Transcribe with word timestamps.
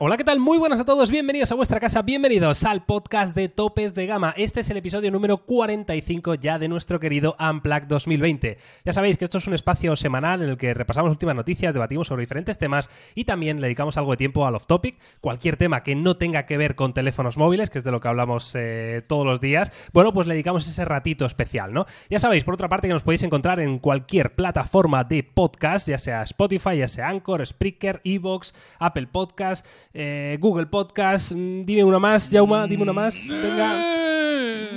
Hola, 0.00 0.16
¿qué 0.16 0.24
tal? 0.24 0.40
Muy 0.40 0.58
buenas 0.58 0.80
a 0.80 0.84
todos, 0.84 1.08
bienvenidos 1.08 1.52
a 1.52 1.54
vuestra 1.54 1.78
casa, 1.78 2.02
bienvenidos 2.02 2.64
al 2.64 2.84
podcast 2.84 3.36
de 3.36 3.48
Topes 3.48 3.94
de 3.94 4.06
Gama. 4.06 4.34
Este 4.36 4.58
es 4.58 4.70
el 4.70 4.76
episodio 4.76 5.12
número 5.12 5.38
45 5.46 6.34
ya 6.34 6.58
de 6.58 6.66
nuestro 6.66 6.98
querido 6.98 7.36
Unplugged 7.38 7.86
2020. 7.86 8.58
Ya 8.84 8.92
sabéis 8.92 9.18
que 9.18 9.24
esto 9.24 9.38
es 9.38 9.46
un 9.46 9.54
espacio 9.54 9.94
semanal 9.94 10.42
en 10.42 10.50
el 10.50 10.56
que 10.56 10.74
repasamos 10.74 11.12
últimas 11.12 11.36
noticias, 11.36 11.74
debatimos 11.74 12.08
sobre 12.08 12.22
diferentes 12.22 12.58
temas 12.58 12.90
y 13.14 13.22
también 13.22 13.60
le 13.60 13.68
dedicamos 13.68 13.96
algo 13.96 14.10
de 14.10 14.16
tiempo 14.16 14.44
al 14.44 14.56
off-topic, 14.56 14.98
cualquier 15.20 15.56
tema 15.56 15.84
que 15.84 15.94
no 15.94 16.16
tenga 16.16 16.44
que 16.44 16.56
ver 16.56 16.74
con 16.74 16.92
teléfonos 16.92 17.36
móviles, 17.36 17.70
que 17.70 17.78
es 17.78 17.84
de 17.84 17.92
lo 17.92 18.00
que 18.00 18.08
hablamos 18.08 18.52
eh, 18.56 19.00
todos 19.06 19.24
los 19.24 19.40
días. 19.40 19.70
Bueno, 19.92 20.12
pues 20.12 20.26
le 20.26 20.34
dedicamos 20.34 20.66
ese 20.66 20.84
ratito 20.84 21.24
especial, 21.24 21.72
¿no? 21.72 21.86
Ya 22.10 22.18
sabéis, 22.18 22.42
por 22.42 22.54
otra 22.54 22.68
parte, 22.68 22.88
que 22.88 22.94
nos 22.94 23.04
podéis 23.04 23.22
encontrar 23.22 23.60
en 23.60 23.78
cualquier 23.78 24.34
plataforma 24.34 25.04
de 25.04 25.22
podcast, 25.22 25.86
ya 25.86 25.98
sea 25.98 26.24
Spotify, 26.24 26.78
ya 26.78 26.88
sea 26.88 27.10
Anchor, 27.10 27.46
Spreaker, 27.46 28.00
Evox, 28.02 28.54
Apple 28.80 29.06
Podcast 29.06 29.64
eh, 29.94 30.36
Google 30.40 30.66
Podcast. 30.66 31.32
mm, 31.32 31.64
Dime 31.64 31.84
una 31.84 31.98
más, 31.98 32.28
Jauma, 32.30 32.66
dime 32.66 32.82
una 32.82 32.92
más. 32.92 33.16
Venga. 33.30 33.90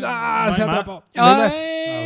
Ah, 0.03 0.45
No 0.49 0.53
se 0.53 0.61
atrapó. 0.63 1.03
¿No 1.15 1.23
hay 1.25 1.35
más? 1.35 1.55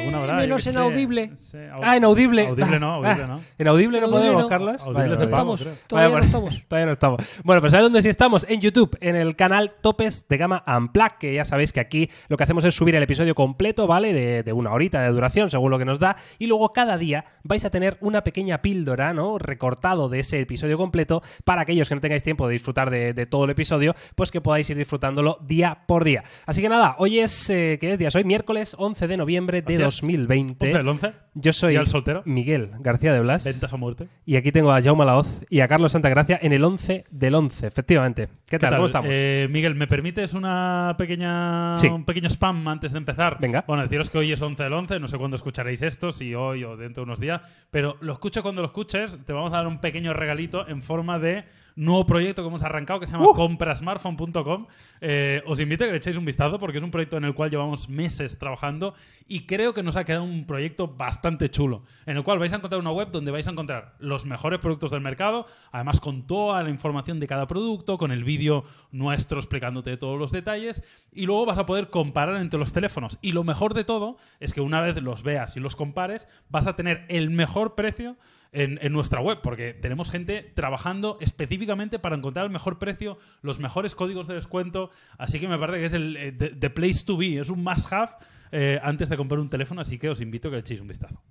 Alguna 0.02 0.18
habrá, 0.20 0.36
menos 0.38 0.64
sé. 0.64 0.72
inaudible. 0.72 1.32
Au- 1.74 1.82
Ah, 1.84 1.98
inaudible. 1.98 2.48
Audible 2.48 2.80
no, 2.80 2.92
Ah, 2.94 2.96
audible 2.96 3.24
ah, 3.24 3.28
no. 3.28 3.42
¿En 3.58 3.68
audible 3.68 4.00
no 4.00 4.06
Audible 4.08 4.20
podemos, 4.22 4.42
no. 4.44 4.50
Carlos? 4.50 4.82
Audible 4.82 4.94
Vale, 5.04 5.16
no 5.18 5.24
estamos. 5.24 5.62
creo. 5.62 5.74
Todavía 5.88 6.10
Vale, 6.10 6.20
no 6.22 6.26
estamos. 6.26 6.64
Todavía 6.68 6.86
no 6.88 6.92
estamos. 6.94 7.42
Bueno, 7.44 7.62
pues 7.62 7.72
¿sabes 7.72 7.84
dónde 7.84 8.02
sí 8.02 8.10
estamos? 8.10 8.46
En 8.50 8.62
YouTube, 8.62 8.98
en 9.02 9.16
el 9.16 9.36
canal 9.36 9.72
Topes 9.82 10.28
de 10.28 10.38
Gama 10.38 10.64
Unplugged, 10.66 11.18
que 11.20 11.34
ya 11.34 11.46
sabéis 11.46 11.72
que 11.74 11.82
aquí 11.82 12.10
lo 12.30 12.38
que 12.38 12.44
hacemos 12.44 12.64
es 12.66 12.74
subir 12.74 12.96
el 12.96 13.04
episodio 13.04 13.36
completo, 13.36 13.86
¿vale? 13.86 14.14
De, 14.14 14.44
de 14.44 14.54
una 14.54 14.72
horita 14.72 15.02
de 15.02 15.10
duración, 15.10 15.50
según 15.52 15.70
lo 15.72 15.78
que 15.78 15.86
nos 15.86 16.00
da. 16.00 16.16
Y 16.40 16.48
luego 16.48 16.74
cada 16.74 16.98
día 16.98 17.26
vais 17.44 17.64
a 17.66 17.70
tener 17.70 17.98
una 18.02 18.24
pequeña 18.24 18.62
píldora, 18.62 19.14
¿no? 19.14 19.38
Recortado 19.38 20.08
de 20.10 20.22
ese 20.22 20.40
episodio 20.40 20.78
completo 20.78 21.22
para 21.44 21.62
aquellos 21.62 21.90
que 21.90 21.96
no 21.96 22.02
tengáis 22.02 22.24
tiempo 22.24 22.48
de 22.48 22.54
disfrutar 22.54 22.90
de, 22.90 23.01
de 23.14 23.26
todo 23.26 23.46
el 23.46 23.52
episodio, 23.52 23.96
pues 24.16 24.32
que 24.32 24.42
podáis 24.42 24.70
ir 24.70 24.78
disfrutándolo 24.78 25.38
día 25.42 25.84
por 25.88 26.04
día. 26.04 26.24
Así 26.46 26.62
que 26.62 26.70
nada, 26.70 26.96
hoy 27.00 27.20
es, 27.20 27.50
eh, 27.50 27.78
¿qué 27.80 27.94
es 27.94 28.00
día? 28.00 28.10
Hoy 28.14 28.24
miércoles 28.24 28.76
11 28.78 29.08
de 29.08 29.18
noviembre 29.18 29.62
de 29.62 29.74
Así 29.74 29.82
es. 29.82 30.02
2020. 30.02 30.66
11, 30.68 30.80
el 30.80 30.88
11. 30.88 31.14
Yo 31.34 31.54
soy 31.54 31.76
¿Y 31.76 31.78
al 31.78 31.88
soltero? 31.88 32.24
Miguel 32.26 32.72
García 32.80 33.14
de 33.14 33.22
Blas. 33.22 33.46
Ventas 33.46 33.72
a 33.72 33.78
muerte. 33.78 34.08
Y 34.26 34.36
aquí 34.36 34.52
tengo 34.52 34.70
a 34.74 34.82
Jaume 34.82 35.06
Laoz 35.06 35.46
y 35.50 35.62
a 35.62 35.68
Carlos 35.70 35.94
Santagracia 35.94 36.38
en 36.42 36.52
el 36.52 36.62
11 36.62 37.06
del 37.10 37.36
11, 37.36 37.68
efectivamente. 37.68 38.28
¿Qué 38.50 38.60
tal? 38.60 38.74
¿Cómo 38.76 38.86
estamos? 38.88 39.10
Eh, 39.14 39.48
Miguel, 39.50 39.76
¿me 39.76 39.88
permites 39.88 40.34
una 40.34 40.94
pequeña, 40.98 41.74
Sí. 41.76 41.88
un 41.88 42.04
pequeño 42.04 42.28
spam 42.30 42.68
antes 42.68 42.92
de 42.92 42.98
empezar? 42.98 43.38
Venga. 43.40 43.64
Bueno, 43.66 43.84
deciros 43.84 44.10
que 44.10 44.18
hoy 44.18 44.34
es 44.34 44.42
11 44.42 44.62
del 44.64 44.74
11, 44.74 45.00
no 45.00 45.08
sé 45.08 45.18
cuándo 45.18 45.38
escucharéis 45.38 45.82
esto, 45.82 46.12
si 46.12 46.36
hoy 46.36 46.66
o 46.66 46.76
dentro 46.76 47.02
de 47.04 47.06
unos 47.06 47.20
días, 47.22 47.42
pero 47.72 47.96
lo 48.02 48.12
escucho 48.12 48.44
cuando 48.44 48.62
lo 48.62 48.68
escuches, 48.68 49.18
te 49.26 49.32
vamos 49.32 49.54
a 49.54 49.58
dar 49.58 49.68
un 49.68 49.80
pequeño 49.80 50.12
regalito 50.14 50.68
en 50.68 50.82
forma 50.82 51.18
de 51.18 51.46
nuevo 51.78 52.06
proyecto 52.06 52.42
que 52.42 52.50
hemos 52.50 52.64
arrancado 52.64 53.00
que 53.00 53.08
se 53.08 53.14
llama 53.14 53.30
Uh. 53.30 53.34
comprasmartphone.com. 53.34 54.68
Eh, 55.00 55.42
os 55.46 55.58
invito 55.62 55.86
a 55.86 55.88
que 55.88 55.92
le 55.94 55.98
echéis 56.00 56.18
un 56.18 56.26
vistazo 56.26 56.60
porque 56.60 56.80
es 56.80 56.84
un 56.84 56.92
proyecto 56.92 57.16
en 57.16 57.24
el 57.24 57.34
cual 57.34 57.50
llevamos 57.50 57.88
meses 57.88 58.38
trabajando 58.38 58.94
y 59.26 59.46
creo 59.46 59.74
que 59.74 59.82
nos 59.82 59.96
ha 59.96 60.04
quedado 60.04 60.26
un 60.26 60.46
proyecto 60.46 60.90
bastante 60.90 61.21
chulo, 61.50 61.84
en 62.06 62.18
el 62.18 62.24
cual 62.24 62.40
vais 62.40 62.54
a 62.54 62.58
encontrar 62.58 62.80
una 62.82 62.92
web 62.92 63.12
donde 63.12 63.32
vais 63.32 63.48
a 63.48 63.52
encontrar 63.52 63.96
los 64.00 64.26
mejores 64.26 64.60
productos 64.60 64.92
del 64.92 65.02
mercado, 65.02 65.46
además 65.72 66.00
con 66.00 66.28
toda 66.28 66.62
la 66.64 66.70
información 66.70 67.20
de 67.20 67.28
cada 67.28 67.48
producto, 67.48 67.98
con 67.98 68.12
el 68.12 68.24
vídeo 68.24 68.64
nuestro 68.92 69.40
explicándote 69.40 69.98
todos 69.98 70.20
los 70.20 70.32
detalles 70.32 70.84
y 71.12 71.26
luego 71.26 71.46
vas 71.46 71.58
a 71.58 71.66
poder 71.66 71.90
comparar 71.90 72.38
entre 72.38 72.60
los 72.60 72.74
teléfonos. 72.74 73.20
Y 73.22 73.32
lo 73.32 73.44
mejor 73.44 73.74
de 73.74 73.84
todo 73.84 74.18
es 74.40 74.54
que 74.54 74.62
una 74.62 74.82
vez 74.82 75.02
los 75.02 75.24
veas 75.24 75.56
y 75.58 75.60
los 75.60 75.76
compares, 75.76 76.28
vas 76.50 76.68
a 76.68 76.76
tener 76.76 77.06
el 77.10 77.30
mejor 77.30 77.76
precio 77.76 78.18
en, 78.54 78.92
nuestra 78.92 79.22
web, 79.22 79.40
porque 79.42 79.74
tenemos 79.74 80.10
gente 80.12 80.52
trabajando 80.54 81.18
específicamente 81.22 82.00
para 82.00 82.18
encontrar 82.18 82.46
el 82.46 82.52
mejor 82.52 82.80
precio, 82.80 83.18
los 83.42 83.60
mejores 83.60 83.96
códigos 83.96 84.28
de 84.28 84.34
descuento, 84.34 84.90
así 85.18 85.40
que 85.40 85.48
me 85.48 85.58
parece 85.58 85.80
que 85.80 85.86
es 85.86 85.94
el 85.94 86.18
eh, 86.18 86.32
the, 86.34 86.50
the 86.50 86.70
place 86.70 87.06
to 87.06 87.16
be, 87.16 87.40
es 87.40 87.50
un 87.50 87.64
must 87.64 87.92
have 87.94 88.12
eh, 88.52 88.80
antes 88.84 89.10
de 89.10 89.18
comprar 89.18 89.40
un 89.40 89.50
teléfono, 89.50 89.82
así 89.82 89.98
que 89.98 90.10
os 90.10 90.22
invito 90.22 90.48
a 90.48 90.52
que 90.52 90.56
le 90.58 90.62
echéis 90.62 90.82
un 90.82 90.88
vistazo. 90.88 91.22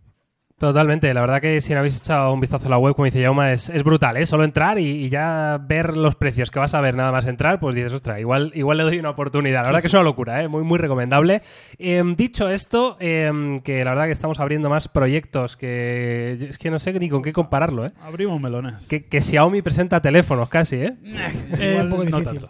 Totalmente, 0.61 1.15
la 1.15 1.23
verdad 1.23 1.41
que 1.41 1.59
si 1.63 1.73
no 1.73 1.79
habéis 1.79 1.97
echado 1.97 2.35
un 2.35 2.39
vistazo 2.39 2.67
a 2.67 2.69
la 2.69 2.77
web, 2.77 2.95
como 2.95 3.07
dice 3.07 3.23
Jauma, 3.23 3.51
es, 3.51 3.71
es 3.71 3.83
brutal, 3.83 4.19
¿eh? 4.19 4.27
Solo 4.27 4.45
entrar 4.45 4.79
y, 4.79 4.89
y 4.91 5.09
ya 5.09 5.59
ver 5.59 5.97
los 5.97 6.17
precios 6.17 6.51
que 6.51 6.59
vas 6.59 6.75
a 6.75 6.83
ver 6.83 6.95
nada 6.95 7.11
más 7.13 7.27
entrar, 7.27 7.59
pues 7.59 7.75
dices, 7.75 7.95
ostras, 7.95 8.21
igual, 8.21 8.53
igual 8.55 8.77
le 8.77 8.83
doy 8.85 8.99
una 8.99 9.09
oportunidad. 9.09 9.63
La 9.63 9.69
verdad 9.69 9.81
que 9.81 9.87
es 9.87 9.95
una 9.95 10.03
locura, 10.03 10.43
¿eh? 10.43 10.49
Muy, 10.49 10.63
muy 10.63 10.79
recomendable. 10.79 11.41
Em, 11.79 12.15
dicho 12.15 12.47
esto, 12.51 12.99
em, 13.01 13.61
que 13.63 13.83
la 13.83 13.93
verdad 13.93 14.05
que 14.05 14.13
estamos 14.13 14.39
abriendo 14.39 14.69
más 14.69 14.89
proyectos 14.89 15.57
que 15.57 16.49
es 16.51 16.59
que 16.59 16.71
no 16.71 16.79
sé 16.79 16.93
ni 16.93 17.09
con 17.09 17.23
qué 17.23 17.33
compararlo, 17.33 17.87
¿eh? 17.87 17.93
Abrimos 18.03 18.39
melones. 18.39 18.87
Que, 18.87 19.07
que 19.07 19.23
Xiaomi 19.23 19.63
presenta 19.63 20.03
teléfonos 20.03 20.51
casi, 20.51 20.77
¿eh? 20.77 20.95
Eh, 21.59 21.71
Igual 21.73 21.85
un 21.87 21.91
poco 21.91 22.05
difícil. 22.05 22.47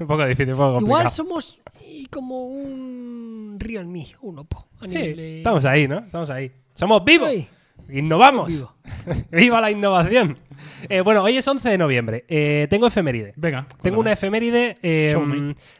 un 0.00 0.06
poco 0.06 0.26
difícil, 0.26 0.50
un 0.52 0.58
poco 0.58 0.72
complicado. 0.74 0.80
Igual 1.00 1.10
somos 1.10 1.60
y 1.88 2.04
como 2.08 2.44
un 2.48 3.56
Realme, 3.58 4.08
un 4.20 4.40
Oppo. 4.40 4.68
a 4.80 4.86
Sí, 4.86 4.94
nivel 4.98 5.16
de- 5.16 5.36
estamos 5.38 5.64
ahí, 5.64 5.88
¿no? 5.88 6.00
Estamos 6.00 6.28
ahí. 6.28 6.52
¡Somos 6.80 7.04
vivos! 7.04 7.28
Ay, 7.28 7.46
¡Innovamos! 7.90 8.48
vivo. 8.48 8.74
¡Viva 9.30 9.60
la 9.60 9.70
innovación! 9.70 10.38
Eh, 10.88 11.02
bueno, 11.02 11.22
hoy 11.22 11.36
es 11.36 11.46
11 11.46 11.68
de 11.68 11.76
noviembre. 11.76 12.24
Eh, 12.26 12.68
tengo 12.70 12.86
efeméride. 12.86 13.34
Venga. 13.36 13.66
Tengo 13.82 14.00
una 14.00 14.12
efeméride 14.12 14.78
eh, 14.82 15.14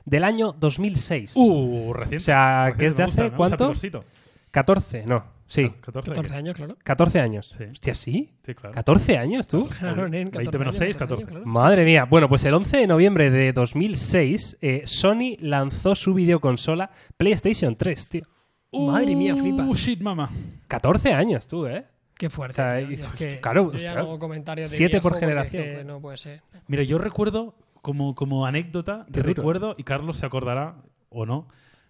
del 0.04 0.24
año 0.24 0.52
2006. 0.52 1.32
Uh, 1.36 1.94
recién. 1.94 2.18
o 2.18 2.20
sea, 2.20 2.64
Recién, 2.66 2.78
que 2.78 2.86
es 2.86 2.96
de 2.96 3.04
gusta, 3.04 3.22
hace 3.24 3.34
cuánto? 3.34 3.68
picosito. 3.68 4.04
14, 4.50 5.06
no. 5.06 5.24
Sí, 5.46 5.70
14. 5.80 6.10
14 6.12 6.34
años, 6.36 6.54
claro. 6.54 6.76
14 6.84 7.20
años. 7.20 7.56
Sí. 7.56 7.64
Hostia, 7.72 7.94
¿sí? 7.94 8.30
Sí, 8.44 8.54
claro. 8.54 8.74
¿14 8.74 9.16
años 9.18 9.46
tú? 9.48 9.66
Claro, 9.78 10.02
nen, 10.06 10.30
20 10.30 10.32
14 10.32 10.58
menos 10.58 10.74
años, 10.80 10.86
6, 10.86 10.96
14 10.98 10.98
14. 10.98 11.22
años, 11.22 11.28
claro. 11.30 11.46
Madre 11.46 11.84
mía. 11.86 12.04
Bueno, 12.04 12.28
pues 12.28 12.44
el 12.44 12.52
11 12.52 12.76
de 12.76 12.86
noviembre 12.86 13.30
de 13.30 13.54
2006, 13.54 14.58
eh, 14.60 14.82
Sony 14.84 15.36
lanzó 15.40 15.94
su 15.94 16.12
videoconsola 16.12 16.90
PlayStation 17.16 17.74
3, 17.74 18.08
tío. 18.08 18.26
Madre 18.72 19.16
mía, 19.16 19.34
flipa. 19.36 19.64
Uh, 19.64 19.74
shit, 19.74 20.00
mama. 20.00 20.30
14 20.68 21.12
años 21.12 21.46
tú, 21.48 21.66
¿eh? 21.66 21.84
Qué 22.14 22.30
fuerte. 22.30 22.60
O 22.60 22.64
sea, 22.64 22.78
tío. 22.78 22.90
es- 22.90 23.00
Yo 23.02 23.06
es 23.08 23.14
que 23.14 23.40
claro, 23.40 23.72
yo 23.72 23.78
ya 23.78 23.98
hago 23.98 24.18
comentarios 24.18 24.70
de 24.70 24.76
Siete 24.76 25.00
por 25.00 25.16
generación, 25.18 25.62
es 25.62 25.68
que 25.68 25.74
claro. 25.76 25.88
no 25.88 26.00
puede 26.00 26.16
ser. 26.18 26.42
Mira, 26.68 26.82
yo 26.82 26.98
recuerdo, 26.98 27.54
como, 27.82 28.14
como 28.14 28.46
anécdota, 28.46 29.06
te 29.10 29.22
recuerdo, 29.22 29.74
y 29.78 29.82
Carlos 29.84 30.18
se 30.18 30.26
acordará 30.26 30.76
o 31.08 31.24
no, 31.26 31.48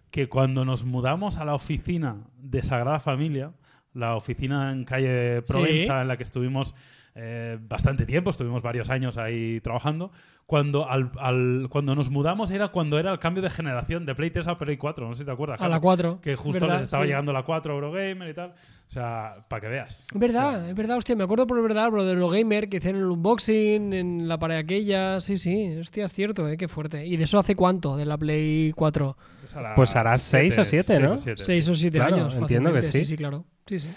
que 0.09 0.27
cuando 0.29 0.65
nos 0.65 0.85
mudamos 0.85 1.37
a 1.37 1.45
la 1.45 1.53
oficina 1.53 2.17
de 2.37 2.63
Sagrada 2.63 2.99
Familia, 2.99 3.51
la 3.93 4.15
oficina 4.15 4.71
en 4.71 4.85
calle 4.85 5.41
Provenza, 5.43 6.01
en 6.01 6.07
la 6.07 6.17
que 6.17 6.23
estuvimos 6.23 6.73
eh, 7.15 7.57
bastante 7.61 8.05
tiempo, 8.05 8.29
estuvimos 8.29 8.61
varios 8.61 8.89
años 8.89 9.17
ahí 9.17 9.59
trabajando, 9.61 10.11
cuando, 10.45 10.89
al, 10.89 11.11
al- 11.19 11.67
cuando 11.69 11.95
nos 11.95 12.09
mudamos 12.09 12.51
era 12.51 12.69
cuando 12.69 12.99
era 12.99 13.11
el 13.11 13.19
cambio 13.19 13.41
de 13.41 13.49
generación 13.49 14.05
de 14.05 14.15
Play 14.15 14.31
3 14.31 14.47
a 14.47 14.57
Play 14.57 14.77
4, 14.77 15.07
no 15.07 15.13
sé 15.15 15.19
si 15.19 15.25
te 15.25 15.31
acuerdas. 15.31 15.59
A 15.59 15.63
la 15.63 15.75
Carlos, 15.75 15.81
4. 15.81 16.19
Que 16.21 16.35
justo 16.35 16.59
¿verdad? 16.65 16.75
les 16.77 16.83
estaba 16.83 17.03
Sí. 17.03 17.07
llegando 17.09 17.31
la 17.33 17.43
4 17.43 17.73
Eurogamer 17.73 18.29
y 18.29 18.33
tal. 18.33 18.49
O 18.51 18.93
sea, 18.93 19.45
para 19.47 19.61
que 19.61 19.67
veas. 19.69 20.05
Es 20.13 20.19
verdad, 20.19 20.55
O 20.57 20.59
sea, 20.59 20.69
es 20.69 20.75
verdad, 20.75 20.97
hostia, 20.97 21.15
me 21.15 21.23
acuerdo 21.23 21.47
por 21.47 21.61
verdad, 21.61 21.89
bro, 21.89 22.03
de 22.03 22.13
los 22.15 22.29
gamer 22.33 22.67
que 22.67 22.77
hicieron 22.77 22.99
el 23.01 23.07
unboxing 23.07 23.93
en 23.93 24.27
la 24.27 24.37
pared 24.37 24.57
aquella, 24.57 25.21
sí, 25.21 25.37
sí, 25.37 25.77
hostia, 25.79 26.05
es 26.07 26.11
cierto, 26.13 26.49
eh, 26.49 26.57
qué 26.57 26.67
fuerte. 26.67 27.05
¿Y 27.05 27.15
de 27.15 27.23
eso 27.23 27.39
hace 27.39 27.55
cuánto, 27.55 27.95
de 27.95 28.05
la 28.05 28.17
Play 28.17 28.73
4? 28.75 29.15
pues 29.39 29.55
hará 29.55 29.75
Pues 29.75 29.95
hará 29.95 30.17
seis 30.17 30.57
o 30.57 30.65
siete, 30.65 30.99
¿no? 30.99 31.17
siete, 31.17 31.43
Seis 31.45 31.63
sí. 31.65 31.71
o 31.71 31.75
siete 31.75 31.97
Claro, 31.99 32.15
años. 32.17 32.35
entiendo 32.35 32.73
que 32.73 32.81
sí. 32.81 32.91
Sí, 32.99 33.05
sí, 33.05 33.15
claro. 33.15 33.45
Sí, 33.65 33.79
sí. 33.79 33.89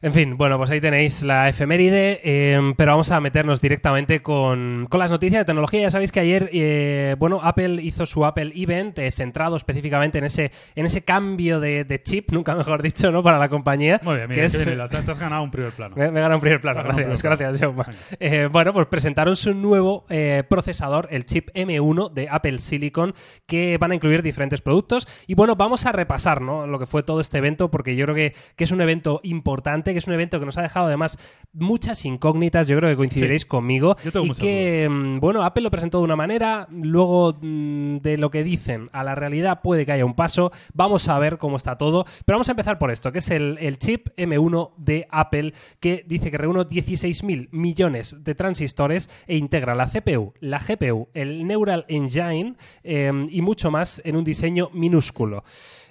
En 0.00 0.12
fin, 0.12 0.36
bueno, 0.36 0.58
pues 0.58 0.70
ahí 0.70 0.80
tenéis 0.80 1.22
la 1.22 1.48
efeméride, 1.48 2.20
eh, 2.22 2.72
pero 2.76 2.92
vamos 2.92 3.10
a 3.10 3.20
meternos 3.20 3.60
directamente 3.60 4.22
con, 4.22 4.86
con 4.88 5.00
las 5.00 5.10
noticias 5.10 5.40
de 5.40 5.44
tecnología. 5.44 5.80
Ya 5.80 5.90
sabéis 5.90 6.12
que 6.12 6.20
ayer, 6.20 6.48
eh, 6.52 7.16
bueno, 7.18 7.40
Apple 7.42 7.82
hizo 7.82 8.06
su 8.06 8.24
Apple 8.24 8.52
Event 8.54 8.96
eh, 9.00 9.10
centrado 9.10 9.56
específicamente 9.56 10.18
en 10.18 10.24
ese, 10.24 10.52
en 10.76 10.86
ese 10.86 11.02
cambio 11.02 11.58
de, 11.58 11.82
de 11.82 12.00
chip, 12.00 12.30
nunca 12.32 12.54
mejor 12.54 12.80
dicho, 12.80 13.10
¿no? 13.10 13.24
Para 13.24 13.38
la 13.38 13.48
compañía. 13.48 13.98
Muy 14.04 14.14
bien, 14.14 14.28
que 14.28 14.34
mira, 14.34 14.46
es- 14.46 14.56
bien 14.64 14.74
hilado. 14.74 14.88
te, 14.88 15.10
has 15.10 15.18
ganado 15.18 15.42
un 15.42 15.50
primer 15.50 15.72
plano. 15.72 15.96
Me, 15.96 16.12
me 16.12 16.20
gana 16.20 16.36
un 16.36 16.40
primer 16.42 16.60
plano, 16.60 16.76
ganado 16.84 16.96
gracias, 16.98 17.20
primer 17.20 17.38
gracias, 17.38 17.72
plano. 17.72 17.82
Jaume. 17.82 17.98
Eh, 18.20 18.48
bueno, 18.52 18.72
pues 18.72 18.86
presentaron 18.86 19.34
su 19.34 19.52
nuevo 19.52 20.06
eh, 20.10 20.44
procesador, 20.48 21.08
el 21.10 21.26
chip 21.26 21.48
M1 21.54 22.12
de 22.12 22.28
Apple 22.30 22.60
Silicon, 22.60 23.14
que 23.46 23.76
van 23.78 23.90
a 23.90 23.94
incluir 23.96 24.22
diferentes 24.22 24.60
productos. 24.60 25.08
Y 25.26 25.34
bueno, 25.34 25.56
vamos 25.56 25.86
a 25.86 25.90
repasar 25.92 26.40
¿no? 26.40 26.68
lo 26.68 26.78
que 26.78 26.86
fue 26.86 27.02
todo 27.02 27.20
este 27.20 27.38
evento, 27.38 27.68
porque 27.68 27.96
yo 27.96 28.04
creo 28.04 28.14
que, 28.14 28.34
que 28.54 28.62
es 28.62 28.70
un 28.70 28.80
evento 28.80 29.18
importante, 29.24 29.87
que 29.92 29.98
es 29.98 30.06
un 30.06 30.14
evento 30.14 30.38
que 30.40 30.46
nos 30.46 30.58
ha 30.58 30.62
dejado 30.62 30.86
además 30.86 31.18
muchas 31.52 32.04
incógnitas, 32.04 32.68
yo 32.68 32.76
creo 32.76 32.90
que 32.90 32.96
coincidiréis 32.96 33.42
Sí. 33.42 33.48
conmigo. 33.48 33.96
Yo 34.04 34.12
tengo 34.12 34.26
y 34.26 34.30
que, 34.32 34.88
mm, 34.90 35.20
bueno, 35.20 35.42
Apple 35.42 35.62
lo 35.62 35.70
presentó 35.70 35.98
de 35.98 36.04
una 36.04 36.16
manera, 36.16 36.66
luego 36.70 37.36
mm, 37.40 37.98
de 37.98 38.18
lo 38.18 38.30
que 38.30 38.44
dicen 38.44 38.88
a 38.92 39.02
la 39.04 39.14
realidad 39.14 39.60
puede 39.62 39.84
que 39.86 39.92
haya 39.92 40.04
un 40.04 40.14
paso. 40.14 40.52
Vamos 40.74 41.08
a 41.08 41.18
ver 41.18 41.38
cómo 41.38 41.56
está 41.56 41.76
todo. 41.78 42.04
Pero 42.24 42.36
vamos 42.36 42.48
a 42.48 42.52
empezar 42.52 42.78
por 42.78 42.90
esto, 42.90 43.12
que 43.12 43.18
es 43.20 43.30
el, 43.30 43.58
el 43.60 43.78
chip 43.78 44.08
M1 44.16 44.72
de 44.76 45.06
Apple, 45.10 45.54
que 45.80 46.04
dice 46.06 46.30
que 46.30 46.38
reúne 46.38 46.60
16.000 46.60 47.48
millones 47.52 48.16
de 48.24 48.34
transistores 48.34 49.08
e 49.26 49.36
integra 49.36 49.74
la 49.74 49.86
CPU, 49.86 50.32
la 50.40 50.58
GPU, 50.58 51.08
el 51.14 51.46
Neural 51.46 51.84
Engine 51.88 52.54
eh, 52.84 53.12
y 53.30 53.42
mucho 53.42 53.70
más 53.70 54.00
en 54.04 54.16
un 54.16 54.24
diseño 54.24 54.70
minúsculo. 54.72 55.44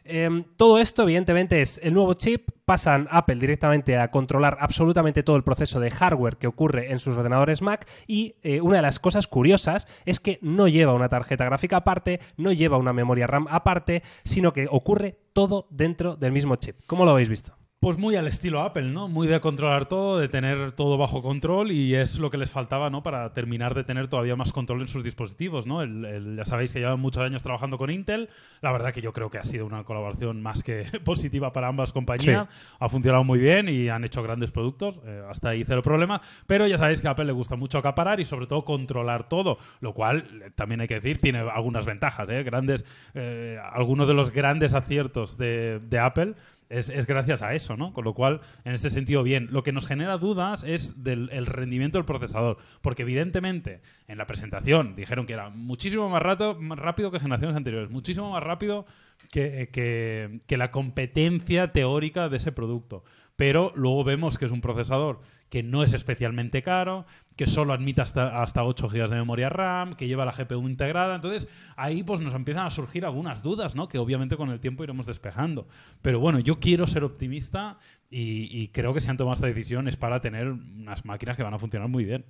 Em, 0.07 0.45
todo 0.55 0.79
esto, 0.79 1.03
evidentemente, 1.03 1.61
es 1.61 1.79
el 1.83 1.93
nuevo 1.93 2.13
chip. 2.13 2.49
Pasan 2.65 3.07
Apple 3.11 3.35
directamente 3.35 3.97
a 3.97 4.09
controlar 4.09 4.57
absolutamente 4.59 5.23
todo 5.23 5.35
el 5.35 5.43
proceso 5.43 5.79
de 5.79 5.91
hardware 5.91 6.37
que 6.37 6.47
ocurre 6.47 6.91
en 6.91 6.99
sus 6.99 7.15
ordenadores 7.15 7.61
Mac. 7.61 7.87
Y 8.07 8.35
eh, 8.43 8.61
una 8.61 8.77
de 8.77 8.81
las 8.81 8.99
cosas 8.99 9.27
curiosas 9.27 9.87
es 10.05 10.19
que 10.19 10.39
no 10.41 10.67
lleva 10.67 10.93
una 10.93 11.09
tarjeta 11.09 11.45
gráfica 11.45 11.77
aparte, 11.77 12.19
no 12.37 12.51
lleva 12.51 12.77
una 12.77 12.93
memoria 12.93 13.27
RAM 13.27 13.47
aparte, 13.49 14.03
sino 14.23 14.53
que 14.53 14.67
ocurre 14.69 15.17
todo 15.33 15.67
dentro 15.69 16.15
del 16.15 16.31
mismo 16.31 16.55
chip. 16.55 16.77
¿Cómo 16.87 17.05
lo 17.05 17.11
habéis 17.11 17.29
visto? 17.29 17.66
Pues 17.79 17.99
muy 17.99 18.15
al 18.15 18.25
estilo 18.25 18.63
Apple, 18.63 18.89
¿no? 18.89 19.07
Muy 19.07 19.27
de 19.27 19.39
controlar 19.39 19.87
todo, 19.87 20.17
de 20.17 20.27
tener 20.27 20.71
todo 20.71 20.97
bajo 20.97 21.21
control 21.21 21.71
y 21.71 21.93
es 21.93 22.17
lo 22.17 22.31
que 22.31 22.39
les 22.39 22.49
faltaba, 22.49 22.89
¿no? 22.89 23.03
Para 23.03 23.33
terminar 23.33 23.75
de 23.75 23.83
tener 23.83 24.07
todavía 24.07 24.35
más 24.35 24.51
control 24.51 24.81
en 24.81 24.87
sus 24.87 25.03
dispositivos, 25.03 25.67
¿no? 25.67 25.85
ya 25.85 26.43
sabéis 26.43 26.73
que 26.73 26.79
llevan 26.79 26.99
muchos 26.99 27.21
años 27.21 27.43
trabajando 27.43 27.77
con 27.77 27.91
Intel. 27.91 28.29
La 28.61 28.71
verdad 28.71 28.91
que 28.91 29.01
yo 29.01 29.13
creo 29.13 29.29
que 29.29 29.37
ha 29.37 29.43
sido 29.43 29.67
una 29.67 29.83
colaboración 29.83 30.41
más 30.41 30.63
que 30.63 30.85
positiva 31.05 31.53
para 31.53 31.67
ambas 31.67 31.93
compañías. 31.93 32.47
Ha 32.79 32.89
funcionado 32.89 33.23
muy 33.23 33.37
bien 33.37 33.69
y 33.69 33.89
han 33.89 34.03
hecho 34.03 34.23
grandes 34.23 34.49
productos. 34.49 34.99
Eh, 35.05 35.23
hasta 35.29 35.49
ahí 35.49 35.63
cero 35.63 35.83
problema. 35.83 36.19
Pero 36.47 36.65
ya 36.65 36.79
sabéis 36.79 36.99
que 36.99 37.07
a 37.07 37.11
Apple 37.11 37.25
le 37.25 37.31
gusta 37.31 37.55
mucho 37.57 37.77
acaparar 37.77 38.19
y 38.19 38.25
sobre 38.25 38.47
todo 38.47 38.65
controlar 38.65 39.29
todo, 39.29 39.59
lo 39.81 39.93
cual 39.93 40.41
eh, 40.43 40.49
también 40.55 40.81
hay 40.81 40.87
que 40.87 40.95
decir 40.95 41.19
tiene 41.19 41.39
algunas 41.39 41.85
ventajas, 41.85 42.27
¿eh? 42.29 42.41
Grandes, 42.41 42.83
eh, 43.13 43.59
algunos 43.71 44.07
de 44.07 44.15
los 44.15 44.31
grandes 44.31 44.73
aciertos 44.73 45.37
de, 45.37 45.79
de 45.79 45.99
Apple 45.99 46.33
es, 46.69 47.05
gracias 47.05 47.41
a 47.41 47.53
eso, 47.53 47.77
¿no? 47.77 47.93
Con 47.93 48.03
lo 48.03 48.13
cual, 48.13 48.41
en 48.65 48.73
este 48.73 48.89
sentido, 48.89 49.23
bien. 49.23 49.47
Lo 49.51 49.63
que 49.63 49.71
nos 49.71 49.87
genera 49.87 50.17
dudas 50.17 50.63
es 50.63 51.03
del 51.03 51.29
el 51.31 51.45
rendimiento 51.45 51.97
del 51.97 52.05
procesador, 52.05 52.57
porque 52.81 53.03
evidentemente 53.03 53.81
en 54.07 54.17
la 54.17 54.27
presentación 54.27 54.95
dijeron 54.95 55.25
que 55.25 55.33
era 55.33 55.49
muchísimo 55.49 56.09
más, 56.09 56.21
rato, 56.21 56.55
más 56.59 56.79
rápido 56.79 57.11
que 57.11 57.19
generaciones 57.19 57.55
anteriores, 57.55 57.89
muchísimo 57.89 58.31
más 58.31 58.43
rápido 58.43 58.85
que, 59.31 59.69
que 59.71 60.57
la 60.57 60.71
competencia 60.71 61.71
teórica 61.71 62.29
de 62.29 62.37
ese 62.37 62.51
producto 62.51 63.03
pero 63.37 63.71
luego 63.75 64.03
vemos 64.03 64.37
que 64.37 64.45
es 64.45 64.51
un 64.51 64.61
procesador 64.61 65.21
que 65.49 65.63
no 65.63 65.83
es 65.83 65.93
especialmente 65.93 66.61
caro, 66.61 67.05
que 67.35 67.47
solo 67.47 67.73
admite 67.73 68.01
hasta, 68.01 68.41
hasta 68.41 68.63
8 68.63 68.89
GB 68.89 69.09
de 69.09 69.15
memoria 69.15 69.49
RAM, 69.49 69.95
que 69.95 70.07
lleva 70.07 70.25
la 70.25 70.31
GPU 70.31 70.67
integrada. 70.67 71.15
Entonces, 71.15 71.47
ahí 71.75 72.03
pues 72.03 72.19
nos 72.19 72.33
empiezan 72.33 72.65
a 72.65 72.71
surgir 72.71 73.05
algunas 73.05 73.43
dudas, 73.43 73.75
¿no? 73.75 73.87
Que 73.87 73.99
obviamente 73.99 74.35
con 74.35 74.49
el 74.49 74.59
tiempo 74.59 74.83
iremos 74.83 75.05
despejando. 75.05 75.67
Pero 76.01 76.19
bueno, 76.19 76.39
yo 76.39 76.59
quiero 76.59 76.87
ser 76.87 77.03
optimista 77.03 77.77
y, 78.09 78.67
creo 78.69 78.93
que 78.93 79.01
si 79.01 79.09
han 79.09 79.17
tomado 79.17 79.35
esta 79.35 79.47
decisión 79.47 79.87
es 79.87 79.97
para 79.97 80.21
tener 80.21 80.47
unas 80.47 81.05
máquinas 81.05 81.37
que 81.37 81.43
van 81.43 81.53
a 81.53 81.59
funcionar 81.59 81.87
muy 81.87 82.05
bien. 82.05 82.25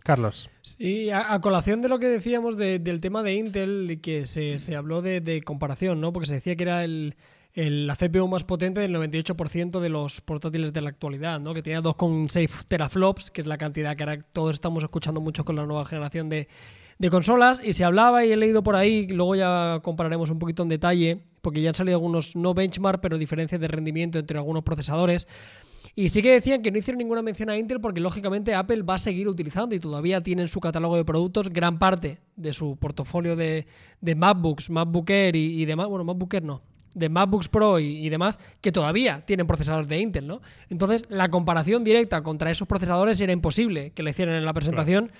Carlos. 0.00 0.50
Sí, 0.62 1.10
a, 1.10 1.40
colación 1.40 1.80
de 1.80 1.88
lo 1.88 2.00
que 2.00 2.08
decíamos 2.08 2.56
del 2.56 3.00
tema 3.00 3.22
de 3.22 3.34
Intel, 3.34 4.00
que 4.02 4.26
se, 4.26 4.58
se 4.58 4.74
habló 4.74 5.00
de, 5.00 5.20
de, 5.20 5.40
comparación, 5.42 6.00
¿no? 6.00 6.12
Porque 6.12 6.26
se 6.26 6.34
decía 6.34 6.56
que 6.56 6.64
era 6.64 6.82
el, 6.82 7.14
la 7.54 7.96
CPU 7.96 8.28
más 8.28 8.44
potente 8.44 8.80
del 8.80 8.94
98% 8.94 9.80
de 9.80 9.88
los 9.90 10.20
portátiles 10.22 10.72
de 10.72 10.80
la 10.80 10.88
actualidad, 10.88 11.38
¿no? 11.38 11.52
que 11.52 11.62
tenía 11.62 11.82
2,6 11.82 12.64
teraflops, 12.66 13.30
que 13.30 13.42
es 13.42 13.46
la 13.46 13.58
cantidad 13.58 13.94
que 13.94 14.02
ahora 14.04 14.18
todos 14.32 14.54
estamos 14.54 14.82
escuchando 14.82 15.20
mucho 15.20 15.44
con 15.44 15.56
la 15.56 15.66
nueva 15.66 15.84
generación 15.84 16.28
de, 16.28 16.48
consolas, 17.10 17.60
y 17.62 17.72
se 17.72 17.84
hablaba 17.84 18.24
y 18.24 18.30
he 18.30 18.36
leído 18.36 18.62
por 18.62 18.76
ahí, 18.76 19.08
luego 19.08 19.34
ya 19.34 19.80
compararemos 19.82 20.30
un 20.30 20.38
poquito 20.38 20.62
en 20.62 20.68
detalle, 20.68 21.18
porque 21.42 21.60
ya 21.60 21.70
han 21.70 21.74
salido 21.74 21.96
algunos, 21.96 22.36
no 22.36 22.54
benchmark, 22.54 23.00
pero 23.00 23.18
diferencias 23.18 23.60
de 23.60 23.66
rendimiento 23.66 24.20
entre 24.20 24.38
algunos 24.38 24.62
procesadores. 24.62 25.26
Y 25.96 26.08
sí 26.10 26.22
que 26.22 26.32
decían 26.32 26.62
que 26.62 26.70
no 26.70 26.78
hicieron 26.78 26.98
ninguna 26.98 27.20
mención 27.20 27.50
a 27.50 27.58
Intel 27.58 27.80
porque 27.80 28.00
lógicamente 28.00 28.54
Apple 28.54 28.82
va 28.82 28.94
a 28.94 28.98
seguir 28.98 29.28
utilizando 29.28 29.74
y 29.74 29.80
todavía 29.80 30.22
tiene 30.22 30.42
en 30.42 30.48
su 30.48 30.60
catálogo 30.60 30.96
de 30.96 31.04
productos 31.04 31.50
gran 31.50 31.78
parte 31.78 32.20
de 32.36 32.52
su 32.54 32.76
portafolio 32.76 33.34
de, 33.34 33.66
de 34.00 34.14
MacBooks, 34.14 34.70
MacBook 34.70 35.10
Air 35.10 35.36
y, 35.36 35.60
y 35.60 35.64
demás. 35.66 35.88
Bueno, 35.88 36.04
MacBook 36.04 36.32
Air 36.32 36.44
no, 36.44 36.62
de 36.94 37.08
MacBooks 37.08 37.48
Pro 37.48 37.78
y, 37.78 38.08
demás 38.08 38.38
que 38.60 38.72
todavía 38.72 39.24
tienen 39.26 39.46
procesadores 39.46 39.88
de 39.88 39.98
Intel, 39.98 40.26
¿no? 40.26 40.40
Entonces, 40.68 41.04
la 41.08 41.30
comparación 41.30 41.84
directa 41.84 42.22
contra 42.22 42.50
esos 42.50 42.68
procesadores 42.68 43.20
era 43.20 43.32
imposible 43.32 43.90
que 43.90 44.02
le 44.02 44.10
hicieran 44.10 44.34
en 44.34 44.44
la 44.44 44.52
presentación 44.52 45.10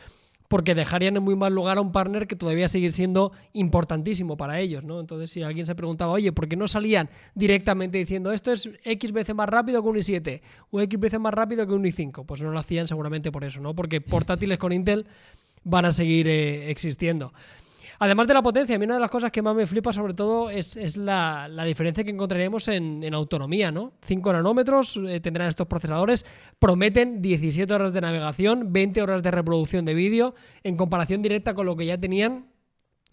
porque 0.53 0.75
dejarían 0.75 1.17
en 1.17 1.23
muy 1.23 1.35
mal 1.35 1.55
lugar 1.55 1.79
a 1.79 1.81
un 1.81 1.93
partner 1.93 2.27
que 2.27 2.37
todavía 2.37 2.69
sigue 2.69 2.93
siendo 2.93 3.33
importantísimo 3.55 4.37
para 4.37 4.61
ellos, 4.61 4.85
¿no? 4.85 5.01
Entonces, 5.01 5.31
si 5.31 5.43
alguien 5.43 5.65
se 5.65 5.75
preguntaba, 5.75 6.13
oye, 6.13 6.31
¿por 6.31 6.47
qué 6.47 6.57
no 6.57 6.69
salían 6.69 7.09
directamente 7.35 7.97
diciendo 7.97 8.31
esto 8.33 8.53
es 8.53 8.69
X 8.85 9.13
veces 9.13 9.35
más 9.35 9.49
rápido 9.49 9.83
que 9.83 9.89
un 9.89 9.97
i7 9.97 10.43
o 10.71 10.83
X 10.83 11.01
veces 11.01 11.19
más 11.19 11.33
rápido 11.33 11.67
que 11.67 11.73
un 11.73 11.85
i5? 11.85 12.27
Pues 12.27 12.43
no 12.43 12.51
lo 12.51 12.59
hacían 12.59 12.87
seguramente 12.87 13.33
por 13.33 13.45
eso, 13.45 13.61
¿no? 13.61 13.75
Porque 13.75 14.03
portátiles 14.03 14.59
con 14.59 14.73
Intel 14.73 15.07
van 15.65 15.87
a 15.87 15.93
seguir 15.93 16.29
eh, 16.29 16.71
existiendo. 16.71 17.33
Además 18.05 18.27
de 18.27 18.35
la 18.35 18.43
potencia, 18.43 18.75
a 18.75 18.79
mí 18.81 18.85
una 18.85 18.95
de 18.95 19.01
las 19.01 19.13
cosas 19.13 19.31
que 19.31 19.43
más 19.43 19.55
me 19.55 19.65
flipa 19.65 19.93
sobre 19.93 20.13
todo 20.13 20.51
es, 20.51 20.97
la, 20.97 21.49
diferencia 21.65 22.03
que 22.03 22.11
encontraremos 22.11 22.67
en, 22.67 23.15
autonomía, 23.15 23.71
¿no? 23.71 23.93
5 24.03 24.33
nanómetros 24.33 24.99
eh, 25.07 25.21
tendrán 25.21 25.47
estos 25.47 25.69
procesadores, 25.69 26.27
prometen 26.59 27.23
17 27.23 27.73
horas 27.73 27.93
de 27.93 28.01
navegación, 28.01 28.73
20 28.73 29.03
horas 29.03 29.23
de 29.23 29.31
reproducción 29.31 29.85
de 29.85 29.95
vídeo, 29.95 30.35
en 30.65 30.77
comparación 30.77 31.23
directa 31.23 31.55
con 31.55 31.65
lo 31.65 31.77
que 31.77 31.87
ya 31.87 31.97
tenían, 31.97 32.47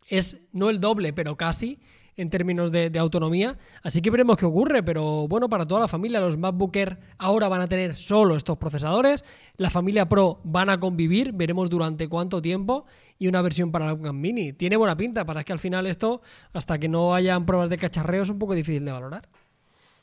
es 0.08 0.40
no 0.54 0.72
el 0.72 0.80
doble, 0.80 1.14
pero 1.14 1.38
casi, 1.38 1.78
en 2.20 2.30
términos 2.30 2.72
de, 2.72 2.92
autonomía. 3.00 3.58
Así 3.82 4.02
que 4.02 4.10
veremos 4.10 4.36
qué 4.36 4.46
ocurre, 4.46 4.84
pero 4.84 5.28
bueno, 5.28 5.48
para 5.50 5.66
toda 5.66 5.80
la 5.82 5.88
familia, 5.88 6.20
los 6.20 6.38
MacBook 6.38 6.76
Air 6.76 6.98
ahora 7.18 7.48
van 7.48 7.62
a 7.62 7.68
tener 7.68 7.96
solo 7.96 8.36
estos 8.36 8.58
procesadores, 8.58 9.24
la 9.56 9.70
familia 9.70 10.10
Pro 10.10 10.42
van 10.44 10.70
a 10.70 10.80
convivir, 10.80 11.32
veremos 11.32 11.70
durante 11.70 12.10
cuánto 12.10 12.42
tiempo, 12.42 12.86
y 13.18 13.28
una 13.28 13.42
versión 13.42 13.72
para 13.72 13.92
el 13.92 14.14
Mini. 14.14 14.52
Tiene 14.52 14.76
buena 14.76 14.98
pinta, 14.98 15.26
para 15.26 15.46
que 15.46 15.54
al 15.54 15.60
final 15.60 15.88
esto, 15.88 16.22
hasta 16.52 16.78
que 16.78 16.90
no 16.90 17.16
hayan 17.16 17.46
pruebas 17.46 17.70
de 17.70 17.78
cacharreo, 17.78 18.24
es 18.24 18.30
un 18.30 18.40
poco 18.40 18.54
difícil 18.54 18.84
de 18.84 18.92
valorar. 18.92 19.30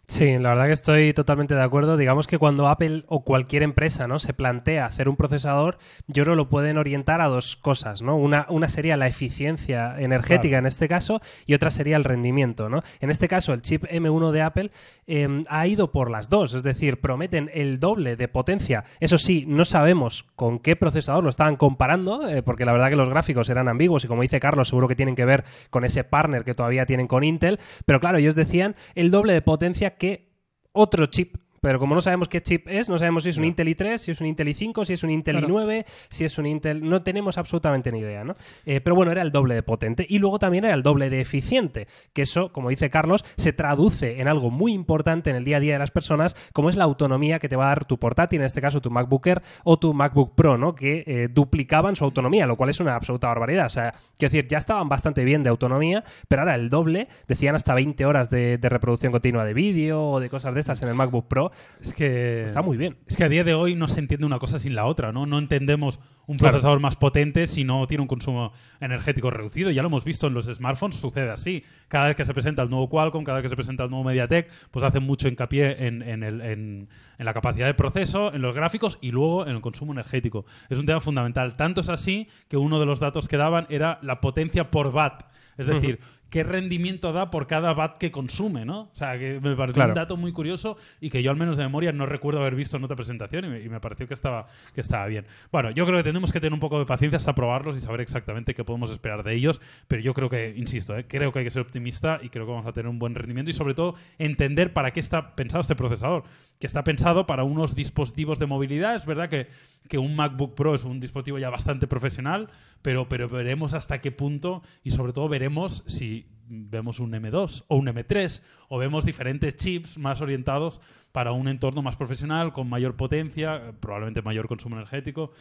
Sí, 0.09 0.39
la 0.39 0.51
verdad 0.51 0.67
que 0.67 0.73
estoy 0.73 1.13
totalmente 1.13 1.57
de 1.57 1.63
acuerdo. 1.63 1.97
Digamos 1.97 2.29
que 2.29 2.39
cuando 2.39 2.69
Apple 2.69 3.03
o 3.09 3.25
cualquier 3.25 3.65
empresa 3.65 4.07
¿no? 4.07 4.21
se 4.21 4.33
plantea 4.33 4.87
hacer 4.87 5.09
un 5.09 5.17
procesador, 5.17 5.79
yo 6.07 6.23
creo 6.23 6.35
que 6.35 6.37
lo 6.37 6.49
pueden 6.49 6.79
orientar 6.79 7.21
a 7.21 7.27
dos 7.27 7.57
cosas. 7.57 8.03
¿no? 8.03 8.17
Una, 8.17 8.47
una 8.49 8.69
sería 8.69 8.97
la 8.97 9.09
eficiencia 9.09 9.97
energética 9.99 10.59
en 10.59 10.67
este 10.67 10.87
caso 10.87 11.21
y 11.45 11.55
otra 11.55 11.71
sería 11.71 11.97
el 11.97 12.05
rendimiento. 12.05 12.69
¿no? 12.69 12.85
En 13.01 13.11
este 13.11 13.27
caso, 13.27 13.53
el 13.53 13.63
chip 13.63 13.83
M1 13.85 14.31
de 14.31 14.43
Apple 14.43 14.71
em, 15.09 15.45
ha 15.49 15.67
ido 15.67 15.91
por 15.91 16.09
las 16.09 16.31
dos, 16.31 16.55
es 16.55 16.63
decir, 16.63 17.01
prometen 17.01 17.51
el 17.53 17.81
doble 17.81 18.15
de 18.15 18.29
potencia. 18.29 18.85
Eso 19.01 19.19
sí, 19.19 19.45
no 19.49 19.65
sabemos 19.65 20.25
con 20.37 20.61
qué 20.61 20.77
procesador 20.77 21.25
lo 21.25 21.31
estaban 21.31 21.57
comparando, 21.57 22.29
eh, 22.29 22.45
porque 22.45 22.65
la 22.65 22.73
verdad 22.73 22.91
que 22.91 22.97
los 22.97 23.11
gráficos 23.11 23.49
eran 23.49 23.67
ambiguos 23.67 24.05
y 24.05 24.09
como 24.09 24.23
dice 24.23 24.39
Carlos, 24.39 24.69
seguro 24.69 24.87
que 24.87 24.95
tienen 24.95 25.17
que 25.17 25.25
ver 25.25 25.43
con 25.71 25.85
ese 25.85 26.05
partner 26.05 26.45
que 26.45 26.55
todavía 26.55 26.87
tienen 26.87 27.09
con 27.09 27.25
Intel. 27.25 27.59
Pero 27.87 27.99
claro, 27.99 28.19
ellos 28.19 28.37
decían 28.37 28.77
el 28.95 29.11
doble 29.11 29.33
de 29.33 29.43
potencia 29.43 29.96
que 29.99 30.29
otro 30.73 31.07
chip 31.07 31.37
pero 31.67 31.81
como 31.81 31.97
no 31.97 32.01
sabemos 32.01 32.29
qué 32.29 32.41
chip 32.41 32.69
es, 32.69 32.89
no 32.89 32.97
sabemos 32.97 33.25
si 33.25 33.31
es 33.31 33.39
un 33.39 33.45
Intel 33.45 33.67
i3, 33.67 33.99
si 33.99 34.13
es 34.13 34.21
un 34.21 34.29
Intel 34.29 34.47
i5, 34.47 34.85
si 34.85 34.93
es 34.93 35.03
un 35.03 35.11
Intel 35.11 35.43
i9, 35.43 35.85
si 36.09 36.25
es 36.25 36.39
un 36.39 36.47
Intel... 36.47 36.89
No 36.89 37.03
tenemos 37.03 37.39
absolutamente 37.39 37.91
ni 37.91 37.99
idea, 37.99 38.23
¿no? 38.23 38.37
Eh, 38.67 38.81
pero 38.81 38.95
bueno, 38.95 39.11
era 39.11 39.21
el 39.21 39.33
doble 39.33 39.57
de 39.57 39.65
potente. 39.65 40.07
Y 40.09 40.21
luego 40.21 40.39
también 40.39 40.65
era 40.65 40.75
el 40.75 40.85
doble 40.85 41.11
de 41.11 41.21
eficiente, 41.21 41.89
que 42.13 42.23
eso, 42.23 42.53
como 42.53 42.71
dice 42.71 42.89
Carlos, 42.89 43.25
se 43.37 43.53
traduce 43.53 44.21
en 44.21 44.29
algo 44.29 44.53
muy 44.53 44.75
importante 44.75 45.29
en 45.29 45.35
el 45.35 45.45
día 45.45 45.57
a 45.57 45.61
día 45.61 45.73
de 45.73 45.81
las 45.81 45.91
personas, 45.91 46.37
como 46.53 46.71
es 46.71 46.77
la 46.77 46.85
autonomía 46.85 47.41
que 47.41 47.49
te 47.49 47.57
va 47.57 47.65
a 47.65 47.69
dar 47.71 47.85
tu 47.85 47.99
portátil, 47.99 48.43
en 48.43 48.47
este 48.47 48.61
caso 48.61 48.81
tu 48.81 48.93
MacBook 48.93 49.27
Air 49.27 49.43
o 49.65 49.77
tu 49.77 49.93
MacBook 49.93 50.37
Pro, 50.37 50.57
¿no? 50.57 50.77
Que 50.77 51.03
eh, 51.05 51.27
duplicaban 51.29 51.97
su 51.97 52.05
autonomía, 52.05 52.47
lo 52.47 52.55
cual 52.55 52.71
es 52.71 52.79
una 52.79 52.95
absoluta 52.95 53.27
barbaridad. 53.27 53.67
O 53.67 53.71
sea, 53.71 53.93
quiero 54.17 54.31
decir, 54.31 54.47
ya 54.47 54.59
estaban 54.59 54.89
bastante 54.89 55.25
bien 55.25 55.43
de 55.43 55.51
autonomía, 55.51 56.05
pero 56.29 56.43
ahora 56.43 56.55
el 56.55 56.71
doble, 56.71 57.09
decían 57.27 57.57
hasta 57.57 57.75
20 57.75 58.07
horas 58.07 58.31
de, 58.31 58.57
de 58.57 58.69
reproducción 58.69 59.11
continua 59.11 59.45
de 59.45 59.53
vídeo 59.53 60.01
o 60.01 60.21
de 60.21 60.31
cosas 60.31 60.55
de 60.55 60.61
estas 60.61 60.81
en 60.83 60.91
el 60.91 60.95
MacBook 60.95 61.27
Pro. 61.27 61.51
Es 61.81 61.93
que. 61.93 62.45
Está 62.45 62.63
muy 62.63 62.77
bien. 62.77 62.97
Es 63.07 63.17
que 63.17 63.25
a 63.25 63.29
día 63.29 63.45
de 63.45 63.55
hoy 63.55 63.75
no 63.75 63.89
se 63.89 64.01
entiende 64.01 64.27
una 64.27 64.39
cosa 64.39 64.59
sin 64.59 64.75
la 64.75 64.87
otra, 64.87 65.13
¿no? 65.13 65.27
No 65.27 65.39
entendemos 65.39 65.99
un 66.27 66.37
procesador 66.39 66.81
más 66.81 66.97
potente 66.97 67.47
si 67.47 67.65
no 67.65 67.87
tiene 67.87 68.03
un 68.03 68.09
consumo 68.09 68.53
energético 68.81 69.31
reducido. 69.31 69.71
Ya 69.71 69.83
lo 69.83 69.89
hemos 69.89 70.05
visto 70.05 70.27
en 70.27 70.35
los 70.35 70.47
smartphones, 70.47 70.97
sucede 70.97 71.31
así. 71.31 71.63
Cada 71.89 72.09
vez 72.09 72.17
que 72.17 72.25
se 72.25 72.35
presenta 72.35 72.63
el 72.63 72.71
nuevo 72.71 72.89
Qualcomm, 72.89 73.25
cada 73.25 73.37
vez 73.37 73.45
que 73.45 73.49
se 73.49 73.57
presenta 73.57 73.85
el 73.85 73.91
nuevo 73.91 74.05
MediaTek, 74.05 74.51
pues 74.71 74.85
hacen 74.85 75.05
mucho 75.05 75.29
hincapié 75.29 75.87
en, 75.87 76.03
en, 76.03 76.23
el, 76.23 76.41
en, 76.41 76.89
la 77.19 77.33
capacidad 77.33 77.67
de 77.67 77.75
proceso, 77.75 78.35
en 78.35 78.43
los 78.43 78.55
gráficos 78.55 78.99
y 79.01 79.13
luego 79.13 79.47
en 79.47 79.55
el 79.55 79.61
consumo 79.61 79.93
energético. 79.93 80.47
Es 80.69 80.79
un 80.79 80.87
tema 80.87 81.01
fundamental. 81.01 81.57
Tanto 81.57 81.81
es 81.81 81.89
así 81.89 82.29
que 82.49 82.57
uno 82.57 82.81
de 82.81 82.87
los 82.87 82.99
datos 82.99 83.29
que 83.29 83.37
daban 83.37 83.67
era 83.71 83.99
la 84.03 84.21
potencia 84.21 84.71
por 84.71 84.89
watt. 84.89 85.23
Es 85.57 85.67
decir, 85.67 86.01
qué 86.31 86.43
rendimiento 86.43 87.13
da 87.13 87.31
por 87.31 87.47
cada 87.47 87.73
watt 87.73 87.99
que 87.99 88.11
consume, 88.11 88.65
¿no? 88.65 88.83
O 88.83 88.95
sea, 88.95 89.19
que 89.19 89.41
me 89.41 89.55
pareció 89.55 89.85
un 89.85 89.95
dato 89.95 90.17
muy 90.17 90.33
curioso 90.33 90.77
y 91.01 91.11
que 91.11 91.23
yo 91.23 91.31
al 91.31 91.37
menos 91.37 91.57
de 91.57 91.63
memoria 91.63 91.93
no 91.93 92.07
recuerdo 92.07 92.41
haber 92.41 92.55
visto 92.55 92.77
en 92.77 92.85
otra 92.85 92.97
presentación 92.97 93.45
y 93.45 93.69
me, 93.69 93.81
pareció 93.81 94.09
que 94.09 94.15
estaba, 94.15 94.47
que 94.75 94.81
estaba 94.81 95.07
bien. 95.07 95.27
Bueno, 95.53 95.71
yo 95.71 95.87
creo 95.87 95.99
que 95.99 96.05
tenemos 96.05 96.33
que 96.33 96.41
tener 96.41 96.53
un 96.53 96.61
poco 96.61 96.79
de 96.79 96.87
paciencia 96.87 97.17
hasta 97.17 97.35
probarlos 97.35 97.77
y 97.77 97.81
saber 97.81 98.01
exactamente 98.01 98.55
qué 98.55 98.65
podemos 98.65 98.91
esperar 98.91 99.23
de 99.23 99.35
ellos, 99.35 99.61
pero 99.89 100.03
yo 100.03 100.15
creo 100.15 100.29
que, 100.29 100.55
insisto, 100.57 100.97
¿eh? 100.97 101.07
creo 101.07 101.33
que 101.33 101.41
hay 101.41 101.45
que 101.45 101.51
ser 101.51 101.63
optimista 101.63 102.19
y 102.23 102.29
creo 102.29 102.47
que 102.47 102.53
vamos 102.53 102.67
a 102.67 102.73
tener 102.73 102.89
un 102.89 102.99
buen 102.99 103.15
rendimiento 103.15 103.51
y 103.51 103.55
sobre 103.55 103.75
todo 103.75 103.95
entender 104.19 104.73
para 104.73 104.93
qué 104.93 105.01
está 105.01 105.37
pensado 105.37 105.61
este 105.61 105.77
procesador, 105.77 106.25
que 106.59 106.67
está 106.67 106.85
pensado 106.85 107.27
para 107.27 107.45
unos 107.45 107.75
dispositivos 107.75 108.39
de 108.39 108.47
movilidad. 108.47 108.95
Es 108.95 109.07
verdad 109.07 109.29
que, 109.29 109.49
que 109.89 109.99
un 109.99 110.17
MacBook 110.17 110.55
Pro 110.55 110.75
es 110.75 110.85
un 110.85 111.01
dispositivo 111.01 111.39
ya 111.39 111.51
bastante 111.51 111.87
profesional, 111.87 112.49
pero, 112.83 113.09
pero 113.09 113.29
veremos 113.29 113.75
hasta 113.75 114.01
qué 114.01 114.13
punto 114.13 114.63
y 114.83 114.91
sobre 114.91 115.13
todo 115.13 115.29
veremos 115.29 115.85
si 115.87 116.27
vemos 116.49 117.01
un 117.01 117.13
M2 117.13 117.65
o 117.69 117.77
un 117.77 117.87
M3 117.87 118.43
o 118.69 118.79
vemos 118.79 119.05
diferentes 119.05 119.57
chips 119.57 119.99
más 119.99 120.21
orientados 120.21 120.81
para 121.13 121.33
un 121.33 121.49
entorno 121.49 121.83
más 121.83 121.97
profesional, 121.97 122.53
con 122.53 122.69
mayor 122.69 122.97
potencia, 122.97 123.73
probablemente 123.81 124.23
mayor 124.23 124.49
consumo 124.49 124.77
energético. 124.77 125.33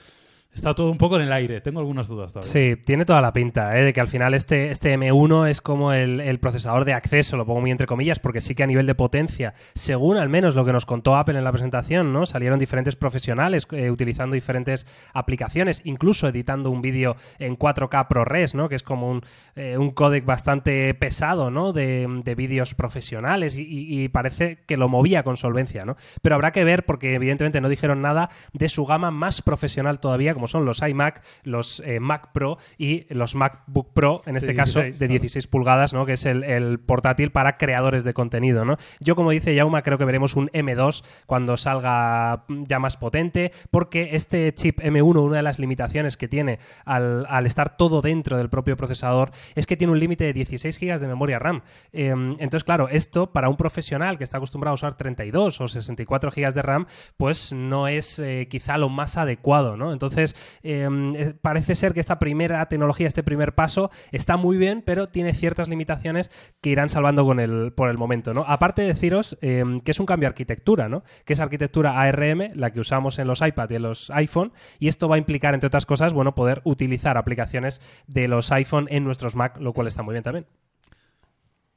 Está 0.56 0.74
todo 0.74 0.90
un 0.90 0.98
poco 0.98 1.18
en 1.18 1.24
el 1.24 1.34
aire. 1.34 1.60
Tengo 1.60 1.82
algunas 1.82 2.08
dudas 2.08 2.32
todavía. 2.32 2.52
Sí, 2.52 2.82
tiene 2.86 3.04
toda 3.04 3.20
la 3.20 3.34
pinta, 3.34 3.78
¿eh? 3.78 3.84
de 3.84 3.94
que 3.94 4.00
al 4.00 4.08
final 4.08 4.34
este, 4.34 4.72
este 4.72 4.98
M1 4.98 5.50
es 5.50 5.62
como 5.62 5.92
el, 5.92 6.22
el 6.22 6.40
procesador 6.40 6.86
de 6.86 6.94
acceso, 6.94 7.36
lo 7.36 7.46
pongo 7.46 7.60
muy 7.60 7.72
entre 7.72 7.88
comillas, 7.88 8.20
porque 8.20 8.40
sí 8.40 8.56
que 8.56 8.64
a 8.64 8.68
nivel 8.68 8.88
de 8.88 8.96
potencia, 8.96 9.54
según 9.74 10.16
al 10.16 10.30
menos 10.30 10.56
lo 10.56 10.64
que 10.64 10.72
nos 10.72 10.86
contó 10.86 11.18
Apple 11.18 11.38
en 11.38 11.44
la 11.44 11.52
presentación, 11.52 12.14
¿no? 12.14 12.26
Salieron 12.26 12.58
diferentes 12.58 12.96
profesionales 12.96 13.68
eh, 13.72 13.92
utilizando 13.92 14.34
diferentes 14.34 14.88
aplicaciones, 15.14 15.82
incluso 15.84 16.30
editando 16.30 16.72
un 16.72 16.82
vídeo 16.82 17.18
en 17.38 17.60
4K 17.60 18.08
ProRes, 18.08 18.56
¿no? 18.56 18.70
Que 18.70 18.76
es 18.76 18.84
como 18.84 19.12
un, 19.12 19.24
eh, 19.58 19.78
un 19.78 19.92
códec 19.92 20.24
bastante 20.26 20.94
pesado, 20.94 21.52
¿no? 21.52 21.74
De, 21.74 22.08
de 22.24 22.36
vídeos 22.36 22.76
profesionales 22.76 23.56
y 23.58 24.08
parece 24.10 24.60
que 24.66 24.78
lo 24.78 24.88
movía 24.88 25.24
con 25.24 25.36
solvencia, 25.36 25.84
¿no? 25.86 25.98
Pero 26.22 26.36
habrá 26.36 26.52
que 26.52 26.64
ver 26.64 26.86
porque 26.86 27.16
evidentemente 27.16 27.60
no 27.60 27.68
dijeron 27.68 28.02
nada 28.02 28.30
de 28.54 28.70
su 28.70 28.86
gama 28.86 29.12
más 29.12 29.42
profesional 29.42 30.00
todavía, 30.00 30.34
como 30.34 30.45
son 30.48 30.66
los 30.66 30.82
iMac, 30.82 31.22
los 31.44 31.82
eh, 31.86 32.00
Mac 32.00 32.32
Pro 32.34 32.58
y 32.78 33.14
los 33.14 33.36
MacBook 33.36 33.94
Pro, 33.94 34.22
en 34.26 34.38
este 34.38 34.48
De 34.48 34.56
caso 34.56 34.82
16, 34.82 35.00
de 35.00 35.08
claro. 35.08 35.22
16 35.22 35.48
pulgadas, 35.48 35.94
¿no? 35.94 36.06
Que 36.06 36.14
es 36.14 36.26
el, 36.26 36.44
el 36.44 36.80
portátil 36.80 37.32
para 37.32 37.58
creadores 37.58 38.04
de 38.04 38.14
contenido, 38.14 38.66
¿no? 38.66 38.78
Yo, 39.00 39.16
como 39.16 39.32
dice 39.32 39.56
Yauma, 39.56 39.82
creo 39.82 39.98
que 39.98 40.06
veremos 40.06 40.36
un 40.36 40.50
M2 40.50 41.04
cuando 41.26 41.58
salga 41.58 42.46
mm, 42.48 42.64
ya 42.68 42.80
más 42.80 42.98
potente, 42.98 43.52
porque 43.72 44.16
este 44.16 44.54
chip 44.54 44.80
M1, 44.80 45.22
una 45.22 45.38
de 45.38 45.44
las 45.44 45.60
limitaciones 45.60 46.18
que 46.18 46.28
tiene 46.28 46.60
al, 46.86 47.26
al 47.30 47.46
estar 47.46 47.78
todo 47.78 48.02
dentro 48.02 48.38
del 48.38 48.50
propio 48.50 48.78
procesador, 48.78 49.32
es 49.56 49.66
que 49.66 49.78
tiene 49.78 49.94
un 49.94 50.00
límite 50.00 50.26
de 50.26 50.34
16 50.34 50.80
GB 50.80 51.00
de 51.00 51.08
memoria 51.08 51.40
RAM. 51.40 51.62
Eh, 51.94 52.10
entonces, 52.10 52.64
claro, 52.64 52.90
esto 52.90 53.32
para 53.32 53.50
un 53.50 53.58
profesional 53.58 54.18
que 54.18 54.24
está 54.24 54.38
acostumbrado 54.38 54.74
a 54.74 54.76
usar 54.76 54.98
32 54.98 55.62
o 55.62 55.68
64 55.68 56.32
GB 56.32 56.54
de 56.54 56.62
RAM, 56.62 56.86
pues 57.18 57.54
no 57.54 57.88
es 57.88 58.20
eh, 58.20 58.48
quizá 58.50 58.78
lo 58.78 58.90
más 58.90 59.18
adecuado, 59.18 59.78
¿no? 59.78 59.94
Entonces, 59.94 60.25
eh, 60.64 60.88
eh, 61.16 61.34
parece 61.42 61.76
ser 61.76 61.94
que 61.94 62.00
esta 62.00 62.20
primera 62.20 62.66
tecnología, 62.68 63.08
este 63.08 63.24
primer 63.24 63.54
paso, 63.54 63.92
está 64.12 64.38
muy 64.38 64.58
bien, 64.58 64.82
pero 64.86 65.08
tiene 65.08 65.34
ciertas 65.34 65.68
limitaciones 65.68 66.32
que 66.62 66.70
irán 66.70 66.90
salvando 66.90 67.26
con 67.26 67.40
el, 67.40 67.74
por 67.74 67.90
el 67.90 67.98
momento, 67.98 68.34
¿no? 68.34 68.46
Aparte 68.48 68.82
de 68.82 68.90
deciros 68.90 69.38
eh, 69.42 69.64
que 69.84 69.92
es 69.92 70.00
un 70.00 70.06
cambio 70.06 70.28
de 70.28 70.32
arquitectura, 70.32 70.90
¿no? 70.90 71.04
Que 71.26 71.34
es 71.34 71.40
arquitectura 71.40 72.02
ARM, 72.02 72.52
la 72.54 72.72
que 72.72 72.80
usamos 72.80 73.20
en 73.20 73.28
los 73.28 73.42
iPad 73.42 73.70
y 73.70 73.76
en 73.76 73.84
los 73.84 74.10
iPhone, 74.12 74.54
y 74.80 74.88
esto 74.88 75.08
va 75.10 75.16
a 75.16 75.20
implicar, 75.20 75.54
entre 75.54 75.68
otras 75.68 75.86
cosas, 75.86 76.14
bueno, 76.14 76.36
poder 76.36 76.62
utilizar 76.64 77.18
aplicaciones 77.18 77.82
de 78.08 78.28
los 78.28 78.52
iPhone 78.52 78.88
en 78.90 79.04
nuestros 79.04 79.36
Mac, 79.36 79.60
lo 79.60 79.74
cual 79.74 79.88
está 79.88 80.04
muy 80.04 80.14
bien 80.14 80.24
también. 80.24 80.46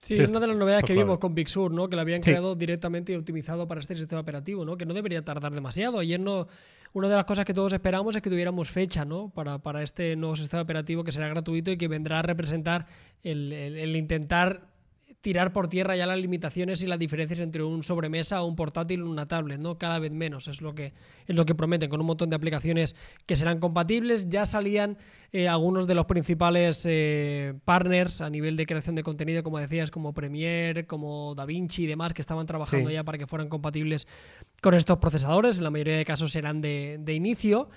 Sí, 0.01 0.15
Sí, 0.15 0.23
es 0.23 0.31
una 0.31 0.39
de 0.41 0.47
las 0.47 0.57
novedades 0.57 0.83
pues 0.83 0.89
que 0.91 0.95
claro. 0.95 1.07
vimos 1.09 1.19
con 1.19 1.35
Big 1.35 1.49
Sur, 1.49 1.73
¿no? 1.73 1.89
Que 1.89 1.97
lo 1.97 2.03
habían 2.03 2.23
Sí. 2.23 2.31
creado 2.31 2.55
directamente 2.55 3.13
y 3.13 3.17
optimizado 3.17 3.67
para 3.67 3.81
este 3.81 3.97
sistema 3.97 4.21
operativo, 4.21 4.65
¿no? 4.65 4.77
Que 4.77 4.87
no 4.87 4.95
debería 4.95 5.25
tardar 5.25 5.53
demasiado. 5.53 5.99
Ayer 5.99 6.21
no. 6.21 6.47
Una 6.95 7.09
de 7.09 7.17
las 7.17 7.25
cosas 7.27 7.45
que 7.45 7.53
todos 7.53 7.73
esperamos 7.73 8.17
es 8.17 8.23
que 8.23 8.31
tuviéramos 8.31 8.71
fecha, 8.71 9.05
¿no? 9.05 9.29
Para, 9.31 9.59
para 9.59 9.83
este 9.83 10.15
nuevo 10.17 10.37
sistema 10.37 10.63
operativo 10.63 11.05
que 11.05 11.13
será 11.13 11.29
gratuito 11.29 11.71
y 11.73 11.77
que 11.77 11.87
vendrá 11.89 12.21
a 12.21 12.23
representar 12.23 12.87
el, 13.23 13.53
el- 13.53 13.77
el 13.77 13.97
intentar 13.97 14.63
tirar 15.21 15.53
por 15.53 15.67
tierra 15.69 15.97
ya 15.97 16.07
las 16.07 16.19
limitaciones 16.19 16.81
y 16.83 16.87
las 16.87 16.99
diferencias 16.99 17.41
entre 17.41 17.65
un 17.65 17.83
sobremesa 17.83 18.41
o 18.41 18.47
un 18.47 18.55
portátil 18.55 19.03
o 19.03 19.11
una 19.11 19.27
tablet, 19.27 19.59
¿no? 19.59 19.77
Cada 19.77 19.99
vez 19.99 20.13
menos 20.13 20.47
es 20.47 20.61
lo 20.61 20.75
que 20.77 20.93
es 21.27 21.35
lo 21.37 21.45
que 21.45 21.57
prometen 21.57 21.91
con 21.91 22.01
un 22.01 22.07
montón 22.07 22.31
de 22.31 22.37
aplicaciones 22.37 22.95
que 23.27 23.35
serán 23.35 23.59
compatibles. 23.59 24.29
Ya 24.29 24.47
salían 24.47 24.97
eh, 25.33 25.49
algunos 25.49 25.89
de 25.89 25.95
los 25.95 26.07
principales 26.07 26.85
eh, 26.89 27.55
partners 27.65 28.21
a 28.21 28.31
nivel 28.31 28.57
de 28.57 28.65
creación 28.67 28.95
de 28.95 29.03
contenido, 29.03 29.43
como 29.43 29.59
decías, 29.59 29.91
como 29.91 30.13
Premiere, 30.15 30.87
como 30.87 31.35
DaVinci 31.35 31.83
y 31.83 31.87
demás, 31.87 32.13
que 32.15 32.23
estaban 32.23 32.47
trabajando 32.47 32.89
Sí. 32.89 32.95
ya 32.95 33.03
para 33.03 33.19
que 33.19 33.27
fueran 33.27 33.49
compatibles 33.49 34.07
con 34.63 34.75
estos 34.75 34.99
procesadores. 34.99 35.59
En 35.59 35.65
la 35.65 35.71
mayoría 35.71 35.97
de 35.97 36.05
casos 36.05 36.31
serán 36.31 36.61
de, 36.61 36.97
de 37.01 37.15
inicio. 37.15 37.69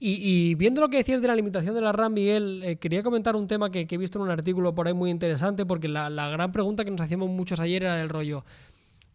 Y, 0.00 0.20
y 0.22 0.54
viendo 0.54 0.80
lo 0.80 0.88
que 0.88 0.98
decías 0.98 1.20
de 1.20 1.26
la 1.26 1.34
limitación 1.34 1.74
de 1.74 1.80
la 1.80 1.90
RAM, 1.90 2.14
Miguel, 2.14 2.62
eh, 2.64 2.76
quería 2.76 3.02
comentar 3.02 3.34
un 3.34 3.48
tema 3.48 3.68
que, 3.70 3.86
he 3.90 3.96
visto 3.96 4.18
en 4.18 4.24
un 4.24 4.30
artículo 4.30 4.74
por 4.74 4.86
ahí 4.86 4.94
muy 4.94 5.10
interesante, 5.10 5.66
porque 5.66 5.88
la, 5.88 6.08
la 6.08 6.28
gran 6.28 6.52
pregunta 6.52 6.84
que 6.84 6.90
nos 6.92 7.00
hacíamos 7.00 7.28
muchos 7.28 7.58
ayer 7.58 7.82
era 7.82 8.00
el 8.00 8.08
rollo. 8.08 8.44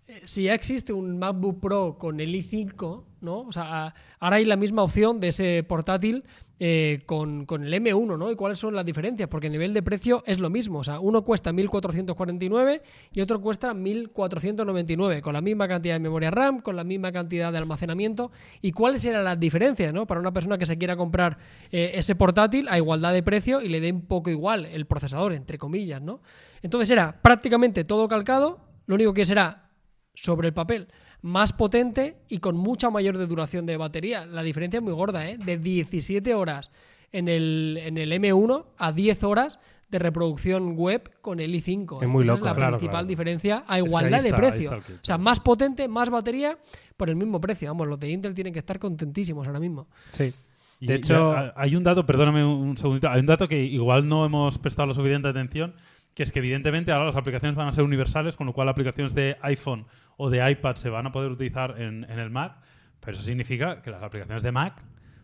eh, 0.08 0.22
Si 0.26 0.44
ya 0.44 0.54
existe 0.54 0.92
un 0.92 1.20
MacBook 1.20 1.62
Pro 1.62 1.98
con 1.98 2.20
el 2.20 2.36
i5, 2.36 3.04
¿no? 3.22 3.40
O 3.42 3.52
sea, 3.54 3.94
ahora 4.20 4.36
hay 4.36 4.46
la 4.46 4.58
misma 4.58 4.84
opción 4.84 5.22
de 5.22 5.30
ese 5.30 5.64
portátil 5.64 6.26
eh, 6.60 7.00
con, 7.06 7.46
el 7.50 7.74
M1, 7.74 8.18
¿no? 8.18 8.32
¿Y 8.32 8.36
cuáles 8.36 8.60
son 8.60 8.76
las 8.76 8.86
diferencias? 8.86 9.28
Porque 9.28 9.48
el 9.48 9.54
nivel 9.54 9.74
de 9.74 9.82
precio 9.82 10.24
es 10.26 10.40
lo 10.40 10.50
mismo. 10.50 10.80
O 10.80 10.84
sea, 10.84 11.00
uno 11.00 11.24
cuesta 11.24 11.52
1.449 11.52 12.82
y 13.12 13.22
otro 13.22 13.42
cuesta 13.42 13.74
1.499, 13.74 15.22
con 15.22 15.34
la 15.34 15.42
misma 15.42 15.68
cantidad 15.68 15.96
de 15.96 16.00
memoria 16.00 16.32
RAM, 16.32 16.62
con 16.62 16.76
la 16.76 16.84
misma 16.84 17.12
cantidad 17.12 17.52
de 17.52 17.58
almacenamiento. 17.58 18.32
¿Y 18.62 18.72
cuáles 18.72 19.04
eran 19.06 19.24
las 19.24 19.40
diferencias, 19.40 19.94
¿no? 19.94 20.06
Para 20.06 20.20
una 20.20 20.32
persona 20.32 20.58
que 20.58 20.66
se 20.66 20.78
quiera 20.78 20.96
comprar 20.96 21.38
eh, 21.72 21.92
ese 21.96 22.16
portátil 22.16 22.68
a 22.70 22.78
igualdad 22.78 23.14
de 23.14 23.24
precio 23.24 23.60
y 23.60 23.70
le 23.70 23.82
dé 23.82 23.92
un 23.92 24.06
poco 24.06 24.30
igual 24.30 24.66
el 24.66 24.86
procesador, 24.86 25.34
entre 25.34 25.58
comillas, 25.58 26.02
¿no? 26.02 26.22
Entonces 26.62 26.90
era 26.92 27.20
prácticamente 27.22 27.84
todo 27.84 28.08
calcado, 28.08 28.60
lo 28.86 28.96
único 28.96 29.14
que 29.14 29.26
será 29.26 29.70
sobre 30.14 30.50
el 30.50 30.54
papel 30.54 30.88
más 31.24 31.52
potente 31.54 32.18
y 32.30 32.38
con 32.38 32.56
mucha 32.56 32.90
mayor 32.92 33.18
de 33.18 33.26
duración 33.26 33.66
de 33.66 33.76
batería. 33.78 34.26
La 34.28 34.44
diferencia 34.44 34.78
es 34.78 34.84
muy 34.84 34.94
gorda, 34.94 35.28
¿eh? 35.28 35.38
De 35.38 35.58
17 35.58 36.36
horas 36.36 36.70
en 37.12 37.28
el, 37.28 37.80
en 37.82 37.98
el 37.98 38.12
M1 38.12 38.66
a 38.78 38.92
10 38.92 39.24
horas 39.24 39.58
de 39.90 40.00
reproducción 40.00 40.76
web 40.76 41.10
con 41.22 41.40
el 41.40 41.54
i5. 41.54 42.02
Es 42.02 42.08
muy 42.10 42.24
Esa 42.24 42.34
loco, 42.34 42.46
es 42.46 42.52
la 42.52 42.56
claro, 42.56 42.72
principal 42.78 42.92
claro. 42.94 43.08
diferencia 43.08 43.64
a 43.68 43.80
igualdad 43.80 44.22
de 44.22 44.30
está, 44.30 44.36
precio. 44.38 44.72
O 44.78 44.82
sea, 45.06 45.18
más 45.18 45.40
potente, 45.40 45.88
más 45.88 46.10
batería 46.10 46.58
por 46.98 47.10
el 47.10 47.16
mismo 47.16 47.40
precio. 47.40 47.70
Vamos, 47.70 47.88
los 47.88 48.00
de 48.00 48.10
Intel 48.12 48.34
tienen 48.34 48.52
que 48.54 48.60
estar 48.60 48.78
contentísimos 48.80 49.48
ahora 49.48 49.60
mismo. 49.60 49.88
Sí. 50.12 50.34
De 50.82 50.96
hecho- 50.96 51.32
ha- 51.32 51.54
hay 51.56 51.76
un 51.78 51.84
dato, 51.84 52.06
perdóname 52.06 52.44
un 52.44 52.70
un 52.70 52.78
segundito, 52.78 53.08
hay 53.10 53.22
un 53.22 53.28
dato 53.28 53.48
que 53.48 53.64
igual 53.64 54.06
no 54.08 54.26
hemos 54.26 54.58
prestado 54.60 54.88
la 54.88 54.94
suficiente 54.94 55.30
atención, 55.30 55.74
que 56.16 56.24
es 56.24 56.32
que 56.32 56.40
evidentemente 56.40 56.92
ahora 56.92 57.06
las 57.08 57.16
aplicaciones 57.16 57.56
van 57.56 57.68
a 57.68 57.72
ser 57.72 57.84
universales, 57.84 58.36
con 58.36 58.46
lo 58.48 58.54
cual 58.54 58.70
aplicaciones 58.70 59.14
de 59.16 59.38
iPhone 59.42 59.86
o 60.18 60.30
de 60.30 60.50
iPad 60.52 60.76
se 60.76 60.90
van 60.90 61.08
a 61.08 61.12
poder 61.12 61.32
utilizar 61.32 61.82
en, 61.82 62.04
en 62.10 62.20
el 62.20 62.30
Mac, 62.30 62.58
pero 63.00 63.14
eso 63.18 63.26
significa 63.26 63.82
que 63.82 63.90
las 63.92 64.04
aplicaciones 64.04 64.44
de 64.44 64.52
Mac 64.52 64.82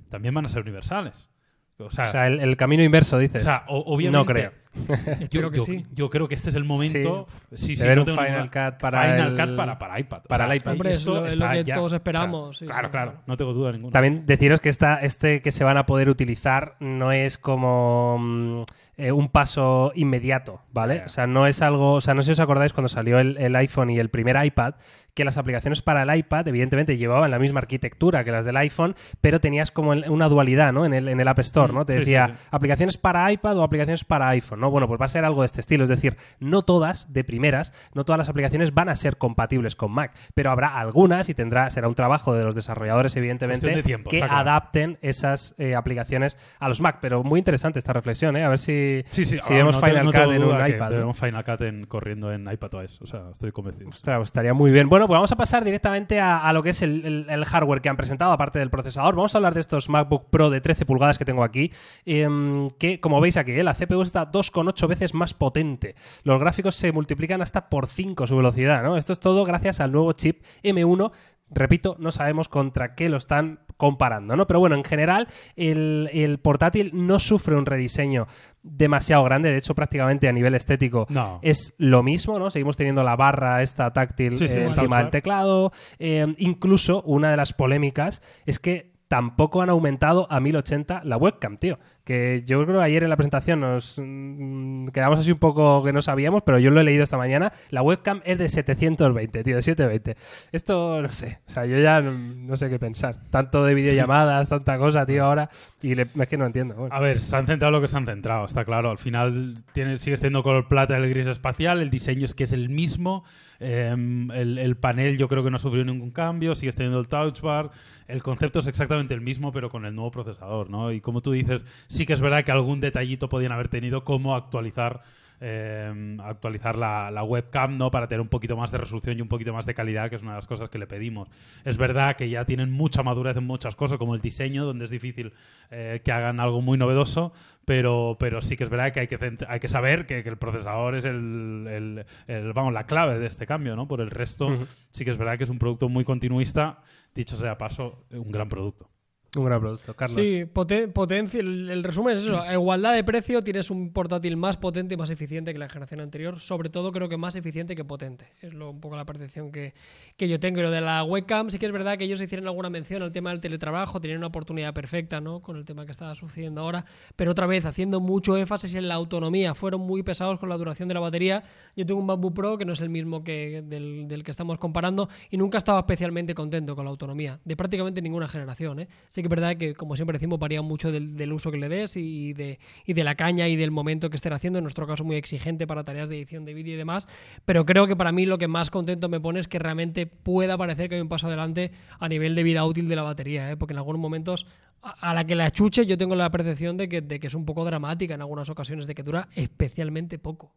también 0.10 0.34
van 0.34 0.46
a 0.46 0.50
ser 0.50 0.62
universales. 0.64 1.30
O 1.78 1.92
sea, 1.92 2.10
O 2.10 2.12
sea, 2.12 2.28
el, 2.28 2.40
el 2.42 2.58
camino 2.58 2.84
inverso, 2.84 3.18
dices. 3.18 3.42
o 3.44 3.46
sea, 3.46 3.64
o- 3.68 3.94
obviamente... 3.94 4.18
No 4.18 4.26
creo. 4.26 4.52
Espero 4.76 5.28
yo, 5.30 5.52
que 5.52 5.58
yo- 5.60 5.64
sí. 5.66 5.86
yo 5.94 6.10
creo 6.10 6.28
que 6.28 6.36
este 6.36 6.50
es 6.52 6.56
el 6.56 6.64
momento. 6.64 7.28
Sí, 7.54 7.76
sí, 7.76 7.76
de 7.76 7.88
ver 7.88 7.98
no 7.98 8.04
un 8.04 8.10
Final 8.10 8.52
Cut 8.52 8.80
para 8.80 9.02
Final 9.04 9.40
el- 9.40 9.48
Cut 9.48 9.56
para, 9.58 9.80
para 9.80 10.00
iPad. 10.00 10.22
para 10.28 10.46
el 10.46 10.58
iPad. 10.58 10.72
Hombre, 10.74 10.92
esto 10.92 11.14
lo- 11.22 11.26
es 11.28 11.38
lo 11.38 11.50
que 11.50 11.64
ya. 11.64 11.74
todos 11.74 11.86
O 11.88 11.90
sea, 11.90 11.98
esperamos, 11.98 12.60
claro, 12.60 12.92
claro, 12.92 13.14
no 13.26 13.36
tengo 13.38 13.54
duda 13.54 13.72
ninguna. 13.72 13.92
También 13.94 14.26
deciros 14.26 14.60
que 14.60 14.70
esta, 14.70 14.98
este 14.98 15.42
que 15.42 15.52
se 15.52 15.64
van 15.64 15.78
a 15.78 15.86
poder 15.86 16.10
utilizar 16.10 16.76
no 16.80 17.12
es 17.12 17.38
como 17.38 18.18
mm, 18.20 18.64
eh, 18.98 19.12
un 19.12 19.30
paso 19.30 19.92
inmediato, 19.96 20.62
¿vale? 20.72 21.04
O 21.06 21.10
sea, 21.10 21.26
no 21.28 21.48
es 21.48 21.62
algo. 21.62 21.94
O 21.94 22.02
sea, 22.02 22.14
no 22.14 22.22
sé 22.22 22.28
si 22.28 22.32
os 22.34 22.40
acordáis 22.40 22.74
cuando 22.74 22.90
salió 22.90 23.20
el, 23.20 23.38
el 23.38 23.56
iPhone 23.56 23.90
y 23.90 23.98
el 24.00 24.10
primer 24.10 24.44
iPad, 24.46 24.76
que 25.16 25.26
las 25.26 25.38
aplicaciones 25.38 25.82
para 25.82 26.04
el 26.04 26.16
iPad, 26.18 26.48
evidentemente, 26.48 26.96
llevaban 26.98 27.32
la 27.32 27.40
misma 27.40 27.60
arquitectura 27.60 28.24
que 28.24 28.32
las 28.32 28.46
del 28.46 28.56
iPhone, 28.58 28.96
pero 29.20 29.40
tenías 29.42 29.72
como 29.72 29.92
una 29.92 30.30
dualidad, 30.30 30.72
¿no? 30.72 30.86
En 30.86 30.94
el, 30.94 31.08
en 31.10 31.20
el 31.20 31.28
App 31.28 31.40
Store, 31.40 31.74
¿no? 31.74 31.82
Mm, 31.82 31.86
Te 31.86 31.94
sí, 31.94 32.00
decía 32.00 32.32
aplicaciones 32.52 32.98
para 32.98 33.30
iPad 33.32 33.58
o 33.58 33.64
aplicaciones 33.64 34.04
para 34.06 34.30
iPhone, 34.30 34.59
¿no? 34.60 34.70
Bueno, 34.72 34.88
pues 34.88 35.00
va 35.02 35.06
a 35.06 35.10
ser 35.10 35.26
algo 35.26 35.42
de 35.42 35.48
este 35.48 35.62
estilo. 35.62 35.84
Es 35.84 35.90
decir, 35.90 36.18
no 36.40 36.62
todas, 36.64 37.12
de 37.14 37.24
primeras, 37.24 37.74
no 37.94 38.06
todas 38.06 38.18
las 38.18 38.30
aplicaciones 38.30 38.74
van 38.74 38.90
a 38.90 38.96
ser 38.96 39.18
compatibles 39.18 39.76
con 39.76 39.92
Mac, 39.92 40.14
pero 40.34 40.52
habrá 40.52 40.78
algunas 40.80 41.30
y 41.30 41.34
tendrá, 41.34 41.70
será 41.70 41.88
un 41.88 41.96
trabajo 41.96 42.34
de 42.36 42.44
los 42.44 42.56
desarrolladores, 42.56 43.16
evidentemente, 43.16 43.62
Cuestión 43.68 43.76
de 43.80 43.84
tiempo, 43.84 44.10
que 44.10 44.20
claro. 44.20 44.36
adapten 44.38 44.98
esas 45.02 45.56
eh, 45.58 45.76
aplicaciones 45.76 46.38
a 46.60 46.68
los 46.70 46.82
Mac. 46.82 46.98
Pero 47.02 47.24
muy 47.24 47.40
interesante 47.40 47.80
esta 47.80 47.94
reflexión, 47.94 48.36
¿eh? 48.38 48.44
A 48.44 48.50
ver 48.50 48.60
si, 48.60 49.04
Sí, 49.10 49.26
sí, 49.26 49.38
si 49.42 49.54
ah, 49.54 49.58
vemos 49.58 49.76
no 49.76 49.82
Final 49.82 50.06
no 50.06 50.12
Cut 50.12 50.32
en 50.34 50.44
un 50.44 50.68
iPad. 50.68 50.86
¿no? 50.86 50.90
Veremos 50.96 51.18
Final 51.18 51.44
Cut 51.44 51.62
en- 51.62 51.86
corriendo 51.86 52.32
en 52.32 52.50
iPadOS. 52.52 53.02
O 53.02 53.08
sea, 53.08 53.24
estoy 53.32 53.52
convencido. 53.52 53.90
Ostras, 53.90 54.18
pues 54.18 54.28
estaría 54.28 54.54
muy 54.54 54.72
bien. 54.72 54.90
Bueno, 54.90 55.08
pues 55.08 55.16
vamos 55.18 55.32
a 55.32 55.36
pasar 55.36 55.64
directamente 55.64 56.20
a, 56.20 56.38
a 56.40 56.54
lo 56.54 56.62
que 56.64 56.72
es 56.72 56.82
el, 56.82 57.06
el- 57.06 57.26
el 57.30 57.46
hardware 57.46 57.82
que 57.82 57.90
han 57.90 57.98
presentado, 57.98 58.32
aparte 58.32 58.60
del 58.60 58.70
procesador. 58.70 59.16
Vamos 59.16 59.34
a 59.36 59.38
hablar 59.38 59.54
de 59.54 59.62
estos 59.62 59.90
MacBook 59.90 60.30
Pro 60.30 60.50
de 60.50 60.62
13 60.62 60.86
pulgadas 60.86 61.18
que 61.18 61.26
tengo 61.26 61.44
aquí, 61.44 61.72
em, 62.06 62.70
que 62.72 63.00
como 63.00 63.22
veis 63.22 63.38
aquí, 63.38 63.52
eh, 63.52 63.64
la 63.64 63.74
CPU 63.74 64.02
está 64.02 64.32
2,8 64.52 64.88
veces 64.88 65.14
más 65.14 65.34
potente. 65.34 65.96
Los 66.24 66.40
gráficos 66.40 66.76
se 66.76 66.92
multiplican 66.92 67.42
hasta 67.42 67.70
por 67.70 67.88
5 67.88 68.28
su 68.28 68.38
velocidad, 68.38 68.84
¿no? 68.84 68.98
Esto 68.98 69.14
es 69.14 69.20
todo 69.20 69.44
gracias 69.46 69.80
al 69.80 69.92
nuevo 69.92 70.12
chip 70.14 70.44
M1 70.64 71.12
Repito, 71.52 71.96
no 72.00 72.12
sabemos 72.12 72.48
contra 72.48 72.94
qué 72.94 73.10
lo 73.10 73.18
están 73.18 73.60
comparando, 73.76 74.36
¿no? 74.36 74.46
Pero 74.46 74.60
bueno, 74.60 74.76
en 74.76 74.84
general, 74.84 75.28
el, 75.56 76.10
el 76.14 76.38
portátil 76.40 76.92
no 76.94 77.18
sufre 77.18 77.56
un 77.56 77.66
rediseño 77.66 78.28
demasiado 78.62 79.24
grande. 79.24 79.50
De 79.52 79.58
hecho, 79.58 79.74
prácticamente 79.74 80.28
a 80.28 80.32
nivel 80.32 80.54
estético 80.54 81.08
No. 81.10 81.40
es 81.42 81.74
lo 81.78 82.04
mismo, 82.04 82.38
¿no? 82.38 82.52
Seguimos 82.52 82.78
teniendo 82.78 83.04
la 83.04 83.16
barra 83.16 83.64
esta 83.64 83.92
táctil 83.94 84.38
Sí, 84.38 84.48
sí, 84.48 84.58
eh, 84.58 84.66
encima 84.68 85.00
del 85.00 85.10
teclado. 85.10 85.72
Eh, 85.98 86.36
incluso 86.38 87.02
una 87.04 87.32
de 87.32 87.38
las 87.38 87.54
polémicas 87.54 88.22
es 88.46 88.60
que 88.60 88.92
tampoco 89.08 89.64
han 89.64 89.72
aumentado 89.72 90.28
a 90.30 90.40
1080 90.40 91.02
la 91.04 91.18
webcam, 91.18 91.58
tío. 91.58 91.80
Que 92.10 92.42
yo 92.44 92.66
creo 92.66 92.80
que 92.80 92.86
ayer 92.86 93.04
en 93.04 93.10
la 93.12 93.18
presentación 93.18 93.60
nos 93.60 94.02
mm, 94.04 94.88
quedamos 94.88 95.20
así 95.20 95.32
un 95.32 95.38
poco 95.38 95.84
que 95.84 95.94
no 95.94 96.02
sabíamos, 96.02 96.42
pero 96.44 96.58
yo 96.58 96.72
lo 96.72 96.82
he 96.82 96.84
leído 96.84 97.04
esta 97.04 97.18
mañana. 97.20 97.54
La 97.70 97.84
webcam 97.84 98.22
es 98.26 98.40
de 98.40 98.50
720, 98.50 99.44
tío, 99.44 99.56
de 99.56 99.62
720. 99.62 100.18
Esto 100.52 101.04
no 101.04 101.14
sé, 101.14 101.38
o 101.48 101.52
sea, 101.52 101.68
yo 101.68 101.78
ya 101.78 102.02
no, 102.02 102.12
no 102.12 102.58
sé 102.58 102.68
qué 102.72 102.80
pensar. 102.80 103.18
Tanto 103.30 103.64
de 103.64 103.76
videollamadas, 103.76 104.50
tanta 104.50 104.80
cosa, 104.80 105.06
tío, 105.06 105.24
ahora, 105.24 105.52
y 105.84 105.94
le- 105.94 106.08
es 106.20 106.28
que 106.28 106.38
no 106.38 106.48
entiendo. 106.48 106.74
bueno. 106.74 106.96
A 106.96 107.00
ver, 107.00 107.20
se 107.20 107.36
han 107.36 107.46
centrado 107.46 107.72
lo 107.72 107.80
que 107.80 107.88
se 107.88 107.96
han 107.96 108.08
centrado, 108.08 108.46
está 108.48 108.66
claro. 108.66 108.90
Al 108.90 108.98
final 108.98 109.54
tiene, 109.74 110.00
sigue 110.00 110.18
siendo 110.18 110.42
color 110.42 110.68
plata 110.68 110.98
el 110.98 111.08
gris 111.10 111.28
espacial, 111.28 111.80
el 111.80 111.92
diseño 111.92 112.26
es 112.26 112.34
que 112.34 112.46
es 112.46 112.54
el 112.54 112.70
mismo, 112.70 113.24
eh, 113.60 113.94
el, 113.94 114.58
el 114.58 114.78
panel 114.78 115.16
yo 115.18 115.28
creo 115.28 115.44
que 115.44 115.52
no 115.52 115.58
ha 115.58 115.60
sufrido 115.60 115.86
ningún 115.86 116.10
cambio, 116.10 116.56
sigue 116.56 116.72
teniendo 116.72 117.00
el 117.00 117.08
touch 117.08 117.42
bar, 117.42 117.70
el 118.08 118.24
concepto 118.24 118.60
es 118.60 118.68
exactamente 118.68 119.14
el 119.14 119.22
mismo 119.22 119.52
pero 119.52 119.70
con 119.70 119.86
el 119.86 119.94
nuevo 119.94 120.10
procesador, 120.10 120.70
¿no? 120.72 120.92
Y 120.92 121.02
como 121.02 121.22
tú 121.22 121.32
dices, 121.34 121.66
sí 122.00 122.06
que 122.06 122.14
es 122.14 122.22
verdad 122.22 122.46
que 122.46 122.52
algún 122.54 122.80
detallito 122.80 123.28
podían 123.28 123.52
haber 123.52 123.68
tenido 123.68 124.06
como 124.06 124.34
actualizar 124.34 125.02
eh, 125.42 126.18
actualizar 126.22 126.78
la, 126.78 127.10
la 127.12 127.24
webcam 127.24 127.78
¿no? 127.78 127.90
para 127.92 128.08
tener 128.08 128.20
un 128.22 128.28
poquito 128.28 128.58
más 128.58 128.72
de 128.72 128.78
resolución 128.78 129.18
y 129.18 129.22
un 129.22 129.28
poquito 129.30 129.54
más 129.54 129.66
de 129.66 129.74
calidad, 129.74 130.10
que 130.10 130.18
es 130.18 130.22
una 130.22 130.32
de 130.32 130.38
las 130.38 130.48
cosas 130.48 130.70
que 130.70 130.78
le 130.78 130.86
pedimos. 130.88 131.30
Es 131.64 131.78
verdad 131.78 132.16
que 132.18 132.30
ya 132.30 132.44
tienen 132.46 132.72
mucha 132.72 133.04
madurez 133.04 133.38
en 133.38 133.46
muchas 133.46 133.76
cosas, 133.76 133.98
como 133.98 134.16
el 134.16 134.22
diseño, 134.22 134.66
donde 134.66 134.84
es 134.86 134.92
difícil 134.92 135.32
eh, 135.72 136.02
que 136.04 136.12
hagan 136.12 136.40
algo 136.42 136.62
muy 136.62 136.78
novedoso, 136.78 137.32
pero, 137.66 138.18
pero 138.20 138.42
sí 138.42 138.58
que 138.58 138.66
es 138.66 138.70
verdad 138.70 138.92
que 138.92 139.00
hay 139.02 139.08
que, 139.08 139.18
hay 139.48 139.60
que 139.62 139.68
saber 139.70 140.06
que, 140.06 140.24
que 140.24 140.30
el 140.30 140.38
procesador 140.38 140.96
es 140.96 141.06
el, 141.06 141.66
el- 141.70 142.06
el- 142.28 142.54
vamos, 142.54 142.74
la 142.74 142.86
clave 142.86 143.18
de 143.18 143.28
este 143.28 143.46
cambio. 143.46 143.78
¿no? 143.78 143.88
Por 143.88 144.02
el 144.02 144.12
resto, 144.12 144.50
sí 144.90 145.06
que 145.06 145.12
es 145.12 145.18
verdad 145.18 145.38
que 145.38 145.46
es 145.46 145.50
un 145.50 145.60
producto 145.60 145.88
muy 145.88 146.04
continuista, 146.04 146.80
dicho 147.16 147.38
sea 147.38 147.58
paso, 147.58 148.04
un 148.12 148.30
gran 148.32 148.50
producto. 148.50 148.90
Un 149.36 149.46
gran 149.46 149.62
producto, 149.62 149.94
Carlos. 149.94 150.16
Sí, 150.16 150.46
poten- 150.46 150.92
potencia. 150.92 151.40
El, 151.40 151.84
resumen 151.84 152.16
es 152.16 152.24
eso. 152.24 152.42
A 152.42 152.54
igualdad 152.54 152.96
de 152.96 153.04
precio 153.04 153.44
tienes 153.44 153.70
un 153.70 153.94
portátil 153.94 154.36
más 154.38 154.58
potente 154.58 154.96
y 154.96 154.98
más 154.98 155.12
eficiente 155.12 155.54
que 155.54 155.60
la 155.60 155.70
generación 155.70 156.00
anterior. 156.00 156.40
Sobre 156.40 156.70
todo 156.70 156.92
creo 156.92 157.10
que 157.10 157.18
más 157.18 157.36
eficiente 157.36 157.76
que 157.76 157.86
potente. 157.86 158.30
Es 158.42 158.56
lo, 158.56 158.72
un 158.72 158.80
poco 158.82 158.96
la 158.96 159.06
percepción 159.06 159.52
que, 159.52 159.76
que 160.18 160.28
yo 160.28 160.40
tengo. 160.40 160.60
Y 160.60 160.64
lo 160.64 160.72
de 160.72 160.82
la 160.82 161.04
webcam, 161.04 161.52
sí 161.52 161.60
que 161.60 161.68
es 161.68 161.72
verdad 161.72 161.96
que 162.00 162.06
ellos 162.06 162.20
hicieron 162.20 162.48
alguna 162.48 162.72
mención 162.72 163.04
al 163.04 163.12
tema 163.12 163.30
del 163.30 163.40
teletrabajo. 163.40 164.02
Tenían 164.02 164.18
una 164.18 164.28
oportunidad 164.28 164.74
perfecta, 164.74 165.22
¿no? 165.22 165.42
Con 165.42 165.58
el 165.58 165.66
tema 165.66 165.86
que 165.86 165.92
estaba 165.92 166.16
sucediendo 166.16 166.62
ahora. 166.62 166.84
Pero 167.16 167.30
otra 167.30 167.46
vez, 167.46 167.66
haciendo 167.66 168.00
mucho 168.00 168.36
énfasis 168.36 168.74
en 168.74 168.88
la 168.88 168.96
autonomía. 168.96 169.54
Fueron 169.54 169.82
muy 169.82 170.02
pesados 170.02 170.40
con 170.40 170.50
la 170.50 170.58
duración 170.58 170.88
de 170.88 170.96
la 170.96 171.02
batería. 171.02 171.44
Yo 171.76 171.86
tengo 171.86 172.00
un 172.00 172.08
MacBook 172.08 172.34
Pro 172.34 172.58
que 172.58 172.66
no 172.66 172.74
es 172.74 172.82
el 172.82 172.90
mismo 172.90 173.24
que 173.24 173.62
del, 173.64 174.08
del 174.08 174.24
que 174.24 174.32
estamos 174.32 174.58
comparando. 174.58 175.08
Y 175.30 175.38
nunca 175.38 175.60
estaba 175.60 175.78
especialmente 175.82 176.34
contento 176.34 176.76
con 176.76 176.86
la 176.86 176.90
autonomía. 176.90 177.40
De 177.46 177.56
prácticamente 177.56 178.02
ninguna 178.02 178.28
generación, 178.28 178.80
¿eh? 178.80 178.88
Sí 179.20 179.24
que 179.24 179.28
es 179.28 179.30
verdad 179.30 179.58
que, 179.58 179.76
como 179.76 179.98
siempre 179.98 180.18
decimos, 180.18 180.40
varía 180.40 180.62
mucho 180.62 180.94
del, 180.94 181.34
uso 181.34 181.52
que 181.52 181.58
le 181.58 181.68
des 181.68 181.98
y 181.98 182.32
de, 182.32 182.58
y 182.86 182.94
de 182.94 183.04
la 183.04 183.16
caña 183.16 183.50
y 183.50 183.58
del 183.58 183.70
momento 183.70 184.10
que 184.10 184.16
estén 184.16 184.32
haciendo. 184.32 184.60
En 184.60 184.64
nuestro 184.64 184.88
caso, 184.88 185.04
muy 185.04 185.18
exigente 185.18 185.68
para 185.68 185.84
tareas 185.84 186.08
de 186.08 186.16
edición 186.16 186.46
de 186.46 186.54
vídeo 186.54 186.76
y 186.76 186.78
demás. 186.78 187.06
Pero 187.44 187.66
creo 187.66 187.86
que 187.86 187.98
para 187.98 188.14
mí 188.14 188.26
lo 188.26 188.38
que 188.38 188.48
más 188.48 188.70
contento 188.70 189.10
me 189.10 189.20
pone 189.20 189.42
es 189.42 189.50
que 189.50 189.60
realmente 189.60 190.08
pueda 190.08 190.58
parecer 190.58 190.88
que 190.88 190.96
hay 190.96 191.02
un 191.02 191.10
paso 191.10 191.28
adelante 191.28 191.72
a 192.00 192.08
nivel 192.08 192.34
de 192.34 192.44
vida 192.44 192.64
útil 192.64 192.88
de 192.88 192.96
la 192.96 193.04
batería. 193.04 193.52
¿eh? 193.52 193.58
Porque 193.58 193.74
en 193.74 193.80
algunos 193.80 194.00
momentos, 194.00 194.48
a, 194.82 195.14
la 195.14 195.28
que 195.28 195.36
la 195.36 195.52
chuche, 195.52 195.86
yo 195.86 195.98
tengo 195.98 196.16
la 196.16 196.32
percepción 196.32 196.78
de 196.78 196.88
que 196.88 197.20
es 197.22 197.34
un 197.34 197.44
poco 197.44 197.66
dramática 197.66 198.14
en 198.14 198.22
algunas 198.22 198.50
ocasiones, 198.50 198.88
de 198.88 198.96
que 198.96 199.04
dura 199.04 199.28
especialmente 199.36 200.18
poco. 200.18 200.54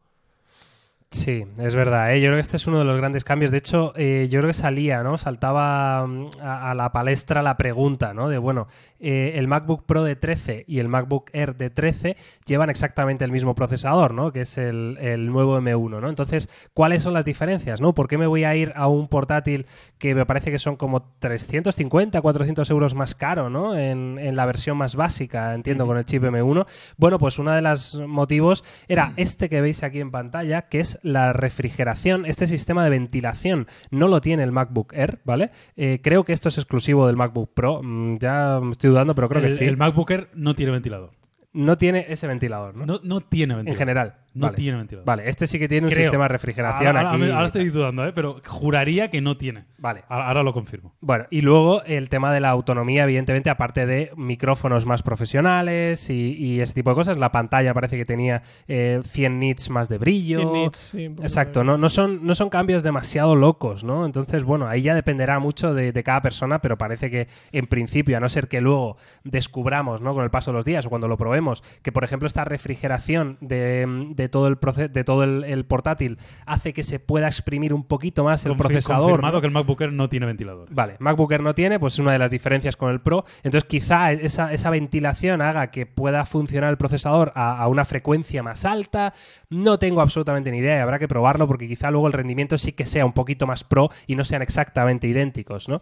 Sí, 1.12 1.45
es 1.59 1.75
verdad. 1.75 2.14
¿eh? 2.14 2.23
Yo 2.23 2.28
creo 2.28 2.37
que 2.37 2.40
este 2.40 2.57
es 2.57 2.66
uno 2.66 2.78
de 2.78 2.87
los 2.87 2.97
grandes 2.97 3.23
cambios. 3.23 3.50
De 3.50 3.59
hecho, 3.59 3.92
eh, 3.97 4.28
yo 4.31 4.40
creo 4.40 4.49
que 4.49 4.54
salía, 4.54 5.02
¿no? 5.02 5.19
Saltaba 5.19 6.07
mm, 6.07 6.31
a, 6.40 6.71
a 6.71 6.75
la 6.75 6.90
palestra 6.90 7.42
la 7.42 7.59
pregunta, 7.59 8.14
¿no? 8.14 8.31
De, 8.31 8.38
bueno, 8.38 8.66
eh, 9.04 9.33
el 9.35 9.49
MacBook 9.49 9.85
Pro 9.85 10.04
de 10.04 10.14
13 10.14 10.64
y 10.69 10.78
el 10.78 10.88
MacBook 10.88 11.28
Air 11.35 11.57
de 11.57 11.71
13 11.71 12.16
llevan 12.47 12.71
exactamente 12.71 13.25
el 13.25 13.33
mismo 13.33 13.54
procesador, 13.57 14.14
¿no? 14.14 14.33
Que 14.33 14.42
es 14.42 14.57
el, 14.57 14.97
el 15.00 15.26
nuevo 15.26 15.59
M1, 15.61 16.00
¿no? 16.00 16.09
Entonces, 16.09 16.49
¿cuáles 16.73 17.02
son 17.02 17.12
las 17.12 17.25
diferencias, 17.25 17.81
¿no? 17.81 17.95
¿Por 17.95 18.07
qué 18.07 18.16
me 18.16 18.28
voy 18.28 18.45
a 18.45 18.54
ir 18.54 18.73
a 18.76 18.87
un 18.87 19.09
portátil 19.09 19.66
que 19.99 20.14
me 20.14 20.25
parece 20.25 20.52
que 20.52 20.61
son 20.61 20.76
como 20.76 21.02
350, 21.19 22.23
400 22.23 22.71
euros 22.71 22.95
más 22.95 23.16
caro, 23.16 23.50
¿no? 23.50 23.76
En, 23.76 24.19
en 24.19 24.37
la 24.37 24.47
versión 24.47 24.76
más 24.76 24.95
básica, 24.95 25.53
entiendo, 25.53 25.85
con 25.85 25.98
el 25.98 26.05
chip 26.05 26.22
M1. 26.22 26.64
Bueno, 26.96 27.18
pues 27.18 27.40
uno 27.40 27.51
de 27.51 27.61
los 27.61 27.96
motivos 28.07 28.62
era 28.87 29.12
este 29.16 29.48
que 29.48 29.61
veis 29.61 29.83
aquí 29.83 29.98
en 29.98 30.12
pantalla, 30.12 30.62
que 30.62 30.79
es 30.79 31.01
la 31.03 31.33
refrigeración, 31.33 32.27
este 32.27 32.47
sistema 32.47 32.85
de 32.85 32.91
ventilación 32.91 33.67
no 33.91 34.09
lo 34.09 34.21
tiene 34.21 34.43
el 34.43 34.53
MacBook 34.53 34.93
Air, 34.95 35.21
¿vale? 35.25 35.51
Eh, 35.77 36.01
creo 36.03 36.25
que 36.25 36.33
esto 36.33 36.49
es 36.49 36.59
exclusivo 36.59 37.07
del 37.07 37.17
MacBook 37.17 37.53
Pro, 37.55 37.81
Mm, 37.83 38.19
ya 38.19 38.61
estoy 38.71 38.91
dudando, 38.91 39.15
pero 39.15 39.29
creo 39.29 39.43
el, 39.43 39.49
que 39.49 39.55
sí. 39.57 39.65
el 39.65 39.77
MacBook 39.77 40.11
Air 40.11 40.29
no 40.35 40.55
tiene 40.55 40.73
ventilador. 40.73 41.11
no 41.53 41.77
tiene 41.77 42.07
ese 42.09 42.27
ventilador, 42.27 42.75
¿no? 42.77 42.87
No, 42.87 43.01
no 43.03 43.21
tiene 43.21 43.55
ventilador. 43.55 43.75
en 43.75 43.79
general. 43.79 44.15
No 44.35 44.47
vale. 44.47 44.57
tiene 44.57 44.79
ventilador. 44.79 45.05
Vale, 45.07 45.29
este 45.29 45.47
sí 45.47 45.59
que 45.59 45.68
tiene 45.68 45.87
un 45.88 45.92
sistema 45.92 46.25
de 46.25 46.29
refrigeración 46.29 46.87
ahora, 46.97 47.11
aquí. 47.12 47.23
ahora- 47.23 47.35
ahora 47.35 47.47
estoy 47.47 47.68
dudando, 47.71 48.07
¿eh? 48.07 48.12
pero 48.14 48.40
juraría 48.47 49.09
que 49.11 49.21
no 49.21 49.37
tiene. 49.37 49.64
Vale. 49.79 50.05
Ahora, 50.09 50.29
ahora 50.29 50.42
lo 50.42 50.53
confirmo. 50.55 50.95
Bueno, 51.01 51.27
y 51.31 51.42
luego 51.42 51.83
el 51.85 52.09
tema 52.09 52.33
de 52.33 52.40
la 52.40 52.49
autonomía, 52.51 53.05
evidentemente, 53.05 53.51
aparte 53.51 53.85
de 53.85 54.11
micrófonos 54.16 54.87
más 54.87 55.03
profesionales 55.03 56.09
y, 56.09 56.35
y 56.37 56.61
ese 56.61 56.73
tipo 56.75 56.90
de 56.90 56.97
cosas. 56.97 57.18
La 57.18 57.31
pantalla 57.33 57.75
parece 57.75 57.97
que 57.97 58.05
tenía 58.05 58.42
eh, 58.68 59.01
100 59.05 59.38
nits 59.38 59.71
más 59.71 59.88
de 59.88 59.99
brillo. 59.99 60.38
100 60.40 60.53
nits, 60.53 60.79
sí, 60.79 61.05
Exacto, 61.23 61.62
no, 61.64 61.77
no, 61.77 61.88
son, 61.88 62.25
no 62.25 62.35
son 62.35 62.49
cambios 62.49 62.83
demasiado 62.83 63.37
locos, 63.37 63.85
¿no? 63.85 64.07
Entonces, 64.07 64.45
bueno, 64.45 64.66
ahí 64.68 64.83
ya 64.83 64.95
dependerá 64.95 65.38
mucho 65.40 65.75
de, 65.75 65.92
de 65.92 66.03
cada 66.03 66.23
persona, 66.23 66.61
pero 66.61 66.79
parece 66.79 67.11
que 67.11 67.29
en 67.53 67.66
principio, 67.66 68.16
a 68.16 68.21
no 68.21 68.29
ser 68.29 68.49
que 68.49 68.61
luego 68.61 68.97
descubramos, 69.25 70.01
¿no? 70.01 70.14
Con 70.14 70.25
el 70.25 70.31
paso 70.31 70.53
de 70.53 70.57
los 70.57 70.64
días 70.64 70.87
o 70.87 70.90
cuando 70.90 71.09
lo 71.09 71.16
probemos, 71.16 71.62
que 71.83 71.92
por 71.92 72.05
ejemplo 72.05 72.27
esta 72.27 72.45
refrigeración 72.45 73.38
de, 73.40 73.87
de 74.14 74.21
todo 74.28 74.46
el 74.48 74.58
de 74.92 75.04
todo 75.04 75.24
el, 75.24 75.44
el 75.44 75.64
portátil 75.64 76.18
hace 76.46 76.72
que 76.72 76.82
se 76.85 76.98
pueda 76.98 77.26
exprimir 77.26 77.72
un 77.74 77.85
poquito 77.85 78.24
más 78.24 78.44
el 78.46 78.56
procesador. 78.56 79.02
Confirmado 79.11 79.35
¿no? 79.35 79.40
que 79.40 79.46
el 79.46 79.52
MacBook 79.52 79.80
Air 79.80 79.92
no 79.92 80.08
tiene 80.08 80.26
ventilador. 80.26 80.68
Vale, 80.70 80.96
MacBook 80.98 81.32
Air 81.32 81.42
no 81.42 81.54
tiene, 81.54 81.78
pues 81.78 81.94
es 81.94 81.98
una 81.98 82.12
de 82.12 82.18
las 82.18 82.30
diferencias 82.30 82.76
con 82.76 82.90
el 82.90 83.00
Pro. 83.00 83.24
Entonces, 83.42 83.68
quizá 83.68 84.12
esa, 84.12 84.52
esa 84.52 84.70
ventilación 84.70 85.42
haga 85.42 85.70
que 85.70 85.87
pueda 85.87 86.24
funcionar 86.24 86.70
el 86.70 86.76
procesador 86.76 87.32
a, 87.35 87.58
a 87.62 87.68
una 87.68 87.85
frecuencia 87.85 88.42
más 88.42 88.64
alta. 88.64 89.14
No 89.50 89.78
tengo 89.78 90.00
absolutamente 90.00 90.50
ni 90.50 90.58
idea 90.58 90.76
y 90.78 90.80
habrá 90.80 90.98
que 90.98 91.08
probarlo 91.08 91.46
porque 91.46 91.68
quizá 91.68 91.90
luego 91.90 92.06
el 92.06 92.12
rendimiento 92.12 92.58
sí 92.58 92.72
que 92.72 92.87
sea 92.87 93.04
un 93.04 93.12
poquito 93.12 93.46
más 93.46 93.64
pro 93.64 93.90
y 94.06 94.16
no 94.16 94.24
sean 94.24 94.42
exactamente 94.42 95.06
idénticos, 95.06 95.68
¿no? 95.68 95.80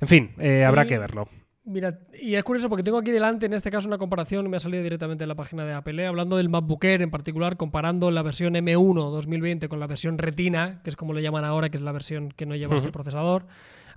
En 0.00 0.08
fin, 0.08 0.30
eh, 0.38 0.58
Sí. 0.60 0.64
habrá 0.64 0.86
que 0.86 0.98
verlo. 0.98 1.28
Mira, 1.64 1.98
y 2.18 2.34
es 2.34 2.42
curioso 2.42 2.70
porque 2.70 2.82
tengo 2.82 2.98
aquí 2.98 3.10
delante, 3.10 3.44
en 3.44 3.52
este 3.52 3.70
caso, 3.70 3.86
una 3.86 3.98
comparación, 3.98 4.48
me 4.48 4.56
ha 4.56 4.60
salido 4.60 4.82
directamente 4.82 5.24
de 5.24 5.28
la 5.28 5.34
página 5.34 5.64
de 5.66 5.74
Apple, 5.74 6.02
¿eh? 6.02 6.06
hablando 6.06 6.38
del 6.38 6.48
MacBook 6.48 6.82
Air 6.84 7.02
en 7.02 7.10
particular, 7.10 7.58
comparando 7.58 8.10
la 8.10 8.22
versión 8.22 8.54
M1 8.54 9.10
2020 9.10 9.68
con 9.68 9.78
la 9.78 9.86
versión 9.86 10.16
Retina, 10.16 10.80
que 10.82 10.90
es 10.90 10.96
como 10.96 11.12
le 11.12 11.22
llaman 11.22 11.44
ahora, 11.44 11.68
que 11.68 11.76
es 11.76 11.82
la 11.82 11.92
versión 11.92 12.30
que 12.30 12.46
no 12.46 12.56
lleva 12.56 12.76
este 12.76 12.90
procesador. 12.90 13.46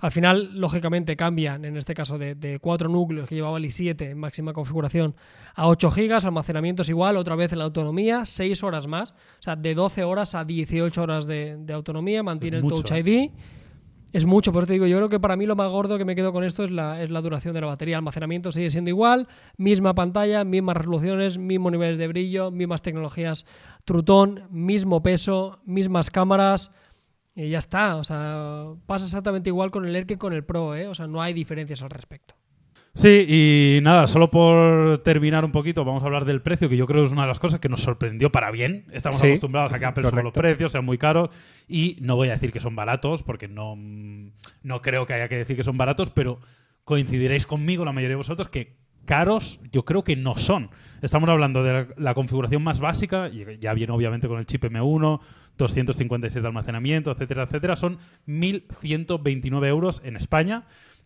Al 0.00 0.10
final, 0.10 0.50
lógicamente, 0.60 1.16
cambian, 1.16 1.64
en 1.64 1.78
este 1.78 1.94
caso, 1.94 2.18
de, 2.18 2.34
de 2.34 2.58
4 2.58 2.90
núcleos 2.90 3.26
que 3.26 3.34
llevaba 3.34 3.56
el 3.56 3.64
i7 3.64 4.10
en 4.10 4.18
máxima 4.18 4.52
configuración 4.52 5.14
a 5.54 5.66
8 5.66 5.90
GB, 5.90 6.26
almacenamiento 6.26 6.82
es 6.82 6.90
igual, 6.90 7.16
otra 7.16 7.34
vez 7.34 7.56
la 7.56 7.64
autonomía, 7.64 8.26
6 8.26 8.62
horas 8.62 8.86
más, 8.86 9.12
o 9.12 9.42
sea, 9.42 9.56
de 9.56 9.74
12 9.74 10.04
horas 10.04 10.34
a 10.34 10.44
18 10.44 11.02
horas 11.02 11.26
de, 11.26 11.56
de 11.58 11.72
autonomía, 11.72 12.22
mantiene 12.22 12.58
el 12.58 12.66
Touch 12.66 12.90
¿eh? 12.90 13.00
ID. 13.00 13.30
Es 14.14 14.26
mucho, 14.26 14.52
por 14.52 14.62
eso 14.62 14.68
te 14.68 14.74
digo, 14.74 14.86
yo 14.86 14.96
creo 14.98 15.08
que 15.08 15.18
para 15.18 15.34
mí 15.34 15.44
lo 15.44 15.56
más 15.56 15.68
gordo 15.72 15.98
que 15.98 16.04
me 16.04 16.14
quedo 16.14 16.32
con 16.32 16.44
esto 16.44 16.62
es 16.62 16.70
la, 16.70 17.02
es 17.02 17.10
la 17.10 17.20
duración 17.20 17.52
de 17.52 17.60
la 17.60 17.66
batería. 17.66 17.96
Almacenamiento 17.96 18.52
sigue 18.52 18.70
siendo 18.70 18.88
igual, 18.88 19.26
misma 19.56 19.92
pantalla, 19.96 20.44
mismas 20.44 20.76
resoluciones, 20.76 21.36
mismos 21.36 21.72
niveles 21.72 21.98
de 21.98 22.06
brillo, 22.06 22.52
mismas 22.52 22.80
tecnologías 22.80 23.44
Trutón, 23.84 24.44
mismo 24.50 25.02
peso, 25.02 25.58
mismas 25.64 26.10
cámaras. 26.10 26.70
Y 27.34 27.48
ya 27.48 27.58
está, 27.58 27.96
o 27.96 28.04
sea, 28.04 28.74
pasa 28.86 29.04
exactamente 29.04 29.50
igual 29.50 29.72
con 29.72 29.84
el 29.84 29.96
Air 29.96 30.06
que 30.06 30.16
con 30.16 30.32
el 30.32 30.44
Pro, 30.44 30.76
¿eh? 30.76 30.86
O 30.86 30.94
sea, 30.94 31.08
no 31.08 31.20
hay 31.20 31.34
diferencias 31.34 31.82
al 31.82 31.90
respecto. 31.90 32.36
Sí, 32.96 33.26
y 33.28 33.80
nada, 33.82 34.06
solo 34.06 34.30
por 34.30 34.98
terminar 34.98 35.44
un 35.44 35.50
poquito, 35.50 35.84
vamos 35.84 36.04
a 36.04 36.06
hablar 36.06 36.24
del 36.24 36.42
precio, 36.42 36.68
que 36.68 36.76
yo 36.76 36.86
creo 36.86 37.02
que 37.02 37.06
es 37.06 37.12
una 37.12 37.22
de 37.22 37.28
las 37.28 37.40
cosas 37.40 37.58
que 37.58 37.68
nos 37.68 37.82
sorprendió 37.82 38.30
para 38.30 38.52
bien. 38.52 38.86
Estamos 38.92 39.18
Sí, 39.18 39.26
acostumbrados 39.26 39.72
a 39.72 39.80
que 39.80 39.84
Apple 39.84 40.04
suba 40.04 40.22
los 40.22 40.32
correcto. 40.32 40.40
precios, 40.40 40.72
sean 40.72 40.84
muy 40.84 40.96
caros, 40.96 41.30
y 41.66 41.96
no 42.00 42.14
voy 42.14 42.28
a 42.28 42.34
decir 42.34 42.52
que 42.52 42.60
son 42.60 42.76
baratos, 42.76 43.24
porque 43.24 43.48
no, 43.48 43.76
no 44.62 44.80
creo 44.80 45.06
que 45.06 45.14
haya 45.14 45.28
que 45.28 45.36
decir 45.36 45.56
que 45.56 45.64
son 45.64 45.76
baratos, 45.76 46.10
pero 46.10 46.38
coincidiréis 46.84 47.46
conmigo, 47.46 47.84
la 47.84 47.92
mayoría 47.92 48.10
de 48.10 48.16
vosotros, 48.16 48.48
que 48.48 48.76
caros 49.06 49.60
yo 49.72 49.84
creo 49.84 50.04
que 50.04 50.14
no 50.14 50.36
son. 50.38 50.70
Estamos 51.02 51.28
hablando 51.28 51.64
de 51.64 51.72
la, 51.72 51.86
la 51.96 52.14
configuración 52.14 52.62
más 52.62 52.78
básica, 52.78 53.28
y 53.28 53.58
ya 53.58 53.74
viene 53.74 53.92
obviamente 53.92 54.28
con 54.28 54.38
el 54.38 54.46
chip 54.46 54.62
M1, 54.64 55.20
256 55.58 56.40
de 56.42 56.46
almacenamiento, 56.46 57.10
etcétera, 57.10 57.42
etcétera, 57.42 57.74
son 57.74 57.98
1.129 58.28 59.66
euros 59.66 60.00
en 60.04 60.14
España. 60.16 60.62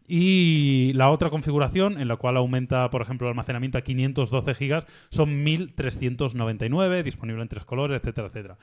Y 0.09 0.93
la 0.95 1.11
otra 1.11 1.29
configuración, 1.29 2.01
en 2.01 2.09
la 2.09 2.17
cual 2.17 2.39
aumenta, 2.39 2.89
por 2.89 3.03
ejemplo, 3.03 3.27
el 3.27 3.33
almacenamiento 3.33 3.77
a 3.77 3.83
512 3.83 4.55
gigas, 4.55 4.87
son 5.11 5.45
1.399, 5.45 7.03
disponible 7.03 7.43
en 7.43 7.49
tres 7.49 7.67
colores, 7.67 8.01
etcétera, 8.01 8.29
etcétera. 8.29 8.57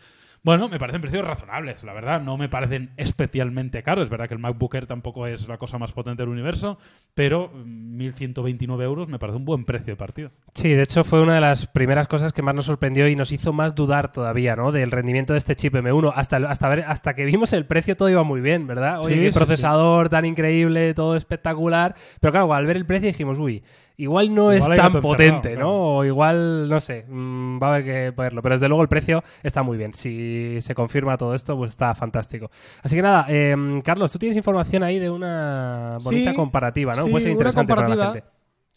Bueno, 0.45 0.69
me 0.69 0.77
parecen 0.77 1.01
precios 1.01 1.25
razonables, 1.25 1.83
la 1.83 1.91
verdad. 1.91 2.21
No 2.21 2.37
me 2.37 2.47
parecen 2.47 2.91
especialmente 2.97 3.81
caros. 3.81 4.03
Es 4.03 4.09
verdad 4.11 4.27
que 4.27 4.35
el 4.35 4.39
MacBook 4.39 4.75
Air 4.75 4.85
tampoco 4.85 5.25
es 5.25 5.47
la 5.47 5.57
cosa 5.57 5.79
más 5.79 5.91
potente 5.91 6.21
del 6.21 6.29
universo, 6.29 6.77
pero 7.15 7.51
1.129 7.51 8.83
euros 8.83 9.07
me 9.07 9.17
parece 9.17 9.37
un 9.37 9.45
buen 9.45 9.65
precio 9.65 9.93
de 9.93 9.95
partido. 9.95 10.29
Sí, 10.53 10.69
de 10.69 10.83
hecho 10.83 11.03
fue 11.03 11.19
una 11.19 11.33
de 11.33 11.41
las 11.41 11.65
primeras 11.65 12.07
cosas 12.07 12.31
que 12.31 12.43
más 12.43 12.53
nos 12.53 12.65
sorprendió 12.65 13.07
y 13.07 13.15
nos 13.15 13.31
hizo 13.31 13.53
más 13.53 13.73
dudar 13.73 14.11
todavía, 14.11 14.55
¿no? 14.55 14.71
Del 14.71 14.91
rendimiento 14.91 15.33
de 15.33 15.39
este 15.39 15.55
chip 15.55 15.73
M1. 15.73 16.13
Hasta, 16.15 16.37
hasta, 16.37 16.69
ver, 16.69 16.83
hasta 16.85 17.15
que 17.15 17.25
vimos 17.25 17.51
el 17.51 17.65
precio 17.65 17.97
todo 17.97 18.11
iba 18.11 18.21
muy 18.21 18.41
bien, 18.41 18.67
¿verdad? 18.67 18.99
Oye, 18.99 19.15
Sí, 19.15 19.21
qué 19.21 19.31
sí, 19.31 19.39
procesador 19.39 20.09
tan 20.09 20.25
increíble, 20.25 20.93
todo 20.93 21.15
espectacular. 21.15 21.95
Pero 22.21 22.31
claro, 22.31 22.53
al 22.53 22.67
ver 22.67 22.77
el 22.77 22.85
precio 22.85 23.07
dijimos, 23.07 23.39
uy, 23.39 23.63
igual 23.97 24.33
no 24.33 24.53
Igual 24.53 24.73
es 24.73 24.77
tan 24.77 25.01
potente, 25.01 25.55
¿no? 25.55 25.97
O 25.97 26.05
igual, 26.05 26.69
no 26.69 26.79
sé, 26.79 27.05
mm, 27.07 27.61
va 27.61 27.67
a 27.67 27.75
haber 27.75 27.85
que 27.85 28.11
verlo. 28.11 28.41
Pero 28.41 28.55
desde 28.55 28.67
luego 28.67 28.81
el 28.81 28.89
precio 28.89 29.23
está 29.43 29.63
muy 29.63 29.77
bien. 29.77 29.93
Si 29.93 30.57
se 30.61 30.75
confirma 30.75 31.17
todo 31.17 31.33
esto, 31.35 31.57
pues 31.57 31.71
está 31.71 31.93
fantástico. 31.95 32.49
Así 32.83 32.95
que 32.95 33.01
nada, 33.01 33.25
eh, 33.29 33.55
Carlos, 33.83 34.11
tú 34.11 34.19
tienes 34.19 34.37
información 34.37 34.83
ahí 34.83 34.99
de 34.99 35.09
una 35.09 35.97
bonita 36.03 36.31
Sí, 36.31 36.35
comparativa, 36.35 36.93
¿no? 36.95 37.05
sí, 37.05 37.11
Puede 37.11 37.21
ser 37.23 37.31
una 37.31 37.33
interesante 37.33 37.75
para 37.75 37.87
la 37.95 38.05
gente. 38.05 38.23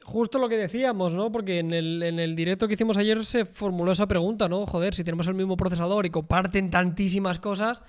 Justo 0.05 0.39
lo 0.39 0.49
que 0.49 0.57
decíamos, 0.57 1.15
¿no? 1.15 1.31
Porque 1.31 1.59
en 1.59 1.71
el, 1.71 2.03
en 2.03 2.19
el 2.19 2.35
directo 2.35 2.67
que 2.67 2.75
hicimos 2.75 2.97
ayer 2.97 3.27
se 3.27 3.45
formuló 3.45 3.93
esa 3.93 4.07
pregunta, 4.07 4.49
¿no? 4.49 4.65
Joder, 4.65 4.95
si 4.95 5.05
tenemos 5.05 5.27
el 5.27 5.35
mismo 5.35 5.55
procesador 5.57 6.07
y 6.07 6.11
comparten 6.11 6.71
tantísimas 6.71 7.39
cosas, 7.39 7.83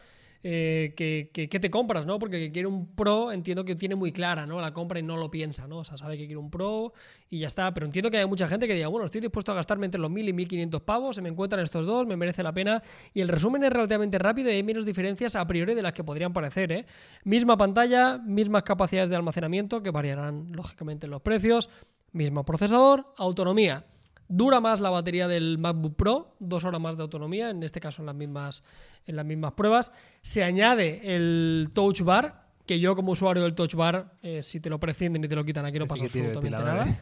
eh, 0.44 0.94
¿qué, 0.96 1.30
qué- 1.34 1.50
qué 1.50 1.60
te 1.60 1.70
compras, 1.70 2.06
no? 2.06 2.18
Porque 2.20 2.40
que 2.40 2.52
quiere 2.52 2.68
un 2.68 2.88
Pro 2.96 3.32
entiendo 3.32 3.66
que 3.66 3.76
tiene 3.76 3.96
muy 3.96 4.12
clara, 4.12 4.46
¿no? 4.46 4.62
La 4.62 4.74
compra 4.74 5.00
y 5.00 5.04
no 5.04 5.18
lo 5.18 5.30
piensa, 5.30 5.68
¿no? 5.68 5.80
O 5.80 5.84
sea, 5.84 5.98
sabe 5.98 6.18
que 6.18 6.26
quiere 6.26 6.38
un 6.38 6.50
Pro 6.50 6.94
y 7.30 7.40
ya 7.40 7.48
está. 7.48 7.74
Pero 7.74 7.86
entiendo 7.86 8.10
que 8.10 8.18
hay 8.18 8.26
mucha 8.26 8.48
gente 8.48 8.68
que 8.68 8.74
diga, 8.74 8.88
bueno, 8.88 9.06
estoy 9.06 9.22
dispuesto 9.22 9.52
a 9.52 9.56
gastarme 9.56 9.86
entre 9.86 10.00
los 10.00 10.10
1000 10.10 10.30
y 10.30 10.34
1500 10.34 10.82
pavos, 10.82 11.16
se 11.16 11.22
me 11.22 11.30
encuentran 11.30 11.62
estos 11.64 11.86
dos, 11.86 12.08
me 12.08 12.16
merece 12.16 12.42
la 12.44 12.54
pena. 12.54 12.82
Y 13.14 13.22
el 13.22 13.28
resumen 13.28 13.64
es 13.64 13.72
relativamente 13.74 14.18
rápido 14.18 14.50
y 14.50 14.54
hay 14.54 14.64
menos 14.64 14.86
diferencias 14.86 15.36
a 15.36 15.46
priori 15.46 15.76
de 15.76 15.82
las 15.82 15.94
que 15.94 16.04
podrían 16.04 16.32
parecer, 16.34 16.72
¿eh? 16.72 16.86
Misma 17.24 17.58
pantalla, 17.58 18.18
mismas 18.18 18.64
capacidades 18.64 19.10
de 19.10 19.16
almacenamiento 19.16 19.84
que 19.84 19.92
variarán 19.92 20.52
lógicamente 20.54 21.06
en 21.06 21.12
los 21.12 21.22
precios, 21.22 21.70
mismo 22.12 22.44
procesador, 22.46 23.14
autonomía. 23.18 23.86
Dura 24.32 24.60
más 24.60 24.80
la 24.80 24.92
batería 24.92 25.28
del 25.28 25.58
MacBook 25.58 25.96
Pro, 25.96 26.36
dos 26.40 26.64
horas 26.64 26.80
más 26.80 26.96
de 26.96 27.02
autonomía, 27.02 27.50
en 27.50 27.64
este 27.64 27.80
caso 27.80 28.04
en 28.04 28.06
las 28.06 28.16
mismas, 28.16 28.62
en 29.08 29.16
las 29.16 29.26
mismas 29.26 29.54
pruebas. 29.54 29.92
Se 30.22 30.44
añade 30.44 31.02
el 31.04 31.70
Touch 31.74 32.02
Bar, 32.02 32.46
que 32.68 32.80
yo 32.80 32.96
como 32.96 33.14
usuario 33.14 33.42
del 33.42 33.56
Touch 33.56 33.74
Bar, 33.74 34.14
eh, 34.22 34.44
si 34.44 34.60
te 34.60 34.70
lo 34.70 34.80
prescinden 34.80 35.24
y 35.24 35.28
te 35.28 35.36
lo 35.36 35.44
quitan 35.44 35.66
aquí 35.66 35.80
no 35.80 35.88
pasa 35.88 36.04
absolutamente 36.04 36.52
nada. 36.52 36.88
¿eh? 36.88 37.02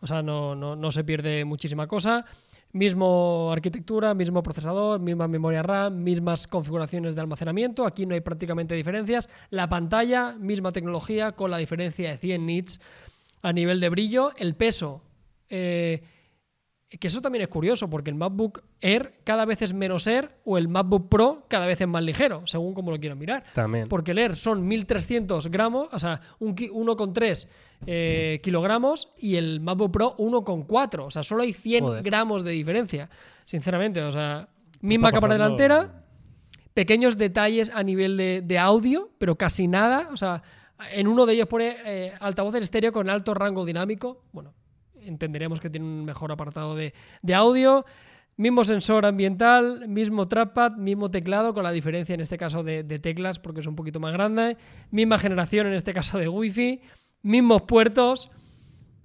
O 0.00 0.06
sea, 0.06 0.22
no, 0.22 0.54
no, 0.54 0.76
no 0.76 0.90
se 0.92 1.02
pierde 1.02 1.44
muchísima 1.44 1.88
cosa. 1.88 2.24
Mismo 2.72 3.50
arquitectura, 3.50 4.14
mismo 4.14 4.42
procesador, 4.42 5.00
misma 5.00 5.26
memoria 5.26 5.62
RAM, 5.62 6.02
mismas 6.02 6.46
configuraciones 6.46 7.14
de 7.16 7.20
almacenamiento. 7.20 7.86
Aquí 7.86 8.06
no 8.06 8.14
hay 8.14 8.20
prácticamente 8.20 8.76
diferencias. 8.76 9.28
La 9.50 9.68
pantalla, 9.68 10.36
misma 10.38 10.70
tecnología, 10.70 11.32
con 11.32 11.50
la 11.50 11.58
diferencia 11.58 12.10
de 12.10 12.18
100 12.18 12.46
nits 12.46 12.80
a 13.42 13.52
nivel 13.52 13.80
de 13.80 13.88
brillo. 13.88 14.30
El 14.36 14.54
peso, 14.54 15.02
eh, 15.48 16.02
que 16.98 17.06
eso 17.08 17.20
también 17.20 17.42
es 17.42 17.48
curioso, 17.48 17.90
porque 17.90 18.08
el 18.10 18.16
MacBook 18.16 18.62
Air 18.80 19.20
cada 19.24 19.44
vez 19.44 19.60
es 19.60 19.74
menos 19.74 20.06
Air 20.06 20.30
o 20.44 20.56
el 20.56 20.68
MacBook 20.68 21.08
Pro 21.10 21.44
cada 21.48 21.66
vez 21.66 21.78
es 21.80 21.86
más 21.86 22.02
ligero, 22.02 22.46
según 22.46 22.72
como 22.72 22.90
lo 22.90 22.98
quieran 22.98 23.18
mirar. 23.18 23.44
También. 23.54 23.88
Porque 23.88 24.12
el 24.12 24.18
Air 24.18 24.36
son 24.36 24.66
1300 24.66 25.48
gramos, 25.48 25.88
o 25.92 25.98
sea, 25.98 26.20
un 26.38 26.54
ki- 26.54 26.70
1,3 26.70 27.46
eh, 27.86 28.40
kilogramos 28.42 29.10
y 29.18 29.36
el 29.36 29.60
MacBook 29.60 29.92
Pro 29.92 30.16
1,4. 30.16 31.04
O 31.04 31.10
sea, 31.10 31.22
solo 31.22 31.42
hay 31.42 31.52
100 31.52 31.84
Joder. 31.84 32.02
gramos 32.02 32.42
de 32.42 32.52
diferencia, 32.52 33.10
sinceramente. 33.44 34.02
O 34.02 34.10
sea, 34.12 34.48
misma 34.80 35.12
cámara 35.12 35.34
delantera, 35.34 36.04
pequeños 36.74 37.18
detalles 37.18 37.70
a 37.74 37.82
nivel 37.82 38.16
de, 38.16 38.42
de 38.42 38.58
audio, 38.58 39.10
pero 39.18 39.36
casi 39.36 39.68
nada. 39.68 40.08
O 40.12 40.16
sea, 40.16 40.42
en 40.92 41.06
uno 41.08 41.26
de 41.26 41.34
ellos 41.34 41.48
pone 41.48 41.76
eh, 41.84 42.12
altavoces 42.20 42.62
estéreo 42.62 42.92
con 42.92 43.10
alto 43.10 43.34
rango 43.34 43.64
dinámico. 43.64 44.22
Bueno, 44.32 44.54
entenderemos 45.02 45.60
que 45.60 45.70
tiene 45.70 45.86
un 45.86 46.04
mejor 46.04 46.32
apartado 46.32 46.74
de, 46.74 46.92
de 47.22 47.34
audio. 47.34 47.84
Mismo 48.36 48.62
sensor 48.62 49.04
ambiental, 49.04 49.88
mismo 49.88 50.28
trackpad, 50.28 50.72
mismo 50.76 51.10
teclado, 51.10 51.52
con 51.54 51.64
la 51.64 51.72
diferencia 51.72 52.14
en 52.14 52.20
este 52.20 52.38
caso 52.38 52.62
de, 52.62 52.84
de 52.84 52.98
teclas, 53.00 53.38
porque 53.40 53.60
es 53.60 53.66
un 53.66 53.74
poquito 53.74 53.98
más 53.98 54.12
grande. 54.12 54.56
Misma 54.92 55.18
generación 55.18 55.66
en 55.66 55.72
este 55.74 55.92
caso 55.92 56.18
de 56.18 56.28
Wi-Fi. 56.28 56.80
Mismos 57.22 57.62
puertos. 57.62 58.30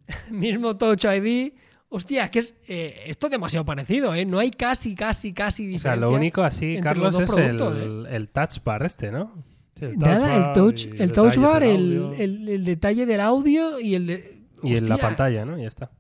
mismo 0.29 0.75
Touch 0.77 1.05
ID. 1.05 1.53
Hostia, 1.89 2.29
que 2.29 2.39
es 2.39 2.55
eh, 2.67 3.03
esto 3.05 3.27
es 3.27 3.31
demasiado 3.31 3.65
parecido, 3.65 4.15
¿eh? 4.15 4.25
No 4.25 4.39
hay 4.39 4.49
casi, 4.51 4.95
casi, 4.95 5.31
casi 5.31 5.63
O 5.63 5.65
diferencia. 5.65 5.91
sea, 5.91 5.95
lo 5.95 6.11
único 6.11 6.41
así, 6.41 6.79
Carlos, 6.81 7.13
los 7.13 7.29
es 7.29 7.35
el, 7.37 8.07
el 8.09 8.29
touch 8.29 8.63
bar 8.63 8.83
este, 8.83 9.11
¿no? 9.11 9.31
Sí, 9.75 9.85
el 9.85 9.97
Nada, 9.99 10.35
el 10.35 10.41
bar 10.41 10.53
touch, 10.53 10.85
el 10.99 11.11
touch 11.11 11.37
bar, 11.37 11.63
el, 11.63 11.75
audio. 11.97 12.13
el- 12.13 12.49
el 12.49 12.65
detalle 12.65 13.05
del 13.05 13.21
audio 13.21 13.79
y 13.79 13.93
el 13.93 14.07
de. 14.07 14.32
Y 14.63 14.75
en 14.77 14.87
la 14.89 14.97
pantalla, 14.97 15.45
¿no? 15.45 15.57
Y 15.57 15.61
ya 15.61 15.67
está. 15.67 15.91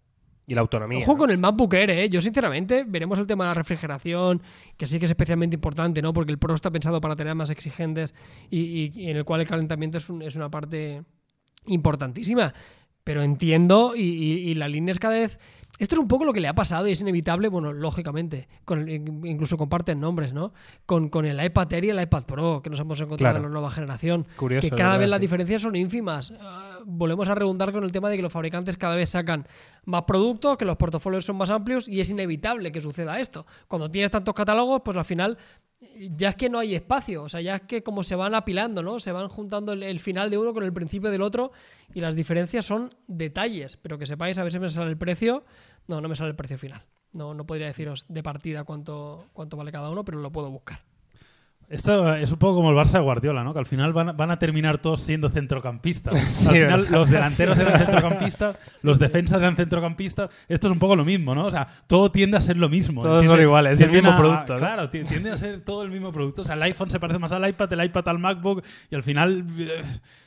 Y 0.45 0.55
la 0.55 0.61
autonomía. 0.61 0.99
Ojo 0.99 1.13
¿no? 1.13 1.17
con 1.19 1.29
el 1.29 1.37
MacBook 1.37 1.73
Air, 1.73 1.89
¿eh? 1.91 2.09
Yo, 2.09 2.19
sinceramente, 2.19 2.83
veremos 2.85 3.17
el 3.17 3.25
tema 3.27 3.45
de 3.45 3.49
la 3.51 3.53
refrigeración, 3.53 4.41
que 4.75 4.87
sí 4.87 4.99
que 4.99 5.05
es 5.05 5.11
especialmente 5.11 5.55
importante, 5.55 6.01
¿no? 6.01 6.11
Porque 6.11 6.31
el 6.33 6.37
Pro 6.37 6.53
está 6.53 6.69
pensado 6.69 6.99
para 6.99 7.15
tener 7.15 7.33
más 7.33 7.49
exigentes 7.49 8.13
y, 8.49 8.59
y- 8.59 8.91
y 8.93 9.09
en 9.09 9.17
el 9.17 9.23
cual 9.23 9.39
el 9.41 9.47
calentamiento 9.47 9.97
es, 9.99 10.09
un- 10.09 10.21
es 10.21 10.35
una 10.35 10.49
parte 10.49 11.01
importantísima. 11.67 12.53
Pero 13.03 13.21
entiendo 13.23 13.93
y, 13.95 14.01
y- 14.03 14.49
y 14.51 14.55
la 14.55 14.67
línea 14.67 14.91
es 14.91 14.99
cada 14.99 15.15
vez... 15.15 15.39
Esto 15.79 15.95
es 15.95 15.99
un 15.99 16.07
poco 16.07 16.23
lo 16.23 16.33
que 16.33 16.39
le 16.39 16.47
ha 16.47 16.53
pasado 16.53 16.87
y 16.87 16.91
es 16.91 17.01
inevitable, 17.01 17.47
bueno, 17.49 17.73
lógicamente, 17.73 18.47
con 18.63 18.87
el- 18.87 18.91
incluso 19.27 19.57
comparten 19.57 19.99
nombres, 19.99 20.31
¿no? 20.31 20.53
Con, 20.85 21.09
con 21.09 21.25
el 21.25 21.43
iPad 21.43 21.73
Air 21.73 21.85
y 21.85 21.89
el 21.89 21.99
iPad 21.99 22.23
Pro, 22.25 22.61
que 22.61 22.69
nos 22.69 22.79
hemos 22.79 22.99
encontrado 23.01 23.33
Claro. 23.33 23.37
en 23.37 23.43
la 23.43 23.49
nueva 23.59 23.71
generación 23.71 24.27
Curioso, 24.37 24.69
que 24.69 24.75
cada 24.75 24.97
vez 24.97 25.09
las 25.09 25.19
diferencias 25.19 25.63
son 25.63 25.75
ínfimas. 25.75 26.31
Ah, 26.39 26.77
volvemos 26.85 27.27
a 27.27 27.33
redundar 27.35 27.71
con 27.71 27.83
el 27.83 27.91
tema 27.91 28.09
de 28.11 28.17
que 28.17 28.21
los 28.21 28.31
fabricantes 28.31 28.77
cada 28.77 28.95
vez 28.95 29.09
sacan 29.09 29.47
más 29.85 30.03
productos, 30.03 30.57
que 30.57 30.63
los 30.65 30.77
portafolios 30.77 31.25
son 31.25 31.37
más 31.37 31.49
amplios 31.49 31.87
y 31.87 31.99
es 32.01 32.09
inevitable 32.11 32.71
que 32.71 32.79
suceda 32.79 33.19
esto. 33.19 33.47
Cuando 33.67 33.89
tienes 33.89 34.11
tantos 34.11 34.35
catálogos, 34.35 34.83
pues 34.85 34.95
al 34.95 35.05
final 35.05 35.39
ya 36.11 36.29
es 36.29 36.35
que 36.35 36.49
no 36.49 36.59
hay 36.59 36.75
espacio, 36.75 37.23
o 37.23 37.29
sea, 37.29 37.41
ya 37.41 37.55
es 37.55 37.61
que 37.63 37.83
como 37.83 38.03
se 38.03 38.15
van 38.15 38.35
apilando, 38.35 38.83
¿no? 38.83 38.99
Se 38.99 39.11
van 39.11 39.27
juntando 39.27 39.73
el, 39.73 39.99
final 39.99 40.29
de 40.29 40.37
uno 40.37 40.53
con 40.53 40.63
el 40.63 40.73
principio 40.73 41.11
del 41.11 41.21
otro 41.21 41.51
y 41.93 42.01
las 42.01 42.15
diferencias 42.15 42.65
son 42.65 42.89
detalles, 43.07 43.77
pero 43.77 43.97
que 43.97 44.05
sepáis, 44.05 44.37
a 44.37 44.43
ver 44.43 44.51
si 44.51 44.59
me 44.59 44.69
sale 44.69 44.89
el 44.89 44.97
precio. 44.97 45.45
No, 45.87 46.01
no 46.01 46.09
me 46.09 46.15
sale 46.15 46.29
el 46.29 46.35
precio 46.35 46.57
final. 46.57 46.85
No, 47.13 47.33
no 47.33 47.45
podría 47.45 47.67
deciros 47.67 48.05
de 48.07 48.23
partida 48.23 48.63
cuánto, 48.63 49.27
cuánto 49.33 49.57
vale 49.57 49.71
cada 49.71 49.89
uno, 49.89 50.03
pero 50.03 50.19
lo 50.19 50.31
puedo 50.31 50.49
buscar. 50.49 50.81
Esto 51.73 52.13
es 52.15 52.31
un 52.31 52.37
poco 52.37 52.55
como 52.55 52.69
el 52.69 52.75
Barça 52.77 52.93
de 52.93 52.99
Guardiola, 52.99 53.43
¿no? 53.43 53.51
Que 53.53 53.59
al 53.59 53.65
final 53.65 53.93
van, 53.93 54.09
a- 54.09 54.11
van 54.13 54.29
a 54.31 54.37
terminar 54.39 54.77
todos 54.77 55.01
siendo 55.01 55.29
centrocampistas. 55.29 56.13
Sí, 56.33 56.47
al 56.49 56.53
final 56.53 56.87
los 56.91 57.09
delanteros 57.09 57.57
eran 57.59 57.77
centrocampistas, 57.77 58.57
los 58.83 58.99
defensas 58.99 59.39
eran 59.39 59.55
centrocampistas. 59.55 60.29
Esto 60.47 60.67
es 60.67 60.73
un 60.73 60.79
poco 60.79 60.95
lo 60.95 61.03
mismo, 61.03 61.33
¿no? 61.33 61.45
O 61.45 61.51
sea, 61.51 61.67
todo 61.87 62.11
tiende 62.11 62.37
a 62.37 62.41
ser 62.41 62.57
lo 62.57 62.69
mismo. 62.69 63.01
Todos 63.01 63.21
Tiende- 63.23 63.35
son 63.35 63.41
iguales, 63.41 63.71
el 63.73 63.77
tienden 63.89 64.03
mismo 64.03 64.11
a- 64.11 64.17
producto, 64.21 64.53
¿no? 64.53 64.59
Claro, 64.59 64.89
ti- 64.89 65.03
tiende 65.03 65.31
a 65.31 65.37
ser 65.37 65.61
todo 65.61 65.83
el 65.83 65.89
mismo 65.91 66.11
producto. 66.11 66.43
O 66.43 66.45
sea, 66.45 66.55
el 66.55 66.61
iPhone 66.63 66.89
se 66.89 66.99
parece 66.99 67.17
más 67.19 67.31
al 67.31 67.47
iPad, 67.49 67.73
el 67.73 67.83
iPad 67.85 68.07
al 68.07 68.19
MacBook 68.19 68.63
y 68.91 68.95
al 68.95 69.03
final 69.03 69.45
eh, 69.57 69.81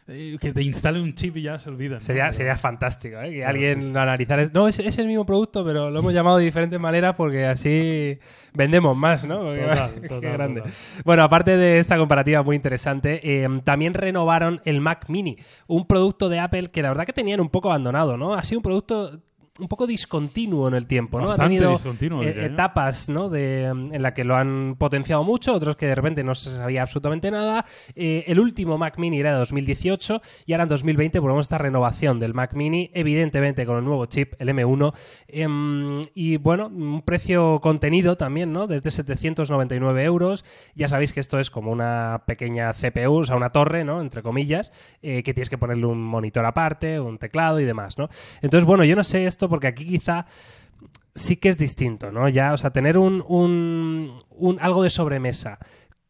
eh, 0.09 0.37
que 0.41 0.53
te 0.53 0.63
instale 0.63 1.01
un 1.01 1.15
chip 1.15 1.37
y 1.37 1.43
ya 1.43 1.59
se 1.59 1.69
olvidan. 1.69 1.99
¿no? 1.99 2.05
Sería, 2.05 2.25
Pero- 2.25 2.35
sería 2.35 2.57
fantástico, 2.57 3.19
¿eh? 3.21 3.31
Que 3.31 3.37
Claro, 3.39 3.51
alguien 3.51 3.81
sí, 3.83 3.87
sí. 3.93 3.97
analizara. 3.97 4.43
es- 4.43 4.53
No, 4.53 4.67
es, 4.69 4.79
es 4.81 4.99
el 4.99 5.07
mismo 5.07 5.25
producto, 5.27 5.65
pero 5.65 5.91
lo 5.91 5.99
hemos 6.01 6.13
llamado 6.13 6.39
de 6.39 6.45
diferentes 6.45 6.81
maneras 6.81 7.15
porque 7.17 7.47
así 7.47 8.19
vendemos 8.53 8.97
más, 8.97 9.25
¿no? 9.27 9.41
Porque- 9.41 9.61
Total, 9.63 9.91
qué 10.01 10.09
total, 10.09 10.33
grande. 10.33 10.61
total. 10.63 10.75
Bueno, 11.05 11.23
aparte 11.25 11.36
de 11.45 11.79
esta 11.79 11.99
comparativa 11.99 12.43
muy 12.43 12.57
interesante, 12.57 13.21
eh, 13.23 13.49
también 13.65 13.95
renovaron 13.95 14.61
el 14.65 14.81
Mac 14.81 15.09
Mini, 15.09 15.37
un 15.67 15.87
producto 15.87 16.29
de 16.29 16.39
Apple 16.39 16.71
que 16.71 16.83
la 16.83 16.89
verdad 16.89 17.05
que 17.05 17.13
tenían 17.13 17.41
un 17.41 17.51
poco 17.51 17.69
abandonado, 17.69 18.17
¿no? 18.17 18.35
Ha 18.35 18.45
sido 18.45 18.61
un 18.61 18.63
producto 18.63 19.21
un 19.59 19.69
poco 19.69 19.87
discontinuo 19.87 20.69
en 20.69 20.75
el 20.75 20.87
tiempo, 20.87 21.19
¿no? 21.19 21.27
Bastante 21.27 21.57
ha 21.57 21.77
tenido 21.77 22.23
eh, 22.23 22.47
etapas, 22.47 23.09
¿no? 23.09 23.29
De, 23.29 23.73
mm, 23.73 23.95
en 23.95 24.03
la 24.03 24.15
que 24.15 24.25
lo 24.25 24.37
han 24.37 24.77
potenciado 24.79 25.25
mucho, 25.25 25.55
otros 25.55 25.77
que 25.77 25.87
de 25.87 25.95
repente 25.95 26.23
no 26.25 26.35
se 26.35 26.51
sabía 26.51 26.83
absolutamente 26.83 27.31
nada. 27.31 27.65
Eh, 27.95 28.25
el 28.27 28.41
último 28.41 28.79
Mac 28.79 28.99
Mini 28.99 29.21
era 29.21 29.33
de 29.33 29.39
2018 29.39 30.21
y 30.47 30.53
ahora 30.53 30.65
en 30.65 30.69
2020 30.69 31.19
volvemos 31.19 31.45
a 31.45 31.47
esta 31.47 31.59
renovación 31.59 32.21
del 32.21 32.35
Mac 32.35 32.55
Mini, 32.55 32.91
evidentemente 32.95 33.67
con 33.67 33.79
el 33.79 33.85
nuevo 33.85 34.07
chip, 34.07 34.35
el 34.39 34.49
M1. 34.49 34.93
Em, 35.29 36.03
y 36.15 36.37
bueno, 36.37 36.69
un 36.69 37.03
precio 37.03 37.61
contenido 37.61 38.17
también, 38.17 38.53
¿no? 38.53 38.67
Desde 38.67 38.91
799 38.91 40.05
euros. 40.05 40.45
Ya 40.75 40.89
sabéis 40.89 41.13
que 41.13 41.21
esto 41.21 41.39
es 41.39 41.51
como 41.51 41.71
una 41.71 42.23
pequeña 42.27 42.73
CPU, 42.73 43.21
o 43.21 43.25
sea, 43.25 43.37
una 43.37 43.51
torre, 43.51 43.85
¿no? 43.85 44.01
Entre 44.01 44.23
comillas, 44.23 44.73
eh, 45.03 45.23
que 45.23 45.35
tienes 45.35 45.51
que 45.51 45.59
ponerle 45.59 45.87
un 45.87 46.03
monitor 46.03 46.45
aparte, 46.45 47.01
un 47.01 47.19
teclado 47.19 47.61
y 47.61 47.65
demás, 47.65 47.99
¿no? 47.99 48.09
Entonces, 48.43 48.67
bueno, 48.67 48.85
yo 48.85 48.97
no 48.97 49.05
sé 49.05 49.27
esto 49.27 49.46
porque 49.49 49.67
aquí 49.67 49.85
quizá 49.85 50.27
sí 51.15 51.37
que 51.37 51.49
es 51.49 51.59
distinto, 51.59 52.13
¿no? 52.13 52.29
Ya, 52.29 52.53
o 52.53 52.59
sea, 52.59 52.71
tener 52.71 52.99
un, 52.99 54.23
algo 54.61 54.83
de 54.83 54.91
sobremesa 54.91 55.59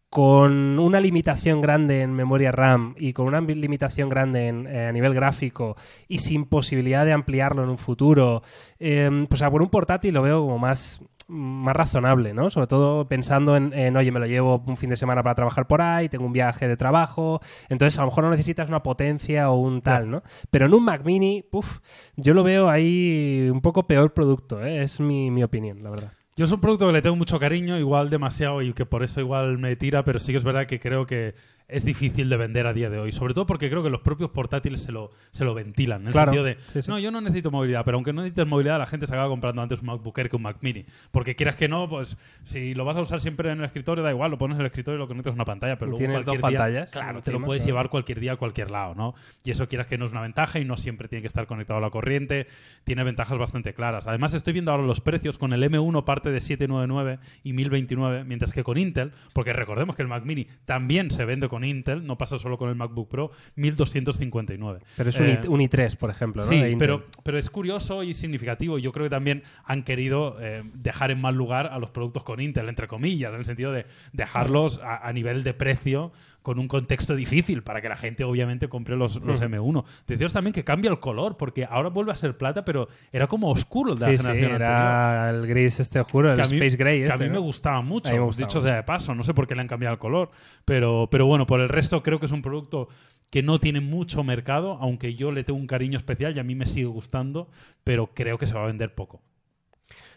con 0.09 0.79
una 0.79 1.01
limitación 1.01 1.61
grande 1.61 2.03
en 2.03 2.15
memoria 2.15 2.53
RAM 2.53 2.95
y 2.97 3.13
con 3.13 3.27
una 3.27 3.41
limitación 3.41 4.09
grande 4.09 4.49
en, 4.49 4.67
eh, 4.67 4.87
a 4.87 4.93
nivel 4.93 5.15
gráfico 5.15 5.77
y 6.09 6.19
sin 6.19 6.47
posibilidad 6.47 7.05
de 7.05 7.13
ampliarlo 7.13 7.63
en 7.63 7.69
un 7.69 7.79
futuro, 7.79 8.43
eh, 8.79 9.27
pues 9.29 9.43
por 9.43 9.63
un 9.63 9.69
portátil 9.69 10.15
lo 10.15 10.23
veo 10.23 10.41
como 10.41 10.59
más 10.59 11.03
más 11.29 11.75
razonable, 11.75 12.35
¿no? 12.35 12.51
Sobre 12.51 12.67
todo 12.67 13.09
pensando 13.09 13.57
en, 13.57 13.73
en, 13.73 13.97
oye, 13.97 14.13
me 14.13 14.21
lo 14.21 14.27
llevo 14.27 14.63
un 14.67 14.77
fin 14.77 14.91
de 14.91 14.97
semana 14.97 15.23
para 15.23 15.35
trabajar 15.35 15.67
por 15.67 15.83
ahí, 15.83 16.09
tengo 16.09 16.25
un 16.25 16.33
viaje 16.33 16.69
de 16.69 16.77
trabajo, 16.77 17.41
entonces 17.69 17.99
a 17.99 18.03
lo 18.03 18.09
mejor 18.09 18.25
no 18.25 18.31
necesitas 18.31 18.69
una 18.69 18.83
potencia 18.83 19.51
o 19.51 19.57
un 19.57 19.83
tal, 19.83 20.11
¿no? 20.11 20.23
Pero 20.51 20.67
en 20.67 20.75
un 20.75 20.85
Mac 20.85 21.05
Mini, 21.05 21.45
uff, 21.51 21.81
yo 22.17 22.35
lo 22.35 22.43
veo 22.43 22.69
ahí 22.69 23.49
un 23.51 23.61
poco 23.61 23.87
peor 23.87 24.15
producto, 24.15 24.65
¿eh? 24.65 24.83
es 24.83 25.01
mi, 25.01 25.31
mi 25.31 25.43
opinión, 25.43 25.83
la 25.83 25.91
verdad. 25.91 26.13
Yo 26.39 26.45
es 26.45 26.53
un 26.53 26.61
producto 26.61 26.87
que 26.87 26.93
le 26.93 27.01
tengo 27.01 27.17
mucho 27.17 27.41
cariño, 27.41 27.79
igual 27.79 28.11
demasiado 28.11 28.61
y 28.61 28.75
que 28.75 28.85
por 28.85 29.03
eso 29.03 29.21
igual 29.21 29.57
me 29.57 29.75
tira, 29.75 30.05
pero 30.05 30.19
sí 30.19 30.33
que 30.33 30.39
es 30.39 30.45
verdad 30.45 30.67
que 30.67 30.79
creo 30.79 31.07
que 31.07 31.35
es 31.69 31.85
difícil 31.85 32.29
de 32.29 32.37
vender 32.37 32.67
a 32.67 32.73
día 32.73 32.91
de 32.91 32.99
hoy. 32.99 33.11
Sobre 33.13 33.35
todo 33.35 33.45
porque 33.47 33.69
creo 33.69 33.83
que 33.83 33.91
los 33.91 34.01
propios 34.01 34.31
portátiles 34.31 34.83
se 34.83 34.93
lo, 34.93 35.11
se 35.33 35.45
lo 35.45 35.53
ventilan. 35.55 36.03
En 36.03 36.07
el 36.09 36.13
Claro. 36.13 36.31
sentido 36.31 36.45
de, 36.45 36.57
Sí, 36.69 36.83
sí. 36.83 36.91
no, 36.91 36.99
yo 36.99 37.11
no 37.11 37.21
necesito 37.21 37.51
movilidad, 37.51 37.85
pero 37.85 37.97
aunque 37.97 38.13
no 38.13 38.23
necesites 38.23 38.47
movilidad, 38.47 38.79
la 38.79 38.87
gente 38.87 39.07
se 39.07 39.15
acaba 39.15 39.29
comprando 39.29 39.63
antes 39.63 39.81
un 39.81 39.87
MacBook 39.87 40.17
Air 40.19 40.31
que 40.31 40.37
un 40.37 40.43
Mac 40.43 40.59
Mini. 40.61 40.85
Porque 41.11 41.35
quieras 41.35 41.57
que 41.57 41.69
no, 41.69 41.89
pues 41.89 42.17
si 42.45 42.75
lo 42.75 42.85
vas 42.85 42.97
a 42.97 43.01
usar 43.01 43.21
siempre 43.21 43.51
en 43.51 43.59
el 43.59 43.65
escritorio, 43.65 44.05
da 44.05 44.11
igual, 44.11 44.31
lo 44.31 44.39
pones 44.39 44.55
en 44.57 44.61
el 44.61 44.67
escritorio 44.67 44.97
y 44.97 45.01
lo 45.01 45.09
conectas 45.09 45.33
a 45.33 45.35
una 45.35 45.45
pantalla. 45.45 45.77
Pero 45.77 45.91
luego 45.91 45.99
tienes 45.99 46.25
dos 46.25 46.25
cualquier 46.39 46.51
día- 46.51 46.59
pantallas 46.59 46.91
Claro, 46.93 47.23
te 47.23 47.33
lo 47.33 47.41
puedes 47.43 47.63
claro. 47.65 47.73
llevar 47.75 47.91
cualquier 47.91 48.21
día 48.21 48.33
a 48.33 48.37
cualquier 48.37 48.71
lado, 48.71 48.95
¿no? 48.95 49.15
Y 49.45 49.51
eso 49.51 49.67
quieras 49.67 49.87
que 49.89 49.99
no 49.99 50.07
es 50.07 50.13
una 50.13 50.23
ventaja 50.23 50.61
y 50.61 50.65
no 50.65 50.77
siempre 50.77 51.09
tiene 51.09 51.23
que 51.23 51.29
estar 51.29 51.47
conectado 51.47 51.79
a 51.79 51.81
la 51.83 51.91
corriente. 51.91 52.47
Tiene 52.85 53.03
ventajas 53.03 53.39
bastante 53.39 53.75
claras. 53.75 54.07
Además, 54.07 54.35
estoy 54.35 54.53
viendo 54.53 54.71
ahora 54.71 54.85
los 54.85 55.01
precios 55.01 55.37
con 55.37 55.53
el 55.53 55.63
M1 55.65 56.05
parte 56.05 56.31
de 56.31 56.39
799 56.41 57.19
y 57.43 57.53
1029, 57.55 58.25
mientras 58.25 58.53
que 58.53 58.63
con 58.63 58.79
Intel, 58.79 59.13
porque 59.33 59.53
recordemos 59.53 59.97
que 59.97 60.03
el 60.03 60.09
Mac 60.09 60.25
Mini 60.25 60.47
también 60.65 61.11
se 61.11 61.25
vende 61.25 61.49
con 61.49 61.56
Intel, 61.65 62.07
no 62.07 62.17
pasa 62.19 62.39
solo 62.39 62.59
con 62.59 62.69
el 62.69 62.75
MacBook 62.77 63.09
Pro, 63.09 63.31
1259. 63.57 64.81
Pero 64.97 65.11
es 65.11 65.21
un, 65.21 65.27
Eh, 65.27 65.41
i- 65.45 65.47
un 65.49 65.61
i3, 65.61 65.97
por 65.97 66.11
ejemplo, 66.11 66.43
¿no? 66.43 66.49
Sí, 66.49 66.61
De 66.61 66.77
pero, 66.77 67.05
pero 67.23 67.39
es 67.39 67.51
curioso 67.51 68.03
y 68.03 68.15
significativo. 68.15 68.79
Yo 68.79 68.93
creo 68.93 69.05
que 69.07 69.11
también 69.11 69.43
han 69.65 69.83
querido 69.83 70.37
eh, 70.41 70.63
dejar 70.75 71.11
en 71.11 71.21
mal 71.21 71.35
lugar 71.35 71.67
a 71.69 71.79
los 71.79 71.91
productos 71.91 72.23
con 72.25 72.41
Intel, 72.41 72.69
entre 72.69 72.87
comillas, 72.87 73.33
en 73.33 73.39
el 73.39 73.45
sentido 73.45 73.73
de 73.73 73.87
dejarlos 74.13 74.79
a, 74.83 75.07
a 75.07 75.13
nivel 75.13 75.43
de 75.45 75.55
precio 75.55 76.13
con 76.47 76.61
un 76.61 76.69
contexto 76.69 77.17
difícil 77.17 77.65
para 77.65 77.83
que 77.83 77.89
la 77.89 77.97
gente 77.97 78.23
obviamente 78.23 78.69
compre 78.69 78.95
los, 78.95 79.21
los 79.21 79.43
M1. 79.43 79.85
Deciros 80.07 80.33
también 80.33 80.53
que 80.55 80.63
cambia 80.63 80.93
el 80.93 81.01
color, 81.01 81.37
porque 81.37 81.65
ahora 81.69 81.89
vuelve 81.89 82.13
a 82.13 82.15
ser 82.15 82.37
plata, 82.39 82.65
pero 82.65 82.87
era 83.13 83.27
como 83.27 83.51
oscuro 83.51 83.95
el 83.95 83.99
de 83.99 84.05
Sí, 84.05 84.11
la 84.13 84.17
sí, 84.33 84.39
generación 84.39 84.53
anterior. 84.53 84.63
era 84.63 85.31
el 85.31 85.47
gris 85.49 85.81
este 85.81 85.99
oscuro, 85.99 86.31
el 86.33 86.37
mí- 86.39 86.45
Space 86.45 86.77
Gray 86.77 87.01
que 87.01 87.07
a 87.07 87.15
este, 87.15 87.25
mí 87.25 87.31
me 87.31 87.41
gustaba 87.41 87.83
mucho, 87.83 88.13
me 88.13 88.21
gustaba 88.21 88.47
dicho 88.47 88.61
sea 88.61 88.77
de 88.77 88.83
paso. 88.85 89.13
No 89.17 89.25
sé 89.25 89.35
por 89.35 89.49
qué 89.49 89.57
le 89.57 89.63
han 89.63 89.67
cambiado 89.67 89.95
el 89.95 89.99
color, 89.99 90.31
pero, 90.65 91.09
pero 91.11 91.27
bueno, 91.27 91.47
por 91.47 91.59
el 91.61 91.69
resto 91.69 92.01
creo 92.05 92.21
que 92.21 92.27
es 92.27 92.33
un 92.33 92.43
producto 92.43 92.89
que 93.33 93.43
no 93.43 93.59
tiene 93.59 93.81
mucho 93.81 94.23
mercado, 94.23 94.79
aunque 94.81 95.17
yo 95.17 95.33
le 95.33 95.43
tengo 95.43 95.59
un 95.59 95.67
cariño 95.67 95.99
especial 95.99 96.37
y 96.37 96.39
a 96.39 96.45
mí 96.45 96.55
me 96.55 96.67
sigue 96.67 96.87
gustando, 96.87 97.49
pero 97.83 98.11
creo 98.15 98.39
que 98.39 98.47
se 98.47 98.55
va 98.55 98.63
a 98.63 98.67
vender 98.69 98.95
poco. 98.95 99.21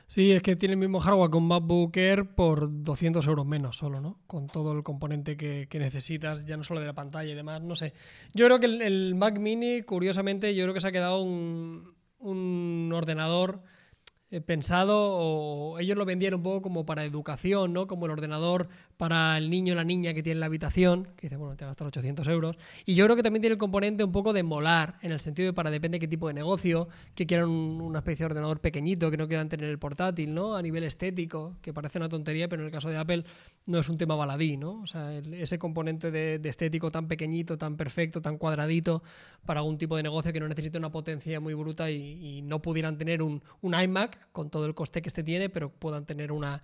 Sí, 0.09 0.31
es 0.31 0.41
que 0.41 0.55
tiene 0.55 0.73
el 0.73 0.79
mismo 0.79 0.99
hardware 0.99 1.29
con 1.29 1.43
MacBook 1.43 1.95
Air 1.95 2.25
por 2.33 2.67
200 2.83 3.27
euros 3.27 3.45
menos 3.45 3.77
solo, 3.77 4.01
¿no? 4.01 4.17
Con 4.25 4.47
todo 4.47 4.71
el 4.71 4.81
componente 4.81 5.37
que, 5.37 5.67
necesitas, 5.73 6.47
ya 6.47 6.57
no 6.57 6.63
solo 6.63 6.79
de 6.79 6.87
la 6.87 6.93
pantalla 6.93 7.31
y 7.31 7.35
demás, 7.35 7.61
no 7.61 7.75
sé. 7.75 7.93
Yo 8.33 8.47
creo 8.47 8.59
que 8.59 8.65
el, 8.65 9.13
Mac 9.13 9.37
Mini, 9.37 9.83
curiosamente, 9.83 10.55
yo 10.55 10.63
creo 10.63 10.73
que 10.73 10.81
se 10.81 10.87
ha 10.87 10.91
quedado 10.91 11.21
un, 11.21 11.93
un 12.17 12.91
ordenador 12.91 13.61
eh, 14.31 14.41
pensado, 14.41 14.95
o 14.97 15.77
ellos 15.77 15.95
lo 15.95 16.05
vendieron 16.05 16.39
un 16.39 16.43
poco 16.43 16.63
como 16.63 16.87
para 16.87 17.05
educación, 17.05 17.71
¿no? 17.71 17.85
Como 17.85 18.07
el 18.07 18.11
ordenador 18.11 18.69
para 18.99 19.37
el 19.37 19.49
niño 19.49 19.71
o 19.71 19.75
la 19.77 19.85
niña 19.85 20.13
que 20.13 20.21
tiene 20.21 20.33
en 20.33 20.39
la 20.41 20.47
habitación, 20.47 21.05
que 21.15 21.27
dice, 21.27 21.37
bueno, 21.37 21.55
te 21.55 21.63
va 21.63 21.69
a 21.69 21.71
gastar 21.71 21.87
800 21.87 22.27
euros. 22.27 22.57
Y 22.85 22.95
yo 22.95 23.05
creo 23.05 23.15
que 23.15 23.23
también 23.23 23.39
tiene 23.41 23.53
el 23.53 23.57
componente 23.57 24.03
un 24.03 24.11
poco 24.11 24.33
de 24.33 24.43
molar, 24.43 24.95
en 25.01 25.13
el 25.13 25.21
sentido 25.21 25.45
de 25.45 25.53
para 25.53 25.71
depende 25.71 25.95
de 25.95 25.99
qué 26.01 26.07
tipo 26.09 26.27
de 26.27 26.33
negocio, 26.33 26.89
que 27.15 27.25
quieran 27.25 27.47
un- 27.47 27.79
una 27.79 27.99
especie 27.99 28.23
de 28.25 28.31
ordenador 28.33 28.59
pequeñito, 28.59 29.09
que 29.09 29.15
no 29.15 29.29
quieran 29.29 29.47
tener 29.47 29.69
el 29.69 29.79
portátil, 29.79 30.33
¿no? 30.35 30.53
A 30.53 30.61
nivel 30.61 30.83
estético, 30.83 31.55
que 31.61 31.71
parece 31.73 31.97
una 31.97 32.09
tontería, 32.09 32.49
pero 32.49 32.61
en 32.61 32.65
el 32.65 32.73
caso 32.73 32.89
de 32.89 32.97
Apple 32.97 33.23
no 33.67 33.79
es 33.79 33.87
un 33.87 33.97
tema 33.97 34.15
baladí, 34.17 34.57
¿no? 34.57 34.81
O 34.81 34.85
sea, 34.87 35.15
ese 35.17 35.57
componente 35.57 36.11
de, 36.11 36.37
de 36.37 36.49
estético 36.49 36.91
tan 36.91 37.07
pequeñito, 37.07 37.57
tan 37.57 37.77
perfecto, 37.77 38.21
tan 38.21 38.37
cuadradito, 38.37 39.01
para 39.45 39.61
algún 39.61 39.77
tipo 39.77 39.95
de 39.95 40.03
negocio 40.03 40.33
que 40.33 40.41
no 40.41 40.49
necesite 40.49 40.77
una 40.77 40.91
potencia 40.91 41.39
muy 41.39 41.53
bruta 41.53 41.89
y, 41.89 42.39
y 42.39 42.41
no 42.41 42.61
pudieran 42.61 42.97
tener 42.97 43.21
un, 43.21 43.41
un 43.61 43.79
iMac 43.81 44.29
con 44.33 44.49
todo 44.49 44.65
el 44.65 44.75
coste 44.75 45.01
que 45.01 45.07
este 45.07 45.23
tiene, 45.23 45.47
pero 45.49 45.69
puedan 45.71 46.05
tener 46.05 46.33
una, 46.33 46.61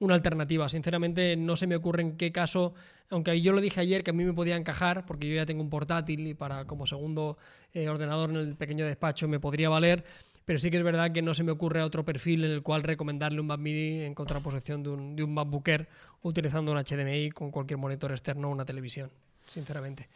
una 0.00 0.14
alternativa. 0.14 0.68
Sinceramente, 0.68 1.36
no 1.36 1.56
se 1.56 1.66
me 1.66 1.76
ocurre 1.76 2.02
en 2.02 2.16
qué 2.16 2.32
caso, 2.32 2.74
aunque 3.10 3.40
yo 3.40 3.52
lo 3.52 3.60
dije 3.60 3.80
ayer 3.80 4.02
que 4.02 4.10
a 4.10 4.14
mí 4.14 4.24
me 4.24 4.32
podía 4.32 4.56
encajar, 4.56 5.06
porque 5.06 5.28
yo 5.28 5.36
ya 5.36 5.46
tengo 5.46 5.62
un 5.62 5.70
portátil 5.70 6.26
y 6.26 6.34
para 6.34 6.64
como 6.64 6.86
segundo 6.86 7.38
eh, 7.72 7.88
ordenador 7.88 8.30
en 8.30 8.36
el 8.36 8.56
pequeño 8.56 8.86
despacho 8.86 9.28
me 9.28 9.38
podría 9.38 9.68
valer, 9.68 10.04
pero 10.44 10.58
sí 10.58 10.70
que 10.70 10.78
es 10.78 10.82
verdad 10.82 11.12
que 11.12 11.22
no 11.22 11.34
se 11.34 11.44
me 11.44 11.52
ocurre 11.52 11.82
otro 11.82 12.04
perfil 12.04 12.44
en 12.44 12.50
el 12.50 12.62
cual 12.62 12.82
recomendarle 12.82 13.40
un 13.40 13.46
Mac 13.46 13.60
Mini 13.60 14.00
en 14.00 14.14
contraposición 14.14 14.82
de 14.82 14.90
un, 14.90 15.16
de 15.16 15.22
un 15.22 15.36
utilizando 16.22 16.72
un 16.72 16.78
HDMI 16.78 17.30
con 17.30 17.50
cualquier 17.50 17.78
monitor 17.78 18.10
externo 18.10 18.48
o 18.48 18.52
una 18.52 18.64
televisión, 18.64 19.10
sinceramente. 19.50 20.08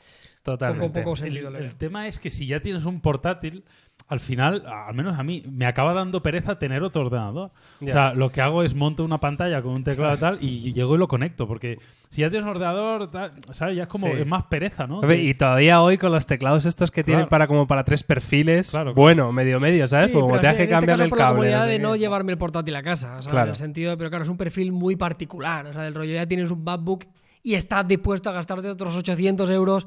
Totalmente. 0.42 1.00
Poco, 1.00 1.16
sentido 1.16 1.48
el 1.56 1.74
tema 1.76 2.06
es 2.06 2.18
que 2.18 2.28
si 2.30 2.46
ya 2.46 2.60
tienes 2.60 2.84
un 2.84 3.00
portátil, 3.00 3.64
al 4.08 4.20
final, 4.20 4.64
al 4.66 4.94
menos 4.94 5.18
a 5.18 5.22
mí, 5.22 5.42
me 5.50 5.64
acaba 5.64 5.94
dando 5.94 6.22
pereza 6.22 6.58
tener 6.58 6.82
otro 6.82 7.00
ordenador. 7.06 7.50
O 7.80 7.84
Ya. 7.86 7.92
sea, 7.94 8.14
lo 8.14 8.30
que 8.30 8.42
hago 8.42 8.62
es 8.62 8.74
monto 8.74 9.02
una 9.06 9.18
pantalla 9.18 9.62
con 9.62 9.72
un 9.72 9.84
teclado 9.84 10.14
y 10.14 10.18
tal 10.18 10.38
y 10.42 10.72
llego 10.74 10.96
y 10.96 10.98
lo 10.98 11.08
conecto. 11.08 11.48
Porque 11.48 11.78
si 12.10 12.20
ya 12.20 12.28
tienes 12.28 12.44
un 12.44 12.50
ordenador, 12.50 13.10
tal, 13.10 13.32
¿sabes? 13.52 13.76
Ya 13.76 13.84
es 13.84 13.88
como 13.88 14.08
Sí. 14.08 14.12
es 14.20 14.26
más 14.26 14.42
pereza, 14.44 14.86
¿no? 14.86 15.00
Que- 15.00 15.22
Y 15.22 15.32
todavía 15.32 15.80
hoy 15.80 15.96
con 15.96 16.12
los 16.12 16.26
teclados 16.26 16.66
estos 16.66 16.90
que 16.90 17.02
tienen 17.02 17.22
Claro. 17.22 17.30
para 17.30 17.46
como 17.46 17.66
para 17.66 17.82
tres 17.84 18.02
perfiles, 18.02 18.68
Claro, 18.68 18.92
claro. 18.92 18.94
bueno, 19.00 19.32
medio 19.32 19.58
medio, 19.60 19.88
¿sabes? 19.88 20.08
Sí, 20.08 20.12
Pues 20.12 20.20
como 20.20 20.32
pero 20.34 20.42
te 20.42 20.48
hace 20.48 20.56
en 20.58 20.62
este 20.64 20.74
cambiar 20.74 20.96
caso 20.98 21.04
el 21.04 21.08
por 21.08 21.18
la 21.18 21.24
cable. 21.24 21.36
comodidad 21.38 21.64
sé 21.64 21.70
de 21.72 21.78
no 21.78 21.96
llevarme 21.96 22.32
el 22.32 22.38
portátil 22.38 22.76
a 22.76 22.82
casa, 22.82 23.16
o 23.18 23.22
sea, 23.22 23.30
Claro. 23.30 23.46
en 23.46 23.50
el 23.52 23.56
sentido 23.56 23.92
de, 23.92 23.96
pero 23.96 24.10
claro, 24.10 24.24
es 24.24 24.30
un 24.30 24.36
perfil 24.36 24.72
muy 24.72 24.96
particular, 24.96 25.64
o 25.66 25.72
sea, 25.72 25.80
del 25.82 25.94
rollo 25.94 26.12
ya 26.12 26.26
tienes 26.26 26.50
un 26.50 26.62
MacBook 26.62 27.06
y 27.44 27.54
estás 27.54 27.86
dispuesto 27.86 28.28
a 28.30 28.32
gastarte 28.32 28.68
otros 28.68 28.96
800 28.96 29.48
euros 29.50 29.86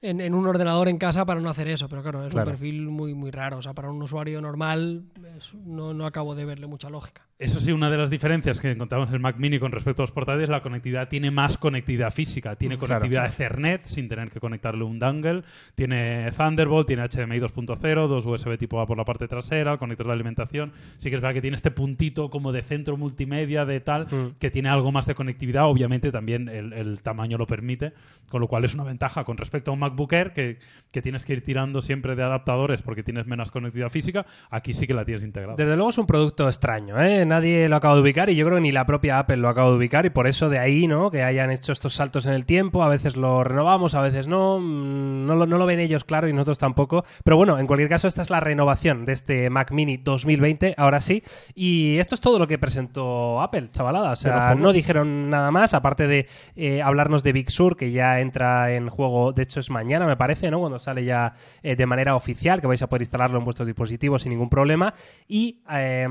en, 0.00 0.20
en 0.20 0.34
un 0.34 0.46
ordenador 0.46 0.88
en 0.88 0.96
casa 0.98 1.24
para 1.26 1.40
no 1.40 1.50
hacer 1.50 1.68
eso, 1.68 1.88
pero 1.88 2.02
claro, 2.02 2.24
es 2.24 2.30
Claro. 2.30 2.50
un 2.50 2.56
perfil 2.56 2.88
muy, 2.88 3.12
muy 3.14 3.30
raro, 3.30 3.58
o 3.58 3.62
sea, 3.62 3.74
para 3.74 3.90
un 3.90 4.00
usuario 4.02 4.40
normal 4.40 5.04
es- 5.36 5.52
no, 5.54 5.92
no 5.94 6.06
acabo 6.06 6.34
de 6.34 6.44
verle 6.44 6.66
mucha 6.66 6.88
lógica. 6.88 7.22
Eso 7.42 7.58
sí, 7.60 7.72
una 7.72 7.90
de 7.90 7.98
las 7.98 8.08
diferencias 8.10 8.60
que 8.60 8.70
encontramos 8.70 9.08
en 9.08 9.16
el 9.16 9.20
Mac 9.20 9.36
Mini 9.38 9.58
con 9.58 9.72
respecto 9.72 10.02
a 10.02 10.04
los 10.04 10.12
portátiles, 10.12 10.48
la 10.48 10.60
conectividad 10.62 11.08
tiene 11.08 11.30
más 11.30 11.58
conectividad 11.58 12.12
física. 12.12 12.54
Tiene 12.56 12.78
Claro. 12.78 13.00
conectividad 13.00 13.26
Ethernet 13.26 13.82
sin 13.84 14.08
tener 14.08 14.30
que 14.30 14.38
conectarle 14.40 14.84
un 14.84 14.98
dongle. 14.98 15.42
Tiene 15.74 16.30
Thunderbolt, 16.36 16.86
tiene 16.86 17.02
HDMI 17.02 17.40
2.0, 17.40 18.06
dos 18.06 18.26
USB 18.26 18.56
tipo 18.58 18.80
A 18.80 18.86
por 18.86 18.96
la 18.96 19.04
parte 19.04 19.26
trasera, 19.26 19.72
el 19.72 19.78
conector 19.78 20.06
de 20.06 20.12
alimentación. 20.12 20.72
Sí 20.98 21.10
que 21.10 21.16
es 21.16 21.22
verdad 21.22 21.34
que 21.34 21.40
tiene 21.40 21.56
este 21.56 21.70
puntito 21.70 22.30
como 22.30 22.52
de 22.52 22.62
centro 22.62 22.96
multimedia, 22.96 23.64
de 23.64 23.80
tal, 23.80 24.06
Mm. 24.10 24.38
que 24.38 24.50
tiene 24.50 24.68
algo 24.68 24.92
más 24.92 25.06
de 25.06 25.14
conectividad. 25.14 25.66
Obviamente 25.66 26.12
también 26.12 26.48
el, 26.48 26.72
el 26.72 27.00
tamaño 27.02 27.38
lo 27.38 27.46
permite, 27.46 27.92
con 28.28 28.40
lo 28.40 28.46
cual 28.48 28.64
es 28.64 28.74
una 28.74 28.84
ventaja 28.84 29.24
con 29.24 29.36
respecto 29.36 29.70
a 29.70 29.74
un 29.74 29.80
MacBook 29.80 30.12
Air 30.12 30.32
que, 30.32 30.58
que 30.90 31.02
tienes 31.02 31.24
que 31.24 31.32
ir 31.32 31.42
tirando 31.42 31.82
siempre 31.82 32.14
de 32.14 32.22
adaptadores 32.22 32.82
porque 32.82 33.02
tienes 33.02 33.26
menos 33.26 33.50
conectividad 33.50 33.88
física. 33.90 34.26
Aquí 34.50 34.74
sí 34.74 34.86
que 34.86 34.94
la 34.94 35.04
tienes 35.04 35.24
integrada. 35.24 35.56
Desde 35.56 35.74
luego 35.76 35.90
es 35.90 35.98
un 35.98 36.06
producto 36.06 36.46
extraño, 36.46 37.00
¿eh? 37.02 37.24
Nadie 37.32 37.66
lo 37.66 37.76
acaba 37.76 37.94
de 37.94 38.02
ubicar 38.02 38.28
y 38.28 38.36
yo 38.36 38.44
creo 38.44 38.58
que 38.58 38.60
ni 38.60 38.72
la 38.72 38.84
propia 38.84 39.18
Apple 39.18 39.38
lo 39.38 39.48
acaba 39.48 39.70
de 39.70 39.76
ubicar 39.76 40.04
y 40.04 40.10
por 40.10 40.26
eso 40.26 40.50
de 40.50 40.58
ahí, 40.58 40.86
¿no? 40.86 41.10
Que 41.10 41.22
hayan 41.22 41.50
hecho 41.50 41.72
estos 41.72 41.94
saltos 41.94 42.26
en 42.26 42.34
el 42.34 42.44
tiempo, 42.44 42.82
a 42.82 42.90
veces 42.90 43.16
lo 43.16 43.42
renovamos, 43.42 43.94
a 43.94 44.02
veces 44.02 44.28
no, 44.28 44.58
mm, 44.60 45.24
no 45.24 45.34
lo, 45.34 45.46
no 45.46 45.56
lo 45.56 45.64
ven 45.64 45.80
ellos 45.80 46.04
claro 46.04 46.28
y 46.28 46.34
nosotros 46.34 46.58
tampoco. 46.58 47.06
Pero 47.24 47.38
bueno, 47.38 47.58
en 47.58 47.66
cualquier 47.66 47.88
caso 47.88 48.06
esta 48.06 48.20
es 48.20 48.28
la 48.28 48.40
renovación 48.40 49.06
de 49.06 49.14
este 49.14 49.48
Mac 49.48 49.72
Mini 49.72 49.96
2020, 49.96 50.74
ahora 50.76 51.00
sí. 51.00 51.22
Y 51.54 51.96
esto 51.96 52.14
es 52.14 52.20
todo 52.20 52.38
lo 52.38 52.46
que 52.46 52.58
presentó 52.58 53.40
Apple, 53.40 53.70
chavalada. 53.72 54.12
O 54.12 54.16
sea, 54.16 54.54
no 54.54 54.74
dijeron 54.74 55.30
nada 55.30 55.50
más, 55.50 55.72
aparte 55.72 56.06
de 56.06 56.28
eh, 56.54 56.82
hablarnos 56.82 57.22
de 57.22 57.32
Big 57.32 57.50
Sur, 57.50 57.78
que 57.78 57.92
ya 57.92 58.20
entra 58.20 58.74
en 58.74 58.90
juego, 58.90 59.32
de 59.32 59.44
hecho 59.44 59.58
es 59.58 59.70
mañana, 59.70 60.04
me 60.04 60.18
parece, 60.18 60.50
¿no? 60.50 60.60
Cuando 60.60 60.78
sale 60.78 61.02
ya 61.06 61.32
eh, 61.62 61.76
de 61.76 61.86
manera 61.86 62.14
oficial, 62.14 62.60
que 62.60 62.66
vais 62.66 62.82
a 62.82 62.90
poder 62.90 63.00
instalarlo 63.00 63.38
en 63.38 63.46
vuestro 63.46 63.64
dispositivo 63.64 64.18
sin 64.18 64.32
ningún 64.32 64.50
problema. 64.50 64.92
Y 65.26 65.62
eh, 65.70 66.06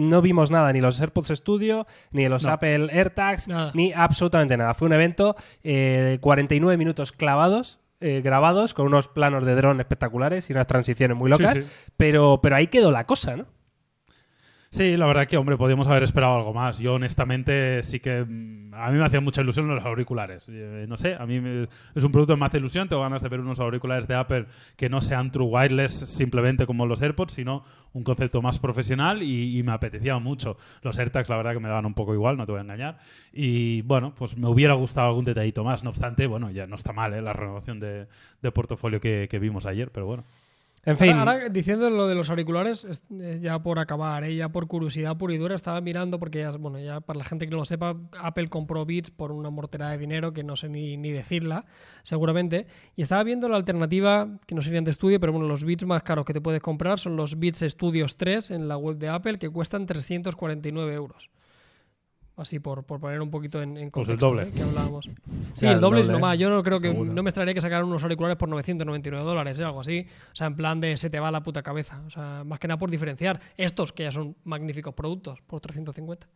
no 0.00 0.22
vimos 0.22 0.50
nada, 0.50 0.72
ni 0.72 0.80
los 0.80 1.00
AirPods 1.00 1.28
Studio, 1.36 1.86
ni 2.10 2.28
los 2.28 2.42
No. 2.44 2.52
Apple 2.52 2.88
AirTags, 2.92 3.48
Nada. 3.48 3.70
ni 3.74 3.92
absolutamente 3.92 4.56
nada. 4.56 4.74
Fue 4.74 4.86
un 4.86 4.92
evento 4.94 5.36
eh, 5.62 6.08
de 6.12 6.20
49 6.20 6.76
minutos 6.76 7.12
clavados. 7.12 7.78
eh, 8.02 8.22
grabados 8.24 8.72
con 8.72 8.86
unos 8.86 9.08
planos 9.08 9.44
de 9.44 9.54
dron 9.54 9.78
espectaculares 9.78 10.48
y 10.48 10.54
unas 10.54 10.66
transiciones 10.66 11.16
muy 11.18 11.28
locas, 11.28 11.54
Sí, 11.56 11.62
sí. 11.64 11.68
Pero, 11.98 12.40
pero 12.42 12.56
ahí 12.56 12.68
quedó 12.68 12.90
la 12.90 13.04
cosa, 13.06 13.36
¿no? 13.36 13.44
Sí, 14.72 14.96
la 14.96 15.06
verdad 15.06 15.26
que, 15.26 15.36
hombre, 15.36 15.56
podríamos 15.56 15.88
haber 15.88 16.04
esperado 16.04 16.36
algo 16.36 16.54
más. 16.54 16.78
Yo, 16.78 16.94
honestamente, 16.94 17.82
sí 17.82 17.98
que. 17.98 18.24
mm, 18.24 18.60
A 18.72 18.90
mí 18.92 18.98
me 18.98 19.04
hacía 19.04 19.20
mucha 19.20 19.40
ilusión 19.42 19.66
los 19.66 19.84
auriculares. 19.84 20.46
Eh, 20.48 20.86
no 20.88 20.96
sé, 20.96 21.14
a 21.16 21.26
mí 21.26 21.40
me- 21.40 21.68
es 21.94 22.04
un 22.04 22.12
producto 22.12 22.34
que 22.34 22.40
me 22.40 22.46
hace 22.46 22.58
ilusión. 22.58 22.88
Tengo 22.88 23.02
ganas 23.02 23.20
de 23.20 23.28
ver 23.28 23.40
unos 23.40 23.58
auriculares 23.58 24.06
de 24.06 24.14
Apple 24.14 24.46
que 24.76 24.88
no 24.88 25.00
sean 25.00 25.32
true 25.32 25.46
wireless 25.48 25.92
simplemente 25.92 26.66
como 26.66 26.86
los 26.86 27.02
AirPods, 27.02 27.32
sino 27.34 27.64
un 27.92 28.04
concepto 28.04 28.40
más 28.42 28.60
profesional 28.60 29.22
y, 29.24 29.58
y 29.58 29.62
me 29.64 29.72
apetecía 29.72 30.16
mucho. 30.20 30.56
Los 30.82 30.98
AirTags, 31.00 31.28
la 31.28 31.36
verdad, 31.36 31.52
que 31.54 31.60
me 31.60 31.68
daban 31.68 31.84
un 31.86 31.94
poco 31.94 32.14
igual, 32.14 32.36
no 32.36 32.46
te 32.46 32.52
voy 32.52 32.60
a 32.60 32.62
engañar. 32.62 32.98
Y 33.32 33.82
bueno, 33.82 34.14
pues 34.16 34.36
me 34.36 34.46
hubiera 34.48 34.74
gustado 34.74 35.08
algún 35.08 35.24
detallito 35.24 35.64
más. 35.64 35.82
No 35.82 35.90
obstante, 35.90 36.26
bueno, 36.28 36.48
ya 36.52 36.66
no 36.68 36.76
está 36.76 36.92
mal 36.92 37.12
¿eh? 37.12 37.20
la 37.20 37.32
renovación 37.32 37.80
de, 37.80 38.06
de 38.40 38.52
portafolio 38.52 39.00
que 39.00 39.26
vimos 39.40 39.66
ayer, 39.66 39.90
pero 39.90 40.06
bueno. 40.06 40.24
En 40.82 40.96
fin, 40.96 41.10
Ahora, 41.12 41.50
diciendo 41.50 41.90
lo 41.90 42.06
de 42.08 42.14
los 42.14 42.30
auriculares, 42.30 42.84
es- 42.84 43.04
eh, 43.20 43.38
ya 43.42 43.58
por 43.62 43.78
acabar, 43.78 44.24
eh, 44.24 44.34
ya 44.34 44.48
por 44.48 44.66
curiosidad 44.66 45.14
pura 45.18 45.34
y 45.34 45.36
dura, 45.38 45.54
estaba 45.54 45.78
mirando, 45.82 46.18
porque 46.18 46.38
ya, 46.38 46.52
bueno, 46.52 46.78
ya 46.78 47.02
para 47.02 47.18
la 47.18 47.24
gente 47.24 47.46
que 47.46 47.54
lo 47.54 47.66
sepa, 47.66 47.96
Apple 48.18 48.48
compró 48.48 48.86
Beats 48.86 49.10
por 49.10 49.30
una 49.30 49.50
mortera 49.50 49.90
de 49.90 49.98
dinero 49.98 50.32
que 50.32 50.42
no 50.42 50.56
sé 50.56 50.70
ni, 50.70 50.96
ni 50.96 51.10
decirla, 51.12 51.66
seguramente. 52.02 52.66
Y 52.96 53.02
estaba 53.02 53.22
viendo 53.24 53.46
la 53.50 53.56
alternativa, 53.56 54.26
que 54.46 54.54
no 54.54 54.62
serían 54.62 54.84
de 54.84 54.92
estudio, 54.92 55.20
pero 55.20 55.32
bueno, 55.32 55.46
los 55.46 55.64
Beats 55.64 55.84
más 55.84 56.02
caros 56.02 56.24
que 56.24 56.32
te 56.32 56.40
puedes 56.40 56.62
comprar 56.62 56.98
son 56.98 57.14
los 57.14 57.38
Beats 57.38 57.60
Studios 57.60 58.16
3 58.16 58.50
en 58.50 58.66
la 58.66 58.78
web 58.78 58.96
de 58.96 59.08
Apple, 59.10 59.36
que 59.36 59.50
cuestan 59.50 59.84
349 59.84 60.94
euros. 60.94 61.28
Así 62.40 62.58
por, 62.58 62.84
por 62.84 62.98
poner 63.00 63.20
un 63.20 63.30
poquito 63.30 63.60
en, 63.62 63.76
en 63.76 63.90
Pues 63.90 64.08
el 64.08 64.18
contexto 64.18 64.26
doble. 64.28 64.42
eh, 64.48 64.50
que 64.52 64.62
hablábamos. 64.62 65.08
Sí, 65.54 65.66
el 65.66 65.80
doble 65.80 65.98
el 65.98 66.02
es 66.02 66.06
doble, 66.06 66.20
nomás. 66.20 66.38
Yo 66.38 66.48
no 66.48 66.62
creo 66.62 66.80
que 66.80 66.88
seguro. 66.88 67.12
no 67.12 67.22
me 67.22 67.28
extrañaría 67.30 67.54
que 67.54 67.60
sacaran 67.60 67.86
unos 67.86 68.02
auriculares 68.02 68.36
por 68.38 68.48
999 68.48 69.24
dólares, 69.24 69.58
¿eh? 69.58 69.64
algo 69.64 69.80
así. 69.80 70.06
O 70.32 70.34
sea, 70.36 70.46
en 70.46 70.56
plan 70.56 70.80
de 70.80 70.96
se 70.96 71.10
te 71.10 71.20
va 71.20 71.30
la 71.30 71.42
puta 71.42 71.62
cabeza. 71.62 72.00
O 72.06 72.10
sea, 72.10 72.42
más 72.44 72.58
que 72.58 72.68
nada 72.68 72.78
por 72.78 72.90
diferenciar 72.90 73.40
estos 73.56 73.92
que 73.92 74.04
ya 74.04 74.12
son 74.12 74.36
magníficos 74.44 74.94
productos 74.94 75.40
por 75.42 75.60
350. 75.60 76.28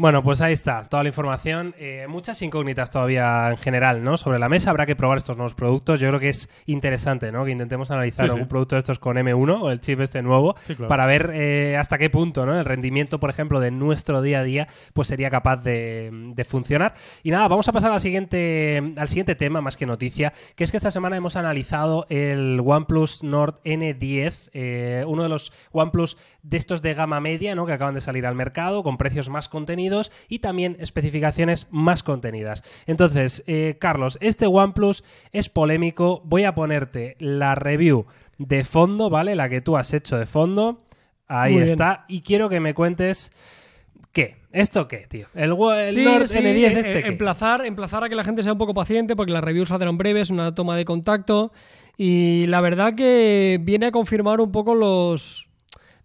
Bueno, 0.00 0.22
pues 0.22 0.40
ahí 0.40 0.52
está, 0.52 0.84
toda 0.88 1.02
la 1.02 1.08
información. 1.08 1.74
Eh, 1.76 2.06
muchas 2.08 2.40
incógnitas 2.42 2.88
todavía 2.88 3.50
en 3.50 3.56
general, 3.56 4.04
¿no? 4.04 4.16
Sobre 4.16 4.38
la 4.38 4.48
mesa 4.48 4.70
habrá 4.70 4.86
que 4.86 4.94
probar 4.94 5.18
estos 5.18 5.36
nuevos 5.36 5.56
productos. 5.56 5.98
Yo 5.98 6.06
creo 6.06 6.20
que 6.20 6.28
es 6.28 6.48
interesante, 6.66 7.32
¿no? 7.32 7.44
Que 7.44 7.50
intentemos 7.50 7.90
analizar 7.90 8.26
Sí, 8.26 8.30
sí. 8.30 8.34
algún 8.36 8.46
producto 8.48 8.76
de 8.76 8.78
estos 8.78 9.00
con 9.00 9.16
M1 9.16 9.58
o 9.60 9.72
el 9.72 9.80
chip 9.80 9.98
este 10.00 10.22
nuevo 10.22 10.54
Sí, 10.60 10.76
claro. 10.76 10.88
para 10.88 11.04
ver 11.06 11.32
eh, 11.34 11.76
hasta 11.76 11.98
qué 11.98 12.10
punto, 12.10 12.46
¿no? 12.46 12.56
El 12.56 12.64
rendimiento, 12.64 13.18
por 13.18 13.28
ejemplo, 13.28 13.58
de 13.58 13.72
nuestro 13.72 14.22
día 14.22 14.38
a 14.38 14.42
día, 14.44 14.68
pues 14.92 15.08
sería 15.08 15.30
capaz 15.30 15.56
de, 15.64 16.10
de 16.12 16.44
funcionar. 16.44 16.94
Y 17.24 17.32
nada, 17.32 17.48
vamos 17.48 17.66
a 17.66 17.72
pasar 17.72 17.90
al 17.90 17.98
siguiente, 17.98 18.94
al 18.96 19.08
siguiente 19.08 19.34
tema, 19.34 19.60
más 19.62 19.76
que 19.76 19.84
noticia, 19.86 20.32
que 20.54 20.62
es 20.62 20.70
que 20.70 20.76
esta 20.76 20.92
semana 20.92 21.16
hemos 21.16 21.34
analizado 21.34 22.06
el 22.08 22.62
OnePlus 22.64 23.24
Nord 23.24 23.56
N10, 23.64 24.50
eh, 24.52 25.02
uno 25.08 25.24
de 25.24 25.28
los 25.28 25.52
OnePlus 25.72 26.16
de 26.44 26.56
estos 26.56 26.82
de 26.82 26.94
gama 26.94 27.18
media, 27.18 27.56
¿no? 27.56 27.66
Que 27.66 27.72
acaban 27.72 27.96
de 27.96 28.00
salir 28.00 28.26
al 28.26 28.36
mercado 28.36 28.84
con 28.84 28.96
precios 28.96 29.28
más 29.28 29.48
contenidos 29.48 29.87
y 30.28 30.38
también 30.40 30.76
especificaciones 30.80 31.66
más 31.70 32.02
contenidas. 32.02 32.62
Entonces, 32.86 33.42
eh, 33.46 33.76
Carlos, 33.80 34.18
este 34.20 34.46
OnePlus 34.46 35.04
es 35.32 35.48
polémico. 35.48 36.22
Voy 36.24 36.44
a 36.44 36.54
ponerte 36.54 37.16
la 37.18 37.54
review 37.54 38.06
de 38.38 38.64
fondo, 38.64 39.10
¿vale? 39.10 39.34
La 39.36 39.48
que 39.48 39.60
tú 39.60 39.76
has 39.76 39.92
hecho 39.94 40.16
de 40.16 40.26
fondo. 40.26 40.84
Ahí 41.26 41.52
Muy 41.54 41.62
bien. 41.62 41.72
está. 41.72 42.04
Y 42.08 42.22
quiero 42.22 42.48
que 42.48 42.60
me 42.60 42.74
cuentes 42.74 43.32
qué. 44.12 44.36
¿Esto 44.50 44.88
qué, 44.88 45.06
tío? 45.08 45.26
El, 45.34 45.52
el 45.76 45.88
Sí, 45.90 46.02
Nord 46.04 46.26
sí, 46.26 46.38
N10 46.38 46.44
eh, 46.46 46.78
este 46.80 46.98
eh, 46.98 47.02
qué? 47.02 47.08
emplazar, 47.08 47.66
emplazar 47.66 48.04
a 48.04 48.08
que 48.08 48.14
la 48.14 48.24
gente 48.24 48.42
sea 48.42 48.52
un 48.52 48.58
poco 48.58 48.72
paciente 48.72 49.14
porque 49.14 49.32
las 49.32 49.44
reviews 49.44 49.68
saldrán 49.68 49.98
breves, 49.98 50.30
una 50.30 50.54
toma 50.54 50.76
de 50.76 50.84
contacto 50.86 51.52
y 51.98 52.46
la 52.46 52.60
verdad 52.62 52.94
que 52.94 53.58
viene 53.60 53.86
a 53.86 53.90
confirmar 53.90 54.40
un 54.40 54.50
poco 54.52 54.74
los 54.74 55.47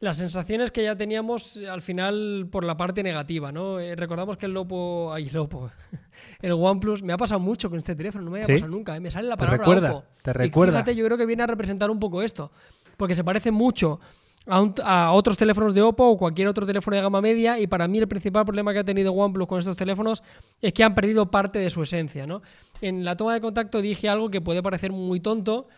las 0.04 0.18
sensaciones 0.18 0.70
que 0.72 0.84
ya 0.84 0.96
teníamos 0.96 1.56
eh, 1.58 1.70
al 1.70 1.82
final 1.82 2.48
por 2.52 2.64
la 2.66 2.76
parte 2.76 3.02
negativa, 3.04 3.52
¿no? 3.52 3.80
Eh, 3.80 3.96
recordamos 3.96 4.38
que 4.38 4.46
el 4.48 4.54
Lopo, 4.54 5.12
ay, 5.14 5.30
Lopo, 5.30 5.72
el 6.42 6.52
OnePlus, 6.52 7.02
me 7.04 7.14
ha 7.14 7.18
pasado 7.18 7.40
mucho 7.40 7.70
con 7.70 7.78
este 7.80 7.96
teléfono, 7.96 8.26
no 8.26 8.32
me 8.32 8.38
había 8.40 8.48
¿Sí? 8.48 8.54
pasado 8.62 8.72
nunca, 8.72 8.96
¿eh? 8.96 9.00
me 9.00 9.10
sale 9.12 9.28
la 9.28 9.36
Te 9.36 9.40
palabra 9.40 9.58
recuerda, 9.60 9.92
Oppo. 9.94 10.06
te 10.22 10.30
Y 10.32 10.34
recuerda. 10.34 10.74
fíjate, 10.74 10.96
yo 10.96 11.06
creo 11.06 11.18
que 11.18 11.26
viene 11.26 11.44
a 11.44 11.48
representar 11.48 11.90
un 11.90 12.00
poco 12.00 12.22
esto, 12.22 12.52
porque 12.98 13.16
se 13.16 13.24
parece 13.24 13.52
mucho 13.52 14.00
a, 14.46 14.60
un- 14.62 14.76
a 14.84 15.14
otros 15.14 15.38
teléfonos 15.38 15.74
de 15.74 15.82
Oppo 15.82 16.06
o 16.06 16.18
cualquier 16.18 16.50
otro 16.50 16.66
teléfono 16.66 16.98
de 16.98 17.02
gama 17.02 17.22
media 17.22 17.58
y 17.60 17.68
para 17.68 17.88
mí 17.88 17.98
el 18.00 18.08
principal 18.10 18.44
problema 18.44 18.74
que 18.74 18.80
ha 18.80 18.84
tenido 18.84 19.14
OnePlus 19.14 19.48
con 19.48 19.60
estos 19.60 19.78
teléfonos 19.78 20.22
es 20.62 20.74
que 20.74 20.84
han 20.84 20.94
perdido 20.96 21.32
parte 21.32 21.60
de 21.60 21.70
su 21.70 21.82
esencia, 21.82 22.28
¿no? 22.28 22.42
En 22.82 23.06
la 23.06 23.16
toma 23.16 23.34
de 23.36 23.40
contacto 23.42 23.82
dije 23.82 24.10
algo 24.10 24.30
que 24.30 24.42
puede 24.42 24.62
parecer 24.62 24.92
muy 24.92 25.22
tonto, 25.22 25.70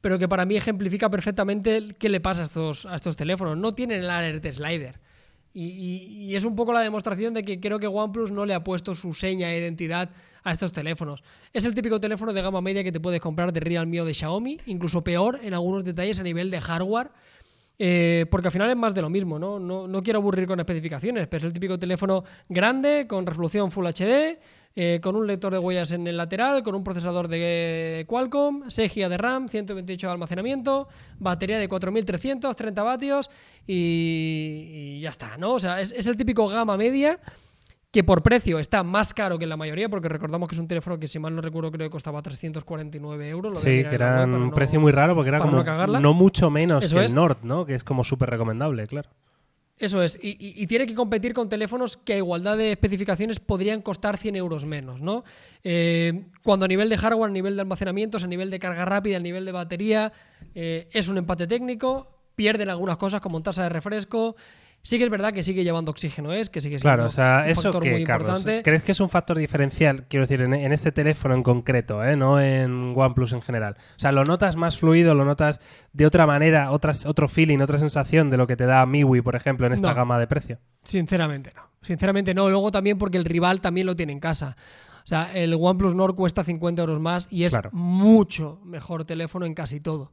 pero 0.00 0.18
que 0.18 0.28
para 0.28 0.44
mí 0.44 0.56
ejemplifica 0.56 1.08
perfectamente 1.10 1.94
qué 1.98 2.08
le 2.08 2.20
pasa 2.20 2.42
a 2.42 2.44
estos, 2.44 2.86
a 2.86 2.94
estos 2.96 3.16
teléfonos. 3.16 3.56
No 3.56 3.74
tienen 3.74 4.00
el 4.00 4.10
alert 4.10 4.44
slider. 4.52 5.00
Y, 5.54 5.64
y- 5.64 6.24
y 6.30 6.36
es 6.36 6.44
un 6.44 6.54
poco 6.54 6.72
la 6.72 6.80
demostración 6.80 7.34
de 7.34 7.42
que 7.44 7.58
creo 7.58 7.78
que 7.80 7.86
OnePlus 7.88 8.30
no 8.30 8.44
le 8.46 8.54
ha 8.54 8.62
puesto 8.62 8.94
su 8.94 9.12
seña 9.14 9.48
de 9.48 9.58
identidad 9.58 10.10
a 10.44 10.52
estos 10.52 10.72
teléfonos. 10.72 11.24
Es 11.52 11.64
el 11.64 11.74
típico 11.74 11.98
teléfono 11.98 12.32
de 12.32 12.42
gama 12.42 12.60
media 12.60 12.84
que 12.84 12.92
te 12.92 13.00
puedes 13.00 13.20
comprar 13.20 13.52
de 13.52 13.58
Realme 13.60 14.00
o 14.00 14.04
de 14.04 14.14
Xiaomi, 14.14 14.60
incluso 14.66 15.02
peor 15.02 15.40
en 15.42 15.54
algunos 15.54 15.84
detalles 15.84 16.20
a 16.20 16.22
nivel 16.22 16.50
de 16.50 16.60
hardware. 16.60 17.10
eh, 17.80 18.26
porque 18.30 18.48
al 18.48 18.52
final 18.52 18.68
es 18.70 18.76
más 18.76 18.92
de 18.94 19.02
lo 19.02 19.08
mismo, 19.08 19.38
¿no? 19.38 19.58
¿no? 19.60 19.86
No 19.86 20.02
quiero 20.02 20.18
aburrir 20.18 20.46
con 20.48 20.58
especificaciones, 20.58 21.28
pero 21.28 21.38
es 21.38 21.44
el 21.44 21.52
típico 21.52 21.78
teléfono 21.78 22.24
grande, 22.48 23.06
con 23.08 23.24
resolución 23.24 23.70
Full 23.70 23.86
HD, 23.86 24.38
eh, 24.76 25.00
con 25.02 25.16
un 25.16 25.26
lector 25.26 25.52
de 25.52 25.58
huellas 25.58 25.90
en 25.92 26.06
el 26.06 26.16
lateral, 26.16 26.62
con 26.62 26.74
un 26.74 26.84
procesador 26.84 27.26
de 27.28 28.04
Qualcomm, 28.06 28.64
6 28.68 28.92
GB 28.94 29.08
de 29.08 29.16
RAM, 29.18 29.48
128 29.48 30.06
de 30.06 30.12
almacenamiento, 30.12 30.88
batería 31.18 31.58
de 31.58 31.68
4330 31.68 32.82
vatios 32.82 33.28
y, 33.66 34.94
y 34.96 35.00
ya 35.00 35.10
está, 35.10 35.36
¿no? 35.36 35.54
O 35.54 35.58
sea, 35.58 35.80
es, 35.80 35.92
es 35.92 36.06
el 36.06 36.16
típico 36.16 36.46
gama 36.48 36.76
media 36.76 37.18
que 37.90 38.04
por 38.04 38.22
precio 38.22 38.58
está 38.58 38.82
más 38.82 39.14
caro 39.14 39.38
que 39.38 39.46
la 39.46 39.56
mayoría, 39.56 39.88
porque 39.88 40.08
recordamos 40.10 40.46
que 40.48 40.54
es 40.54 40.58
un 40.60 40.68
teléfono 40.68 40.98
que, 40.98 41.08
si 41.08 41.18
mal 41.18 41.34
no 41.34 41.40
recuerdo, 41.40 41.70
creo 41.72 41.86
que 41.88 41.90
costaba 41.90 42.20
349 42.20 43.28
euros. 43.30 43.54
lo 43.54 43.56
Sí, 43.60 43.82
que 43.82 43.94
era 43.94 44.24
un 44.24 44.48
no- 44.48 44.54
precio 44.54 44.78
muy 44.78 44.92
raro 44.92 45.14
porque 45.14 45.30
era 45.30 45.38
como 45.40 45.64
no 46.00 46.12
mucho 46.12 46.50
menos 46.50 46.84
Eso 46.84 46.96
que 46.98 47.04
es. 47.06 47.12
el 47.12 47.16
Nord, 47.16 47.38
¿no? 47.42 47.64
Que 47.64 47.74
es 47.74 47.84
como 47.84 48.04
súper 48.04 48.28
recomendable, 48.30 48.86
claro. 48.86 49.08
Eso 49.78 50.02
es, 50.02 50.18
y, 50.20 50.36
y- 50.40 50.66
tiene 50.66 50.86
que 50.86 50.94
competir 50.94 51.32
con 51.34 51.48
teléfonos 51.48 51.96
que 51.96 52.14
a 52.14 52.16
igualdad 52.16 52.56
de 52.58 52.72
especificaciones 52.72 53.38
podrían 53.38 53.80
costar 53.80 54.16
100 54.16 54.34
euros 54.34 54.66
menos, 54.66 55.00
¿no? 55.00 55.22
Eh, 55.62 56.24
cuando 56.42 56.64
a 56.64 56.68
nivel 56.68 56.88
de 56.88 56.96
hardware, 56.96 57.30
a 57.30 57.32
nivel 57.32 57.54
de 57.54 57.62
almacenamientos, 57.62 58.24
a 58.24 58.26
nivel 58.26 58.50
de 58.50 58.58
carga 58.58 58.84
rápida, 58.84 59.18
a 59.18 59.20
nivel 59.20 59.44
de 59.44 59.52
batería, 59.52 60.12
eh, 60.54 60.88
es 60.92 61.06
un 61.08 61.18
empate 61.18 61.46
técnico, 61.46 62.08
pierden 62.34 62.70
algunas 62.70 62.96
cosas 62.96 63.20
como 63.20 63.40
tasa 63.40 63.62
de 63.62 63.68
refresco. 63.68 64.34
Sí 64.80 64.96
que 64.96 65.04
es 65.04 65.10
verdad 65.10 65.32
que 65.32 65.42
sigue 65.42 65.64
llevando 65.64 65.90
oxígeno, 65.90 66.32
¿es? 66.32 66.48
Que 66.48 66.60
sigue 66.60 66.78
siendo 66.78 66.94
Claro, 66.96 67.06
o 67.08 67.10
sea, 67.10 67.42
un 67.44 67.50
eso 67.50 67.62
factor 67.64 67.82
que, 67.82 67.90
muy 67.92 68.04
Carlos, 68.04 68.28
importante. 68.38 68.62
¿crees 68.62 68.82
que 68.82 68.92
es 68.92 69.00
un 69.00 69.08
factor 69.10 69.36
diferencial, 69.36 70.06
quiero 70.08 70.24
decir, 70.24 70.40
en, 70.40 70.54
en 70.54 70.72
este 70.72 70.92
teléfono 70.92 71.34
en 71.34 71.42
concreto, 71.42 72.02
¿eh? 72.04 72.16
no 72.16 72.40
en 72.40 72.94
OnePlus 72.96 73.32
en 73.32 73.42
general? 73.42 73.76
O 73.78 73.98
sea, 73.98 74.12
¿lo 74.12 74.24
notas 74.24 74.56
más 74.56 74.78
fluido, 74.78 75.14
lo 75.14 75.24
notas 75.24 75.60
de 75.92 76.06
otra 76.06 76.26
manera, 76.26 76.70
otras, 76.70 77.04
otro 77.06 77.28
feeling, 77.28 77.58
otra 77.58 77.78
sensación 77.78 78.30
de 78.30 78.36
lo 78.36 78.46
que 78.46 78.56
te 78.56 78.64
da 78.66 78.86
MIUI, 78.86 79.20
por 79.20 79.34
ejemplo, 79.34 79.66
en 79.66 79.72
esta 79.72 79.88
No. 79.88 79.94
gama 79.94 80.18
de 80.18 80.26
precio? 80.26 80.58
Sinceramente 80.84 81.50
no. 81.54 81.62
Sinceramente 81.82 82.32
no. 82.32 82.48
Luego 82.48 82.70
también 82.70 82.98
porque 82.98 83.18
el 83.18 83.24
rival 83.24 83.60
también 83.60 83.86
lo 83.86 83.96
tiene 83.96 84.12
en 84.12 84.20
casa. 84.20 84.56
O 85.04 85.06
sea, 85.08 85.32
el 85.34 85.54
OnePlus 85.54 85.94
Nord 85.94 86.14
cuesta 86.14 86.44
50 86.44 86.82
euros 86.82 87.00
más 87.00 87.26
y 87.30 87.44
es 87.44 87.52
Claro. 87.52 87.70
mucho 87.72 88.60
mejor 88.64 89.04
teléfono 89.04 89.44
en 89.44 89.54
casi 89.54 89.80
todo. 89.80 90.12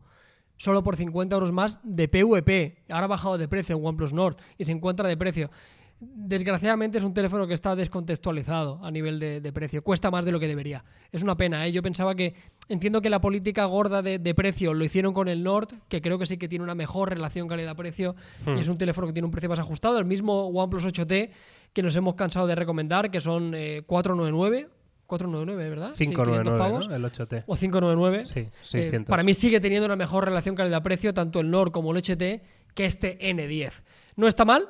Solo 0.58 0.84
por 0.84 0.96
50 0.96 1.36
euros 1.36 1.52
más 1.52 1.80
de 1.84 2.08
PVP. 2.08 2.78
Ahora 2.89 3.06
ha 3.06 3.08
bajado 3.08 3.38
de 3.38 3.48
precio 3.48 3.76
en 3.78 3.86
OnePlus 3.86 4.13
Nord 4.13 4.38
y 4.58 4.65
se 4.65 4.72
encuentra 4.72 5.08
de 5.10 5.18
precio. 5.18 5.52
Desgraciadamente 6.00 6.98
es 6.98 7.04
un 7.06 7.13
teléfono 7.13 7.48
que 7.48 7.54
está 7.54 7.74
descontextualizado 7.76 8.84
a 8.84 8.91
nivel 8.91 9.18
de, 9.18 9.39
de 9.39 9.54
precio. 9.54 9.82
Cuesta 9.82 10.12
más 10.12 10.26
de 10.26 10.32
lo 10.34 10.39
que 10.41 10.48
debería. 10.48 10.84
Es 11.12 11.24
una 11.24 11.36
pena, 11.38 11.65
¿eh? 11.65 11.72
Yo 11.72 11.82
pensaba 11.82 12.15
que. 12.15 12.34
Entiendo 12.68 13.02
que 13.02 13.10
la 13.10 13.22
política 13.22 13.63
gorda 13.65 14.02
de, 14.02 14.20
de 14.20 14.36
precio 14.36 14.74
lo 14.74 14.84
hicieron 14.84 15.13
con 15.13 15.28
el 15.30 15.41
Nord, 15.44 15.70
que 15.88 16.02
creo 16.02 16.20
que 16.20 16.26
sí 16.26 16.38
que 16.38 16.48
tiene 16.50 16.63
una 16.63 16.76
mejor 16.76 17.10
relación 17.10 17.48
calidad-precio 17.48 18.15
Hmm. 18.46 18.58
y 18.58 18.60
es 18.60 18.68
un 18.68 18.78
teléfono 18.78 19.08
que 19.08 19.13
tiene 19.13 19.26
un 19.26 19.32
precio 19.32 19.50
más 19.50 19.60
ajustado. 19.60 19.98
El 19.98 20.06
mismo 20.06 20.48
OnePlus 20.48 20.86
8T 20.86 21.30
que 21.74 21.82
nos 21.84 21.96
hemos 21.96 22.15
cansado 22.15 22.48
de 22.48 22.56
recomendar, 22.56 23.10
que 23.10 23.20
son 23.20 23.54
eh, 23.56 23.84
499. 23.86 24.68
499, 25.08 25.70
¿verdad? 25.70 25.91
Sí, 25.96 26.06
500 26.06 26.26
599, 26.26 26.58
pavos. 26.60 26.88
¿no? 26.89 26.96
El 26.96 27.04
8T. 27.06 27.44
O 27.48 27.56
599. 27.56 28.26
Sí, 28.26 28.39
Eh, 28.39 28.50
600. 28.63 29.10
para 29.10 29.24
mí 29.24 29.34
sigue 29.34 29.60
teniendo 29.60 29.86
una 29.86 29.96
mejor 29.96 30.26
relación 30.26 30.56
calidad-precio, 30.56 31.13
tanto 31.13 31.39
el 31.39 31.50
Nord 31.52 31.72
como 31.72 31.91
el 31.91 31.98
HT, 31.98 32.41
que 32.74 32.86
este 32.86 33.18
N10. 33.20 33.84
No 34.15 34.28
está 34.28 34.46
mal, 34.46 34.70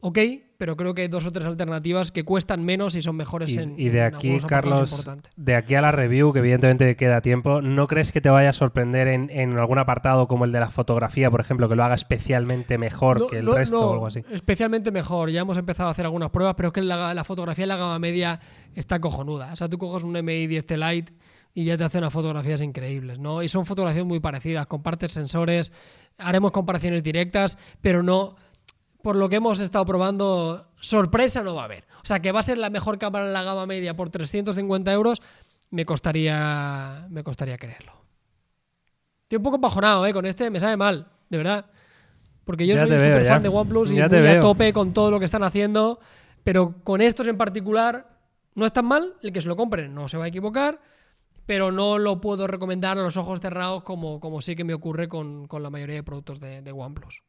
ok, 0.00 0.18
pero 0.56 0.76
creo 0.76 0.94
que 0.94 1.02
hay 1.02 1.08
dos 1.08 1.26
o 1.26 1.32
tres 1.32 1.46
alternativas 1.46 2.10
que 2.12 2.24
cuestan 2.24 2.64
menos 2.64 2.94
y 2.94 3.02
son 3.02 3.16
mejores 3.16 3.54
Y, 3.54 3.58
en 3.58 3.74
y 3.78 3.88
de 3.88 4.00
en 4.00 4.14
aquí, 4.14 4.38
Carlos, 4.46 5.06
de 5.36 5.54
aquí 5.56 5.74
a 5.74 5.80
la 5.80 5.92
review, 5.92 6.32
que 6.32 6.38
evidentemente 6.38 6.96
queda 6.96 7.20
tiempo, 7.20 7.60
¿no 7.60 7.86
crees 7.86 8.12
que 8.12 8.20
te 8.20 8.30
vaya 8.30 8.50
a 8.50 8.52
sorprender 8.52 9.08
en, 9.08 9.30
en 9.30 9.58
algún 9.58 9.78
apartado 9.78 10.28
como 10.28 10.44
el 10.44 10.52
de 10.52 10.60
la 10.60 10.70
fotografía, 10.70 11.30
por 11.30 11.40
ejemplo, 11.40 11.68
que 11.68 11.76
lo 11.76 11.84
haga 11.84 11.94
especialmente 11.94 12.78
mejor 12.78 13.20
No, 13.20 13.26
que 13.26 13.38
el 13.38 13.44
no, 13.46 13.54
resto 13.54 13.80
no, 13.80 13.86
o 13.88 13.92
algo 13.92 14.06
así? 14.06 14.24
Especialmente 14.30 14.90
mejor. 14.90 15.30
Ya 15.30 15.40
hemos 15.40 15.56
empezado 15.56 15.88
a 15.88 15.92
hacer 15.92 16.04
algunas 16.04 16.30
pruebas, 16.30 16.54
pero 16.56 16.68
es 16.68 16.72
que 16.72 16.82
la, 16.82 17.14
la 17.14 17.24
fotografía 17.24 17.64
en 17.64 17.68
la 17.68 17.76
gama 17.76 17.98
media 17.98 18.40
está 18.74 19.00
cojonuda. 19.00 19.52
O 19.52 19.56
sea, 19.56 19.68
tú 19.68 19.78
coges 19.78 20.04
un 20.04 20.12
MI 20.12 20.46
10T 20.46 20.76
Lite 20.76 21.12
y 21.54 21.64
ya 21.64 21.76
te 21.76 21.84
hace 21.84 21.98
unas 21.98 22.12
fotografías 22.12 22.60
increíbles, 22.60 23.18
¿no? 23.18 23.42
Y 23.42 23.48
son 23.48 23.64
fotografías 23.64 24.04
muy 24.04 24.18
parecidas, 24.20 24.66
compartes 24.66 25.12
sensores, 25.12 25.72
haremos 26.18 26.50
comparaciones 26.50 27.02
directas, 27.02 27.58
pero 27.80 28.02
no. 28.02 28.36
Por 29.04 29.16
lo 29.16 29.28
que 29.28 29.36
hemos 29.36 29.60
estado 29.60 29.84
probando, 29.84 30.66
sorpresa 30.80 31.42
no 31.42 31.54
va 31.54 31.60
a 31.60 31.64
haber. 31.66 31.84
O 32.02 32.06
sea, 32.06 32.20
que 32.20 32.32
va 32.32 32.40
a 32.40 32.42
ser 32.42 32.56
la 32.56 32.70
mejor 32.70 32.98
cámara 32.98 33.26
en 33.26 33.34
la 33.34 33.42
gama 33.42 33.66
media 33.66 33.94
por 33.94 34.08
350 34.08 34.90
euros, 34.94 35.20
me 35.70 35.84
costaría, 35.84 37.06
me 37.10 37.22
costaría 37.22 37.58
creerlo. 37.58 37.92
Estoy 39.24 39.36
un 39.36 39.42
poco 39.42 39.58
bajonado, 39.58 40.06
¿eh? 40.06 40.14
Con 40.14 40.24
este 40.24 40.48
me 40.48 40.58
sabe 40.58 40.78
mal, 40.78 41.06
de 41.28 41.36
verdad. 41.36 41.66
Porque 42.46 42.66
yo 42.66 42.76
Ya 42.76 42.80
soy 42.80 42.92
un 42.92 42.98
super 42.98 43.26
fan 43.26 43.42
de 43.42 43.50
OnePlus 43.50 43.92
y 43.92 43.96
Ya 43.96 44.08
muy 44.08 44.26
a 44.26 44.40
tope 44.40 44.72
con 44.72 44.94
todo 44.94 45.10
lo 45.10 45.18
que 45.18 45.26
están 45.26 45.42
haciendo. 45.42 46.00
Pero 46.42 46.76
con 46.82 47.02
estos 47.02 47.26
en 47.26 47.36
particular, 47.36 48.08
no 48.54 48.64
es 48.64 48.72
tan 48.72 48.86
mal. 48.86 49.16
El 49.20 49.32
que 49.34 49.42
se 49.42 49.48
lo 49.48 49.56
compre 49.56 49.86
no 49.86 50.08
se 50.08 50.16
va 50.16 50.24
a 50.24 50.28
equivocar. 50.28 50.80
pero 51.44 51.70
no 51.70 51.98
lo 51.98 52.22
puedo 52.22 52.46
recomendar 52.46 52.96
a 52.96 53.02
los 53.02 53.18
ojos 53.18 53.38
cerrados 53.40 53.82
como, 53.82 54.18
como 54.18 54.40
sí 54.40 54.56
que 54.56 54.64
me 54.64 54.72
ocurre 54.72 55.08
con, 55.08 55.46
con 55.46 55.62
la 55.62 55.68
mayoría 55.68 55.96
de 55.96 56.02
productos 56.02 56.40
de, 56.40 56.62
de 56.62 56.72
OnePlus. 56.72 57.22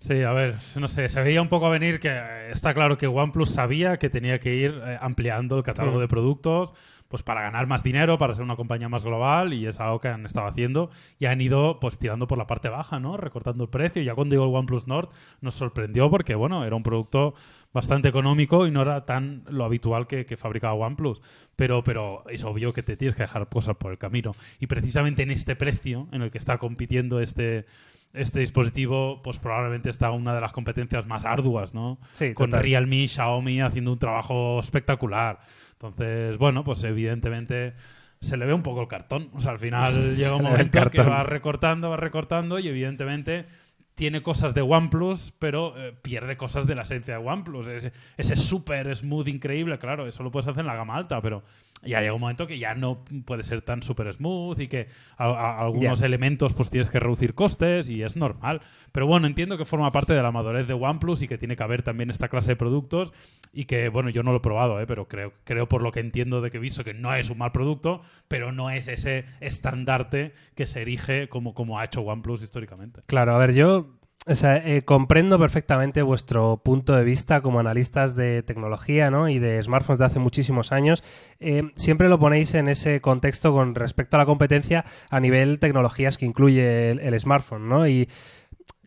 Sí, 0.00 0.22
a 0.22 0.32
ver, 0.32 0.56
no 0.80 0.88
sé, 0.88 1.08
se 1.10 1.20
veía 1.22 1.42
un 1.42 1.48
poco 1.50 1.66
a 1.66 1.70
venir 1.70 2.00
que 2.00 2.50
está 2.50 2.72
claro 2.72 2.96
que 2.96 3.06
OnePlus 3.06 3.50
sabía 3.50 3.98
que 3.98 4.08
tenía 4.08 4.40
que 4.40 4.54
ir 4.54 4.80
eh, 4.82 4.98
ampliando 5.00 5.58
el 5.58 5.62
catálogo 5.62 5.98
Mm. 5.98 6.00
de 6.00 6.08
productos 6.08 6.72
pues 7.08 7.24
para 7.24 7.42
ganar 7.42 7.66
más 7.66 7.82
dinero, 7.82 8.18
para 8.18 8.32
ser 8.34 8.44
una 8.44 8.54
compañía 8.54 8.88
más 8.88 9.04
global 9.04 9.52
y 9.52 9.66
es 9.66 9.80
algo 9.80 9.98
que 9.98 10.06
han 10.06 10.24
estado 10.24 10.46
haciendo 10.46 10.90
y 11.18 11.26
han 11.26 11.40
ido 11.40 11.80
pues 11.80 11.98
tirando 11.98 12.28
por 12.28 12.38
la 12.38 12.46
parte 12.46 12.68
baja, 12.68 13.00
¿no? 13.00 13.16
Recortando 13.16 13.64
el 13.64 13.68
precio. 13.70 14.00
Ya 14.00 14.14
cuando 14.14 14.36
llegó 14.36 14.44
el 14.48 14.54
OnePlus 14.54 14.86
Nord 14.86 15.08
nos 15.40 15.56
sorprendió 15.56 16.08
porque, 16.08 16.36
bueno, 16.36 16.64
era 16.64 16.76
un 16.76 16.84
producto 16.84 17.34
bastante 17.74 18.06
económico 18.08 18.64
y 18.64 18.70
no 18.70 18.82
era 18.82 19.06
tan 19.06 19.42
lo 19.48 19.64
habitual 19.64 20.06
que, 20.06 20.24
que 20.24 20.36
fabricaba 20.36 20.74
OnePlus. 20.74 21.20
Pero, 21.56 21.82
pero 21.82 22.22
es 22.30 22.44
obvio 22.44 22.72
que 22.72 22.84
te 22.84 22.96
tienes 22.96 23.16
que 23.16 23.24
dejar 23.24 23.48
cosas 23.48 23.74
por 23.76 23.90
el 23.90 23.98
camino. 23.98 24.36
Y 24.60 24.68
precisamente 24.68 25.24
en 25.24 25.32
este 25.32 25.56
precio 25.56 26.06
en 26.12 26.22
el 26.22 26.30
que 26.30 26.38
está 26.38 26.58
compitiendo 26.58 27.18
este, 27.20 27.66
este 28.12 28.40
dispositivo, 28.40 29.22
pues 29.22 29.38
probablemente 29.38 29.90
está 29.90 30.10
una 30.10 30.34
de 30.34 30.40
las 30.40 30.52
competencias 30.52 31.06
más 31.06 31.24
arduas, 31.24 31.74
¿no? 31.74 31.98
Sí, 32.12 32.34
Con 32.34 32.50
total. 32.50 32.64
Realme, 32.64 33.06
Xiaomi 33.06 33.60
haciendo 33.60 33.92
un 33.92 33.98
trabajo 33.98 34.58
espectacular. 34.60 35.38
Entonces, 35.72 36.36
bueno, 36.38 36.64
pues 36.64 36.82
evidentemente 36.84 37.74
se 38.20 38.36
le 38.36 38.46
ve 38.46 38.52
un 38.52 38.62
poco 38.62 38.82
el 38.82 38.88
cartón. 38.88 39.30
O 39.32 39.40
sea, 39.40 39.52
al 39.52 39.58
final 39.58 39.94
llega 40.16 40.36
un 40.36 40.42
momento 40.42 40.90
que 40.90 41.02
va 41.02 41.22
recortando, 41.22 41.90
va 41.90 41.96
recortando 41.96 42.58
y 42.58 42.68
evidentemente 42.68 43.46
tiene 43.94 44.22
cosas 44.22 44.54
de 44.54 44.62
OnePlus, 44.62 45.32
pero 45.38 45.74
eh, 45.76 45.94
pierde 46.00 46.36
cosas 46.36 46.66
de 46.66 46.74
la 46.74 46.82
esencia 46.82 47.18
de 47.18 47.26
OnePlus. 47.26 47.66
Ese, 47.66 47.92
ese 48.16 48.36
súper 48.36 48.94
smooth 48.96 49.28
increíble, 49.28 49.78
claro, 49.78 50.06
eso 50.06 50.22
lo 50.22 50.30
puedes 50.30 50.48
hacer 50.48 50.60
en 50.60 50.66
la 50.66 50.74
gama 50.74 50.96
alta, 50.96 51.20
pero 51.20 51.42
ya 51.82 52.00
llega 52.00 52.12
un 52.12 52.20
momento 52.20 52.46
que 52.46 52.58
ya 52.58 52.74
no 52.74 53.04
puede 53.24 53.42
ser 53.42 53.62
tan 53.62 53.82
super 53.82 54.12
smooth 54.12 54.60
y 54.60 54.68
que 54.68 54.88
a- 55.16 55.24
a- 55.26 55.60
algunos 55.60 56.00
elementos 56.02 56.52
pues 56.52 56.70
tienes 56.70 56.90
que 56.90 57.00
reducir 57.00 57.34
costes 57.34 57.88
y 57.88 58.02
es 58.02 58.16
normal. 58.16 58.60
Pero 58.92 59.06
bueno, 59.06 59.26
entiendo 59.26 59.56
que 59.56 59.64
forma 59.64 59.90
parte 59.90 60.12
de 60.12 60.22
la 60.22 60.30
madurez 60.32 60.68
de 60.68 60.74
OnePlus 60.74 61.22
y 61.22 61.28
que 61.28 61.38
tiene 61.38 61.56
que 61.56 61.62
haber 61.62 61.82
también 61.82 62.10
esta 62.10 62.28
clase 62.28 62.50
de 62.50 62.56
productos 62.56 63.12
y 63.52 63.64
que, 63.64 63.88
bueno, 63.88 64.10
yo 64.10 64.22
no 64.22 64.30
lo 64.32 64.38
he 64.38 64.40
probado, 64.40 64.80
¿eh? 64.80 64.86
pero 64.86 65.08
creo, 65.08 65.32
creo 65.44 65.68
por 65.68 65.82
lo 65.82 65.90
que 65.90 66.00
entiendo 66.00 66.40
de 66.40 66.50
que 66.50 66.58
he 66.58 66.60
visto 66.60 66.84
que 66.84 66.94
no 66.94 67.14
es 67.14 67.30
un 67.30 67.38
mal 67.38 67.52
producto, 67.52 68.02
pero 68.28 68.52
no 68.52 68.70
es 68.70 68.86
ese 68.88 69.24
estandarte 69.40 70.34
que 70.54 70.66
se 70.66 70.82
erige 70.82 71.28
como, 71.28 71.54
como 71.54 71.78
ha 71.78 71.84
hecho 71.84 72.02
OnePlus 72.02 72.42
históricamente. 72.42 73.00
Claro, 73.06 73.34
a 73.34 73.38
ver, 73.38 73.54
yo 73.54 73.86
o 74.30 74.34
sea, 74.36 74.58
eh, 74.58 74.82
comprendo 74.82 75.40
perfectamente 75.40 76.02
vuestro 76.02 76.58
punto 76.62 76.94
de 76.94 77.02
vista 77.02 77.40
como 77.40 77.58
analistas 77.58 78.14
de 78.14 78.44
tecnología 78.44 79.10
¿no? 79.10 79.28
y 79.28 79.40
de 79.40 79.60
smartphones 79.60 79.98
de 79.98 80.04
hace 80.04 80.20
muchísimos 80.20 80.70
años. 80.70 81.02
Eh, 81.40 81.72
siempre 81.74 82.08
lo 82.08 82.20
ponéis 82.20 82.54
en 82.54 82.68
ese 82.68 83.00
contexto 83.00 83.52
con 83.52 83.74
respecto 83.74 84.16
a 84.16 84.20
la 84.20 84.26
competencia 84.26 84.84
a 85.10 85.18
nivel 85.18 85.58
tecnologías 85.58 86.16
que 86.16 86.26
incluye 86.26 86.92
el, 86.92 87.20
smartphone, 87.20 87.68
¿no? 87.68 87.88
Y 87.88 88.08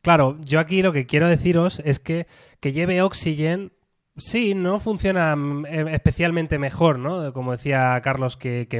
claro, 0.02 0.38
yo 0.40 0.62
aquí 0.62 0.82
lo 0.82 0.94
que 0.94 1.06
quiero 1.06 1.28
deciros 1.28 1.82
es 1.84 2.00
que 2.00 2.26
que 2.62 2.72
lleve 2.72 3.02
Oxygen 3.02 3.74
Sí, 4.16 4.54
no 4.54 4.80
funciona 4.80 5.36
mm, 5.36 5.66
eh, 5.66 5.86
especialmente 5.94 6.60
mejor, 6.60 7.00
¿no? 7.00 7.34
Como 7.34 7.52
decía 7.52 8.00
Carlos, 8.04 8.38
que, 8.38 8.68
que. 8.70 8.80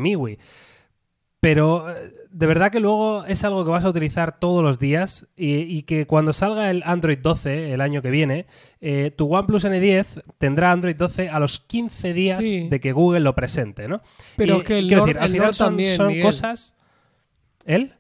Pero 1.44 1.92
eh, 1.92 2.14
de 2.32 2.48
verdad 2.48 2.72
que 2.72 2.80
luego 2.80 3.26
es 3.26 3.44
algo 3.44 3.66
que 3.66 3.72
vas 3.72 3.84
a 3.84 3.90
utilizar 3.90 4.40
todos 4.40 4.64
los 4.64 4.80
días 4.80 5.28
y, 5.36 5.56
y 5.56 5.84
que 5.84 6.08
cuando 6.08 6.32
salga 6.32 6.72
el 6.72 6.82
Android 6.86 7.18
12 7.22 7.74
el 7.74 7.82
año 7.82 8.02
que 8.02 8.10
viene, 8.10 8.46
eh, 8.80 9.12
tu 9.14 9.28
OnePlus 9.36 9.66
N10 9.66 10.24
tendrá 10.38 10.72
Android 10.72 10.96
12 10.96 11.28
a 11.28 11.40
los 11.42 11.60
15 11.60 12.14
días 12.14 12.46
Sí. 12.46 12.70
de 12.70 12.80
que 12.80 12.94
Google 12.94 13.20
lo 13.20 13.36
presente, 13.36 13.90
¿no? 13.90 14.00
Pero 14.38 14.56
Y, 14.56 14.60
es 14.60 14.64
que 14.64 14.80
el 14.80 14.88
quiero 14.88 15.04
Nord- 15.04 15.08
decir, 15.08 15.20
al 15.20 15.26
el 15.26 15.32
final 15.32 15.46
Nord 15.48 15.56
son, 15.56 15.68
también, 15.68 15.98
son 15.98 16.20
cosas... 16.22 16.76
¿El? 17.66 17.92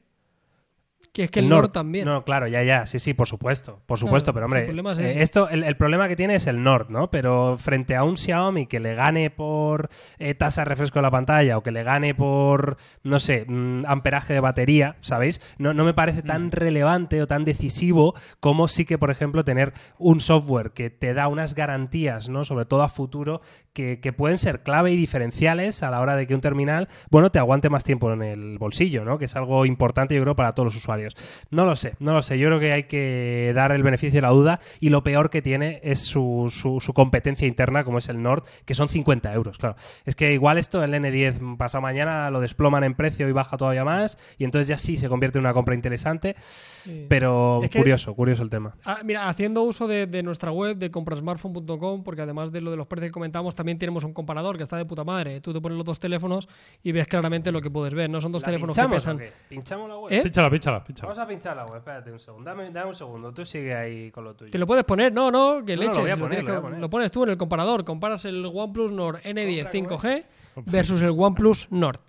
Que 1.13 1.25
es 1.25 1.31
que 1.31 1.41
el, 1.41 1.47
Nord 1.47 1.65
Nord 1.65 1.71
también. 1.71 2.05
No, 2.05 2.25
claro, 2.25 2.47
ya, 2.47 2.63
ya, 2.63 2.87
sí, 2.87 2.97
sí, 2.97 3.13
por 3.13 3.27
supuesto, 3.27 3.79
por 3.85 3.99
supuesto, 3.99 4.33
Claro, 4.33 4.33
pero 4.33 4.45
hombre, 4.47 4.61
el 4.61 4.65
problema 4.65 4.89
es 4.89 4.97
eh, 4.97 5.21
esto, 5.21 5.47
el, 5.47 5.63
el 5.63 5.77
problema 5.77 6.07
que 6.07 6.15
tiene 6.15 6.33
es 6.33 6.47
el 6.47 6.63
Nord, 6.63 6.89
¿no? 6.89 7.11
Pero 7.11 7.55
frente 7.59 7.95
a 7.95 8.03
un 8.03 8.17
Xiaomi 8.17 8.65
que 8.65 8.79
le 8.79 8.95
gane 8.95 9.29
por 9.29 9.91
eh, 10.17 10.33
tasa 10.33 10.61
de 10.61 10.65
refresco 10.65 10.97
de 10.97 11.03
la 11.03 11.11
pantalla 11.11 11.59
o 11.59 11.61
que 11.61 11.69
le 11.69 11.83
gane 11.83 12.15
por, 12.15 12.77
no 13.03 13.19
sé, 13.19 13.45
mm, 13.47 13.85
amperaje 13.85 14.33
de 14.33 14.39
batería, 14.39 14.95
¿sabéis? 15.01 15.39
No, 15.59 15.75
no 15.75 15.85
me 15.85 15.93
parece 15.93 16.23
tan 16.23 16.49
relevante 16.49 17.21
o 17.21 17.27
tan 17.27 17.45
decisivo 17.45 18.15
como 18.39 18.67
sí 18.67 18.83
que, 18.83 18.97
por 18.97 19.11
ejemplo, 19.11 19.43
tener 19.43 19.73
un 19.99 20.19
software 20.19 20.71
que 20.71 20.89
te 20.89 21.13
da 21.13 21.27
unas 21.27 21.53
garantías, 21.53 22.27
¿no? 22.27 22.43
Sobre 22.43 22.65
todo 22.65 22.81
a 22.81 22.89
futuro, 22.89 23.41
que, 23.73 23.99
que 23.99 24.13
pueden 24.13 24.37
ser 24.37 24.61
clave 24.63 24.91
y 24.91 24.95
diferenciales 24.97 25.83
a 25.83 25.89
la 25.91 25.99
hora 25.99 26.15
de 26.15 26.27
que 26.27 26.35
un 26.35 26.41
terminal, 26.41 26.87
bueno, 27.09 27.31
te 27.31 27.39
aguante 27.39 27.69
más 27.69 27.83
tiempo 27.83 28.13
en 28.13 28.21
el 28.21 28.57
bolsillo, 28.59 29.03
¿no? 29.03 29.17
Que 29.17 29.25
es 29.25 29.35
algo 29.35 29.65
importante, 29.65 30.15
yo 30.15 30.21
creo, 30.21 30.35
para 30.35 30.51
todos 30.53 30.67
los 30.67 30.75
usuarios. 30.75 31.15
No 31.49 31.65
lo 31.65 31.75
sé, 31.75 31.95
no 31.99 32.13
lo 32.13 32.21
sé. 32.21 32.37
Yo 32.37 32.47
creo 32.49 32.59
que 32.59 32.71
hay 32.71 32.83
que 32.83 33.51
dar 33.55 33.71
el 33.71 33.83
beneficio 33.83 34.17
de 34.17 34.21
la 34.21 34.29
duda 34.29 34.59
y 34.79 34.89
lo 34.89 35.03
peor 35.03 35.29
que 35.29 35.41
tiene 35.41 35.79
es 35.83 35.99
su, 35.99 36.49
su, 36.51 36.79
su 36.79 36.93
competencia 36.93 37.47
interna, 37.47 37.83
como 37.83 37.97
es 37.97 38.09
el 38.09 38.21
Nord, 38.21 38.43
que 38.65 38.75
son 38.75 38.89
50 38.89 39.33
euros, 39.33 39.57
claro. 39.57 39.75
Es 40.05 40.15
que 40.15 40.33
igual 40.33 40.57
esto, 40.57 40.83
el 40.83 40.93
N10 40.93 41.57
pasado 41.57 41.81
mañana 41.81 42.29
lo 42.29 42.39
desploman 42.41 42.83
en 42.83 42.93
precio 42.93 43.27
y 43.27 43.31
baja 43.31 43.57
todavía 43.57 43.83
más 43.83 44.17
y 44.37 44.43
entonces 44.45 44.67
ya 44.67 44.77
sí 44.77 44.97
se 44.97 45.09
convierte 45.09 45.39
en 45.39 45.45
una 45.45 45.53
compra 45.53 45.75
interesante, 45.75 46.35
Sí. 46.83 47.05
pero 47.09 47.61
Es 47.63 47.69
que- 47.69 47.79
curioso, 47.79 48.13
curioso 48.13 48.43
el 48.43 48.49
tema. 48.49 48.75
Ah, 48.85 48.99
mira, 49.03 49.29
haciendo 49.29 49.63
uso 49.63 49.87
de, 49.87 50.05
de 50.05 50.21
nuestra 50.21 50.51
web 50.51 50.75
de 50.77 50.91
comprasmartphone.com, 50.91 52.03
porque 52.03 52.21
además 52.21 52.51
de 52.51 52.61
lo 52.61 52.71
de 52.71 52.77
los 52.77 52.87
precios 52.87 53.09
que 53.09 53.13
comentamos, 53.13 53.55
también 53.63 53.79
tenemos 53.79 54.03
un 54.03 54.11
comparador 54.11 54.57
que 54.57 54.63
está 54.63 54.75
de 54.75 54.83
puta 54.83 55.05
madre. 55.05 55.39
Tú 55.39 55.53
te 55.53 55.61
pones 55.61 55.77
los 55.77 55.85
dos 55.85 55.97
teléfonos 55.97 56.49
y 56.83 56.91
ves 56.91 57.07
claramente 57.07 57.49
lo 57.49 57.61
que 57.61 57.71
puedes 57.71 57.93
ver. 57.93 58.09
No 58.09 58.19
son 58.19 58.33
dos 58.33 58.41
¿La 58.41 58.47
teléfonos 58.47 58.75
que 58.75 58.87
pesan. 58.89 59.21
¿Pinchamos 59.47 59.87
la 59.87 59.97
web? 59.97 60.11
¿Eh? 60.11 60.21
Pínchala, 60.21 60.49
pínchala, 60.49 60.83
pínchala. 60.83 61.13
Vamos 61.13 61.23
a 61.23 61.27
pinchar 61.27 61.55
la 61.55 61.65
web, 61.65 61.77
espérate 61.77 62.11
un 62.11 62.19
segundo. 62.19 62.49
Dame, 62.49 62.69
dame 62.71 62.89
un 62.89 62.95
segundo, 62.95 63.33
tú 63.33 63.45
sigue 63.45 63.73
ahí 63.73 64.11
con 64.11 64.25
lo 64.25 64.35
tuyo. 64.35 64.51
Te 64.51 64.57
lo 64.57 64.67
puedes 64.67 64.83
poner, 64.83 65.13
no, 65.13 65.31
no, 65.31 65.63
que 65.63 65.77
No, 65.77 65.83
leches. 65.83 66.09
lo, 66.09 66.17
poner, 66.27 66.89
pones 66.89 67.11
tú 67.11 67.23
en 67.23 67.29
el 67.29 67.37
comparador. 67.37 67.85
Comparas 67.85 68.25
el 68.25 68.45
OnePlus 68.45 68.91
Nord 68.91 69.21
N10 69.21 69.63
Compra, 69.63 69.87
¿cómo 69.87 70.01
5G 70.01 70.23
versus 70.65 71.01
el 71.01 71.11
OnePlus 71.11 71.71
Nord. 71.71 71.99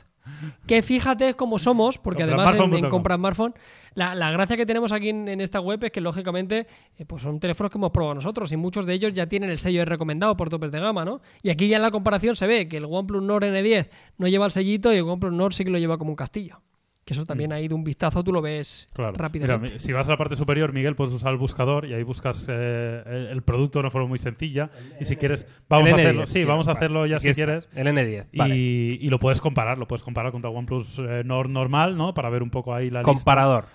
Que 0.67 0.83
fíjate 0.83 1.35
cómo 1.35 1.59
somos, 1.59 1.99
porque 1.99 2.23
además 2.23 2.59
en. 2.59 2.89
Compra 2.89 3.17
Smartphone, 3.17 3.55
la, 3.95 4.15
la 4.15 4.31
gracia 4.31 4.57
que 4.57 4.67
tenemos 4.67 4.93
aquí 4.93 5.11
en, 5.11 5.29
en 5.29 5.41
esta 5.41 5.61
web 5.61 5.83
es 5.85 5.93
que 5.93 6.01
lógicamente 6.01 6.67
eh, 6.97 7.05
pues 7.05 7.23
son 7.23 7.39
teléfonos 7.41 7.71
que 7.71 7.79
hemos 7.79 7.91
probado 7.91 8.15
nosotros 8.15 8.51
y 8.53 8.57
muchos 8.57 8.87
de 8.87 8.95
ellos 8.95 9.13
ya 9.13 9.27
tienen 9.27 9.51
el 9.51 9.59
sello 9.59 9.81
de 9.81 9.85
recomendado 9.85 10.37
por 10.37 10.49
topes 10.49 10.73
de 10.73 10.81
gama, 10.81 11.05
¿no? 11.05 11.21
Y 11.43 11.51
aquí 11.51 11.69
ya 11.69 11.77
en 11.77 11.83
la 11.83 11.91
comparación 11.91 12.37
se 12.37 12.47
ve 12.47 12.69
que 12.69 12.79
el 12.79 12.85
OnePlus 12.85 13.23
Nord 13.23 13.45
N10 13.45 13.89
no 14.19 14.29
lleva 14.29 14.47
el 14.47 14.53
sellito 14.53 14.93
y 14.93 14.97
el 14.97 15.03
OnePlus 15.03 15.33
Nord 15.33 15.53
sí 15.53 15.65
que 15.65 15.71
lo 15.71 15.79
lleva 15.79 15.99
como 15.99 16.11
un 16.11 16.17
castillo. 16.17 16.61
Que 17.05 17.13
eso 17.13 17.25
también 17.25 17.53
ahí 17.53 17.69
de 17.69 17.75
un 17.75 17.85
vistazo 17.85 18.25
tú 18.25 18.33
lo 18.33 18.41
ves 18.41 18.89
Claro. 18.95 19.13
Rápidamente. 19.17 19.79
si 19.79 19.93
vas 19.93 20.09
a 20.09 20.13
la 20.13 20.17
parte 20.17 20.37
superior, 20.37 20.73
Miguel, 20.73 20.97
puedes 20.97 21.13
usar 21.13 21.33
el 21.33 21.39
buscador 21.39 21.85
y 21.85 21.93
ahí 21.93 22.03
buscas 22.03 22.47
eh, 22.49 23.29
el, 23.31 23.43
producto 23.43 23.79
de 23.79 23.81
una 23.81 23.91
forma 23.91 24.09
muy 24.09 24.19
sencilla. 24.19 24.71
y 24.99 25.05
si 25.05 25.17
quieres, 25.17 25.47
vamos 25.69 25.91
a 25.91 25.93
N10, 25.93 26.01
hacerlo. 26.01 26.27
Sí, 26.27 26.45
vamos 26.45 26.69
a 26.69 26.73
hacerlo 26.73 27.07
ya 27.07 27.21
si 27.21 27.29
está, 27.29 27.45
quieres. 27.45 27.69
El 27.75 27.89
N10. 27.89 28.27
Y, 28.33 28.39
Vale. 28.39 28.57
y 28.57 29.09
lo 29.11 29.19
puedes 29.19 29.41
comparar, 29.41 29.77
lo 29.77 29.87
puedes 29.87 30.03
comparar 30.03 30.33
contra 30.33 30.51
OnePlus 30.51 30.99
eh, 30.99 31.23
Nord 31.25 31.51
normal, 31.51 31.97
¿no? 31.97 32.15
Para 32.15 32.31
ver 32.31 32.43
un 32.43 32.51
poco 32.51 32.75
ahí 32.75 32.91
la 32.91 33.01
lista. 33.01 33.13
Comparador. 33.13 33.67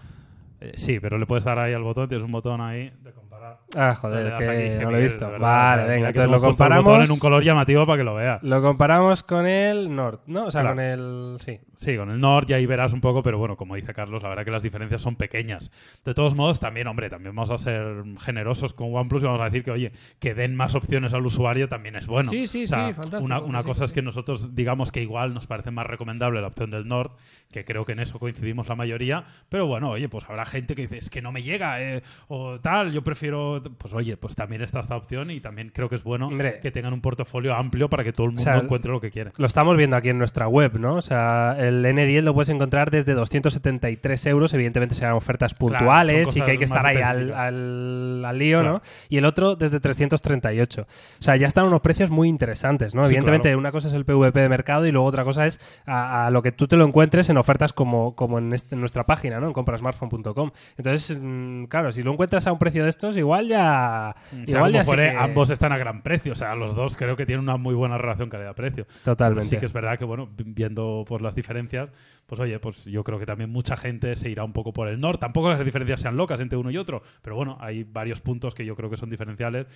Eh, 0.62 0.74
sí, 0.76 1.00
pero 1.00 1.18
le 1.18 1.26
puedes 1.26 1.44
dar 1.44 1.60
ahí 1.60 1.74
al 1.74 1.84
botón, 1.84 2.10
tienes 2.10 2.26
un 2.26 2.32
botón 2.32 2.62
ahí 2.62 2.92
de 3.04 3.12
comparar. 3.12 3.29
Ah, 3.76 3.94
joder, 3.94 4.34
que 4.38 4.80
no 4.82 4.90
lo 4.92 4.98
he 4.98 5.04
visto. 5.04 5.30
verdad, 5.30 5.40
Vale, 5.40 5.84
venga, 5.88 6.08
entonces 6.10 6.32
lo 6.32 6.42
comparamos. 6.42 7.06
en 7.06 7.12
un 7.12 7.20
color 7.20 7.44
llamativo 7.44 7.86
para 7.86 7.98
que 7.98 8.04
lo 8.04 8.16
veas. 8.16 8.42
Lo 8.44 8.62
comparamos 8.62 9.22
con 9.24 9.46
el 9.46 9.96
Nord, 9.96 10.22
¿no? 10.28 10.46
O 10.46 10.52
sea, 10.52 10.62
Claro. 10.62 10.76
con 10.76 10.84
el. 10.84 11.38
Sí. 11.40 11.60
Sí, 11.76 11.96
con 11.96 12.10
el 12.10 12.20
Nord 12.20 12.50
y 12.50 12.54
ahí 12.54 12.66
verás 12.66 12.94
un 12.94 13.02
poco, 13.02 13.22
pero 13.22 13.38
bueno, 13.38 13.56
como 13.58 13.76
dice 13.76 13.94
Carlos, 13.94 14.24
la 14.24 14.30
verdad 14.30 14.44
que 14.44 14.52
las 14.52 14.64
diferencias 14.64 15.02
son 15.02 15.16
pequeñas. 15.16 15.72
De 16.04 16.14
todos 16.14 16.36
modos, 16.36 16.60
también, 16.60 16.88
hombre, 16.88 17.10
también 17.10 17.36
vamos 17.36 17.52
a 17.52 17.58
ser 17.58 18.04
generosos 18.20 18.74
con 18.74 18.94
OnePlus 18.94 19.22
y 19.22 19.26
vamos 19.26 19.42
a 19.42 19.46
decir 19.46 19.64
que, 19.64 19.72
oye, 19.72 19.92
que 20.20 20.34
den 20.34 20.56
más 20.56 20.74
opciones 20.76 21.14
al 21.14 21.26
usuario 21.26 21.70
también 21.70 21.96
es 21.96 22.08
bueno. 22.08 22.30
Sí, 22.32 22.48
sí, 22.48 22.64
O 22.64 22.68
sea, 22.68 22.88
sí, 22.88 22.94
fantástico, 22.94 23.24
Una, 23.24 23.40
una 23.40 23.62
sí, 23.62 23.68
cosa 23.68 23.86
es 23.86 23.94
que 23.94 24.02
nosotros 24.02 24.56
digamos 24.56 24.92
que 24.92 25.02
igual 25.02 25.34
nos 25.34 25.46
parece 25.48 25.72
más 25.72 25.86
recomendable 25.86 26.42
la 26.42 26.48
opción 26.48 26.72
del 26.72 26.88
Nord, 26.88 27.12
que 27.52 27.64
creo 27.66 27.86
que 27.86 27.92
en 27.94 28.00
eso 28.00 28.20
coincidimos 28.20 28.68
la 28.68 28.76
mayoría, 28.76 29.24
pero 29.48 29.68
bueno, 29.68 29.90
oye, 29.92 30.10
pues 30.10 30.26
habrá 30.30 30.46
gente 30.46 30.76
que 30.76 30.82
dice, 30.84 30.98
es 30.98 31.10
que 31.10 31.22
no 31.22 31.32
me 31.32 31.44
llega, 31.44 31.82
eh, 31.82 32.02
o 32.28 32.60
tal, 32.60 32.92
yo 32.92 33.04
prefiero, 33.04 33.39
pues 33.78 33.94
oye, 33.94 34.18
pues 34.18 34.36
también 34.36 34.62
está 34.62 34.80
esta 34.80 34.96
opción 34.96 35.32
y 35.32 35.40
también 35.40 35.72
creo 35.74 35.90
que 35.90 35.96
es 35.96 36.04
bueno 36.04 36.28
Hombre. 36.28 36.60
que 36.62 36.72
tengan 36.72 36.94
un 36.94 37.02
portafolio 37.02 37.54
amplio 37.56 37.90
para 37.90 38.04
que 38.04 38.12
todo 38.14 38.26
el 38.26 38.32
mundo 38.32 38.44
sea, 38.44 38.58
encuentre 38.58 38.92
lo 38.92 39.00
que 39.02 39.12
quiere. 39.12 39.32
Lo 39.38 39.46
estamos 39.46 39.76
viendo 39.78 39.96
aquí 39.96 40.10
en 40.10 40.18
nuestra 40.18 40.48
web, 40.48 40.80
¿no? 40.80 40.96
O 40.96 41.02
sea, 41.02 41.56
el 41.60 41.84
N10 41.86 42.22
lo 42.24 42.34
puedes 42.34 42.50
encontrar 42.50 42.90
desde 42.92 43.14
273 43.14 44.26
euros. 44.28 44.54
Evidentemente 44.54 44.96
serán 44.96 45.14
ofertas 45.14 45.54
puntuales 45.54 46.36
y 46.36 46.42
que 46.42 46.52
hay 46.52 46.58
que 46.58 46.66
estar 46.66 46.86
ahí 46.86 46.98
al, 46.98 47.34
al, 47.34 48.26
al 48.26 48.38
lío, 48.40 48.60
Claro. 48.60 48.74
¿no? 48.76 48.82
Y 49.10 49.18
el 49.18 49.26
otro 49.26 49.56
desde 49.56 49.80
338. 49.80 50.82
O 50.82 51.24
sea, 51.24 51.36
ya 51.36 51.48
están 51.48 51.66
unos 51.66 51.82
precios 51.82 52.10
muy 52.10 52.28
interesantes, 52.28 52.96
¿no? 52.96 53.04
Sí, 53.04 53.08
Evidentemente, 53.10 53.50
claro. 53.50 53.60
una 53.60 53.72
cosa 53.72 53.88
es 53.88 53.94
el 53.94 54.06
PVP 54.06 54.40
de 54.40 54.50
mercado 54.50 54.86
y 54.86 54.92
luego 54.92 55.08
otra 55.08 55.24
cosa 55.24 55.46
es 55.46 55.60
a, 55.86 56.26
a 56.28 56.32
lo 56.32 56.42
que 56.42 56.52
tú 56.52 56.68
te 56.68 56.76
lo 56.76 56.86
encuentres 56.86 57.30
en 57.30 57.38
ofertas 57.38 57.74
como, 57.74 58.16
como 58.16 58.38
en, 58.40 58.54
este- 58.54 58.76
en 58.76 58.80
nuestra 58.82 59.06
página, 59.06 59.40
¿no? 59.40 59.48
En 59.48 59.54
comprasmartphone.com. 59.54 60.52
Entonces, 60.78 61.18
mm, 61.22 61.66
claro, 61.66 61.92
si 61.92 62.04
lo 62.04 62.12
encuentras 62.12 62.48
a 62.48 62.52
un 62.52 62.60
precio 62.60 62.84
de 62.84 62.90
estos, 62.90 63.16
igual 63.18 63.29
igual 63.30 63.48
ya. 63.48 64.16
Sea 64.30 64.58
igual 64.58 64.62
como 64.64 64.70
ya 64.72 64.84
sí 64.84 64.88
fuere, 64.88 65.12
que- 65.12 65.18
ambos 65.18 65.50
están 65.52 65.72
a 65.72 65.78
gran 65.78 66.02
precio. 66.02 66.32
O 66.34 66.36
sea, 66.36 66.56
los 66.56 66.76
dos 66.76 66.96
creo 66.96 67.16
que 67.16 67.26
tienen 67.26 67.44
una 67.44 67.58
muy 67.58 67.76
buena 67.76 67.98
relación 67.98 68.30
calidad-precio. 68.30 68.88
Totalmente. 69.04 69.46
Sí 69.50 69.58
que 69.58 69.66
es 69.68 69.74
verdad 69.74 69.98
que, 69.98 70.06
bueno, 70.06 70.28
vi- 70.36 70.46
viendo 70.48 71.06
pues, 71.08 71.22
las 71.22 71.36
diferencias, 71.36 71.90
pues 72.26 72.42
oye, 72.42 72.60
pues 72.60 72.86
yo 72.86 73.04
creo 73.04 73.20
que 73.20 73.26
también 73.26 73.50
mucha 73.52 73.76
gente 73.78 74.16
se 74.16 74.30
irá 74.30 74.44
un 74.44 74.54
poco 74.54 74.74
por 74.74 74.88
el 74.88 75.00
norte. 75.00 75.20
Tampoco 75.22 75.50
las 75.50 75.64
diferencias 75.64 76.02
sean 76.02 76.18
locas 76.18 76.40
entre 76.40 76.58
uno 76.58 76.72
y 76.72 76.78
otro, 76.78 77.02
pero 77.22 77.36
bueno, 77.36 77.58
hay 77.60 77.84
varios 77.84 78.22
puntos 78.22 78.54
que 78.56 78.66
yo 78.66 78.76
creo 78.76 78.90
que 78.90 78.98
son 78.98 79.10
diferenciales 79.10 79.68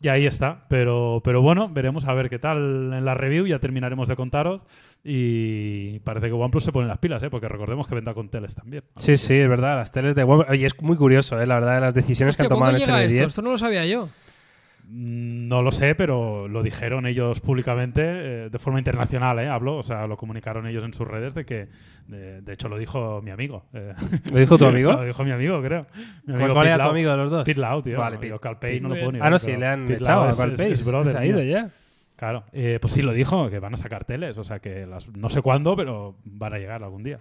y 0.00 0.08
ahí 0.08 0.26
está. 0.26 0.64
Pero, 0.68 1.20
pero 1.24 1.42
bueno, 1.42 1.68
veremos 1.68 2.06
a 2.06 2.14
ver 2.14 2.28
qué 2.30 2.38
tal 2.38 2.92
en 2.92 3.04
la 3.04 3.14
review, 3.14 3.46
ya 3.46 3.58
terminaremos 3.58 4.08
de 4.08 4.16
contaros 4.16 4.62
y 5.04 5.98
parece 6.00 6.26
que 6.28 6.32
OnePlus 6.32 6.64
se 6.64 6.72
pone 6.72 6.86
las 6.86 6.98
pilas, 6.98 7.22
¿eh? 7.22 7.30
porque 7.30 7.48
recordemos 7.48 7.86
que 7.88 7.94
venda 7.94 8.14
con 8.14 8.28
teles 8.28 8.54
también. 8.54 8.84
Sí, 8.96 9.16
sí, 9.16 9.34
es 9.34 9.48
verdad. 9.48 9.76
Las 9.76 9.90
teles 9.92 10.14
de 10.14 10.24
web. 10.24 10.46
Oye, 10.48 10.66
es 10.66 10.80
muy 10.80 10.96
curioso, 10.96 11.40
¿eh? 11.40 11.46
la 11.46 11.56
verdad, 11.56 11.74
de 11.76 11.80
las 11.80 11.94
decisiones 11.94 12.36
que 12.36 12.42
han 12.44 12.48
tomado 12.48 12.72
en 12.72 12.78
¿cuánto 12.78 12.84
este 12.96 13.02
llega 13.02 13.04
esto? 13.14 13.24
N10. 13.24 13.26
Esto 13.28 13.42
no 13.42 13.50
lo 13.50 13.56
sabía 13.58 13.84
yo. 13.86 14.08
Mm, 14.84 15.48
No 15.48 15.62
lo 15.62 15.72
sé, 15.72 15.94
pero 15.94 16.48
lo 16.48 16.62
dijeron 16.62 17.06
ellos 17.06 17.40
públicamente, 17.40 18.00
eh, 18.04 18.48
de 18.50 18.58
forma 18.58 18.78
internacional, 18.78 19.38
¿eh? 19.38 19.48
Hablo, 19.48 19.76
o 19.76 19.82
sea, 19.82 20.06
lo 20.06 20.16
comunicaron 20.16 20.66
ellos 20.66 20.84
en 20.84 20.92
sus 20.92 21.06
redes 21.06 21.34
de 21.34 21.44
que, 21.44 21.68
de, 22.06 22.40
de 22.40 22.52
hecho, 22.52 22.68
lo 22.68 22.78
dijo 22.78 23.20
mi 23.22 23.30
amigo. 23.30 23.66
eh. 23.72 23.94
¿Lo 24.32 24.38
dijo 24.38 24.56
tu 24.58 24.66
amigo? 24.66 24.92
lo 24.92 25.04
dijo 25.04 25.24
mi 25.24 25.30
amigo, 25.32 25.60
creo. 25.62 25.86
Mi 26.26 26.32
¿Cuál, 26.32 26.36
amigo 26.42 26.54
cuál 26.54 26.66
era 26.68 26.82
tu 26.84 26.90
amigo 26.90 27.10
de 27.10 27.16
los 27.16 27.30
dos? 27.30 27.44
Pete 27.44 27.60
Lau, 27.60 27.82
tío. 27.82 27.98
Vale, 27.98 28.16
Yo 28.16 28.20
Pete. 28.20 28.38
Calpey 28.40 28.80
no 28.80 28.88
lo 28.88 28.94
puedo 28.96 29.12
ni 29.12 29.18
Ah, 29.20 29.30
no, 29.30 29.38
sí, 29.38 29.56
le 29.56 29.66
han 29.66 29.90
echado 29.90 30.22
a 30.22 30.30
brother 30.32 30.76
se 30.76 31.18
ha 31.18 31.26
ido 31.26 31.42
ya. 31.42 31.70
Claro, 32.22 32.44
eh, 32.52 32.78
pues 32.80 32.92
sí, 32.92 33.02
lo 33.02 33.12
dijo, 33.12 33.50
que 33.50 33.58
van 33.58 33.74
a 33.74 33.76
sacar 33.76 34.04
teles, 34.04 34.38
o 34.38 34.44
sea 34.44 34.60
que 34.60 34.86
las, 34.86 35.08
no 35.08 35.28
sé 35.28 35.42
cuándo, 35.42 35.74
pero 35.74 36.14
van 36.22 36.54
a 36.54 36.58
llegar 36.58 36.84
algún 36.84 37.02
día. 37.02 37.18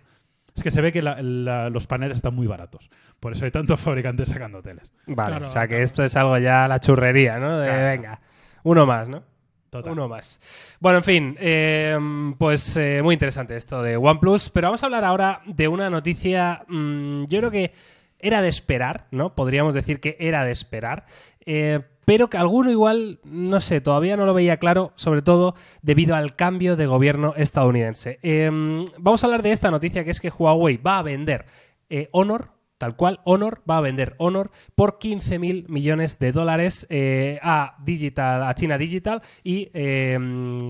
Es 0.56 0.62
que 0.62 0.70
se 0.70 0.80
ve 0.80 0.92
que 0.92 1.02
la- 1.02 1.20
la- 1.24 1.72
los 1.72 1.88
paneles 1.88 2.18
están 2.18 2.36
muy 2.36 2.46
baratos, 2.46 2.92
por 3.20 3.34
eso 3.34 3.46
hay 3.46 3.50
tantos 3.52 3.80
fabricantes 3.82 4.30
sacando 4.30 4.62
teles. 4.62 4.94
Vale, 5.08 5.32
Claro, 5.32 5.46
o 5.46 5.48
sea 5.48 5.64
que 5.64 5.70
claro. 5.70 5.84
esto 5.86 6.04
es 6.04 6.16
algo 6.16 6.38
ya 6.38 6.68
la 6.68 6.80
churrería, 6.80 7.40
¿no? 7.40 7.58
De 7.58 7.66
Claro. 7.66 7.84
venga, 7.84 8.20
uno 8.62 8.86
más, 8.86 9.10
¿no? 9.10 9.24
Total. 9.72 9.94
Uno 9.94 10.08
más. 10.08 10.40
Bueno, 10.80 11.00
en 11.00 11.04
fin, 11.04 11.36
eh, 11.40 11.98
pues 12.38 12.78
eh, 12.78 13.02
muy 13.02 13.14
interesante 13.16 13.58
esto 13.58 13.82
de 13.82 13.98
OnePlus, 13.98 14.52
pero 14.52 14.68
vamos 14.68 14.84
a 14.84 14.86
hablar 14.86 15.04
ahora 15.04 15.42
de 15.48 15.68
una 15.68 15.90
noticia, 15.90 16.64
mm, 16.68 17.26
yo 17.26 17.40
creo 17.40 17.50
que 17.50 17.74
era 18.20 18.44
de 18.44 18.50
esperar, 18.50 19.08
¿no? 19.10 19.34
Podríamos 19.34 19.74
decir 19.74 20.00
que 20.00 20.16
era 20.20 20.46
de 20.46 20.52
esperar, 20.52 21.06
eh, 21.44 21.80
pero 22.06 22.30
que 22.30 22.38
alguno 22.38 22.72
igual, 22.72 23.20
no 23.24 23.62
sé, 23.62 23.82
todavía 23.82 24.18
no 24.18 24.26
lo 24.26 24.34
veía 24.34 24.58
claro, 24.58 24.92
sobre 24.96 25.22
todo 25.22 25.56
debido 25.82 26.16
al 26.16 26.36
cambio 26.36 26.76
de 26.76 26.86
gobierno 26.86 27.34
estadounidense. 27.38 28.20
Eh, 28.24 28.50
vamos 28.98 29.24
a 29.24 29.28
hablar 29.28 29.44
de 29.44 29.52
esta 29.52 29.72
noticia, 29.72 30.04
que 30.04 30.12
es 30.12 30.20
que 30.20 30.30
Huawei 30.30 30.78
va 30.78 31.00
a 31.00 31.04
vender 31.04 31.46
eh, 31.94 32.08
Honor, 32.14 32.52
tal 32.78 32.96
cual, 32.96 33.20
Honor 33.26 33.62
va 33.70 33.78
a 33.78 33.82
vender 33.82 34.16
Honor 34.18 34.50
por 34.76 34.98
15 34.98 35.40
mil 35.40 35.66
millones 35.68 36.20
de 36.20 36.32
dólares 36.32 36.88
eh, 36.90 37.38
a 37.44 37.76
Digital, 37.84 38.44
a 38.44 38.56
China 38.56 38.78
Digital 38.78 39.22
y 39.44 39.70
eh, 39.74 40.18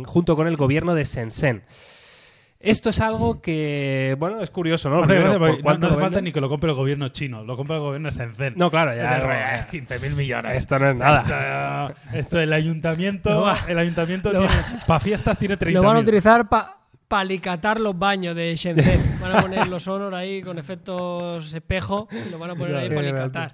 junto 0.07 0.35
con 0.35 0.47
el 0.47 0.57
gobierno 0.57 0.95
de 0.95 1.05
Shenzhen. 1.05 1.63
Esto 2.63 2.89
es 2.91 2.99
algo 3.01 3.41
que, 3.41 4.15
bueno, 4.19 4.41
es 4.41 4.49
curioso, 4.51 4.89
¿no? 4.89 4.97
Me 4.97 5.03
hace 5.03 5.13
Primero, 5.13 5.39
gracia 5.39 5.39
¿por 5.39 5.63
porque 5.63 5.79
no, 5.79 5.87
hace 5.93 5.99
falta 6.01 6.21
ni 6.21 6.31
que 6.31 6.41
lo 6.41 6.49
compre 6.49 6.69
el 6.69 6.75
gobierno 6.75 7.09
chino, 7.09 7.43
lo 7.43 7.57
compra 7.57 7.77
el 7.77 7.81
gobierno 7.81 8.09
de 8.09 8.15
Shenzhen. 8.15 8.53
No, 8.55 8.69
claro, 8.69 8.95
ya. 8.95 9.55
Es 9.55 9.71
de 9.71 9.79
15 9.79 9.99
mil 10.07 10.15
millones. 10.15 10.57
Esto 10.57 10.77
no 10.79 10.89
es 10.91 10.95
nada. 10.95 11.87
Esto, 11.91 12.17
esto 12.17 12.39
el 12.39 12.53
ayuntamiento, 12.53 13.41
va- 13.41 13.57
el 13.67 13.77
ayuntamiento 13.79 14.31
lo 14.31 14.45
para 14.85 14.99
fiestas 14.99 15.37
tiene 15.37 15.57
30 15.57 15.79
Lo 15.79 15.85
van 15.87 15.97
a 15.97 15.99
utilizar 16.01 16.47
para 16.47 16.77
palicatar 17.07 17.79
los 17.79 17.97
baños 17.97 18.35
de 18.35 18.55
Shenzhen. 18.55 19.17
Van 19.21 19.35
a 19.35 19.41
poner 19.41 19.67
los 19.67 19.87
Honor 19.87 20.13
ahí 20.15 20.41
con 20.41 20.57
efectos 20.57 21.51
espejo 21.53 22.07
y 22.27 22.29
lo 22.31 22.39
van 22.39 22.51
a 22.51 22.55
poner 22.55 22.75
ahí 22.77 22.89
para 22.89 23.01
grande. 23.01 23.53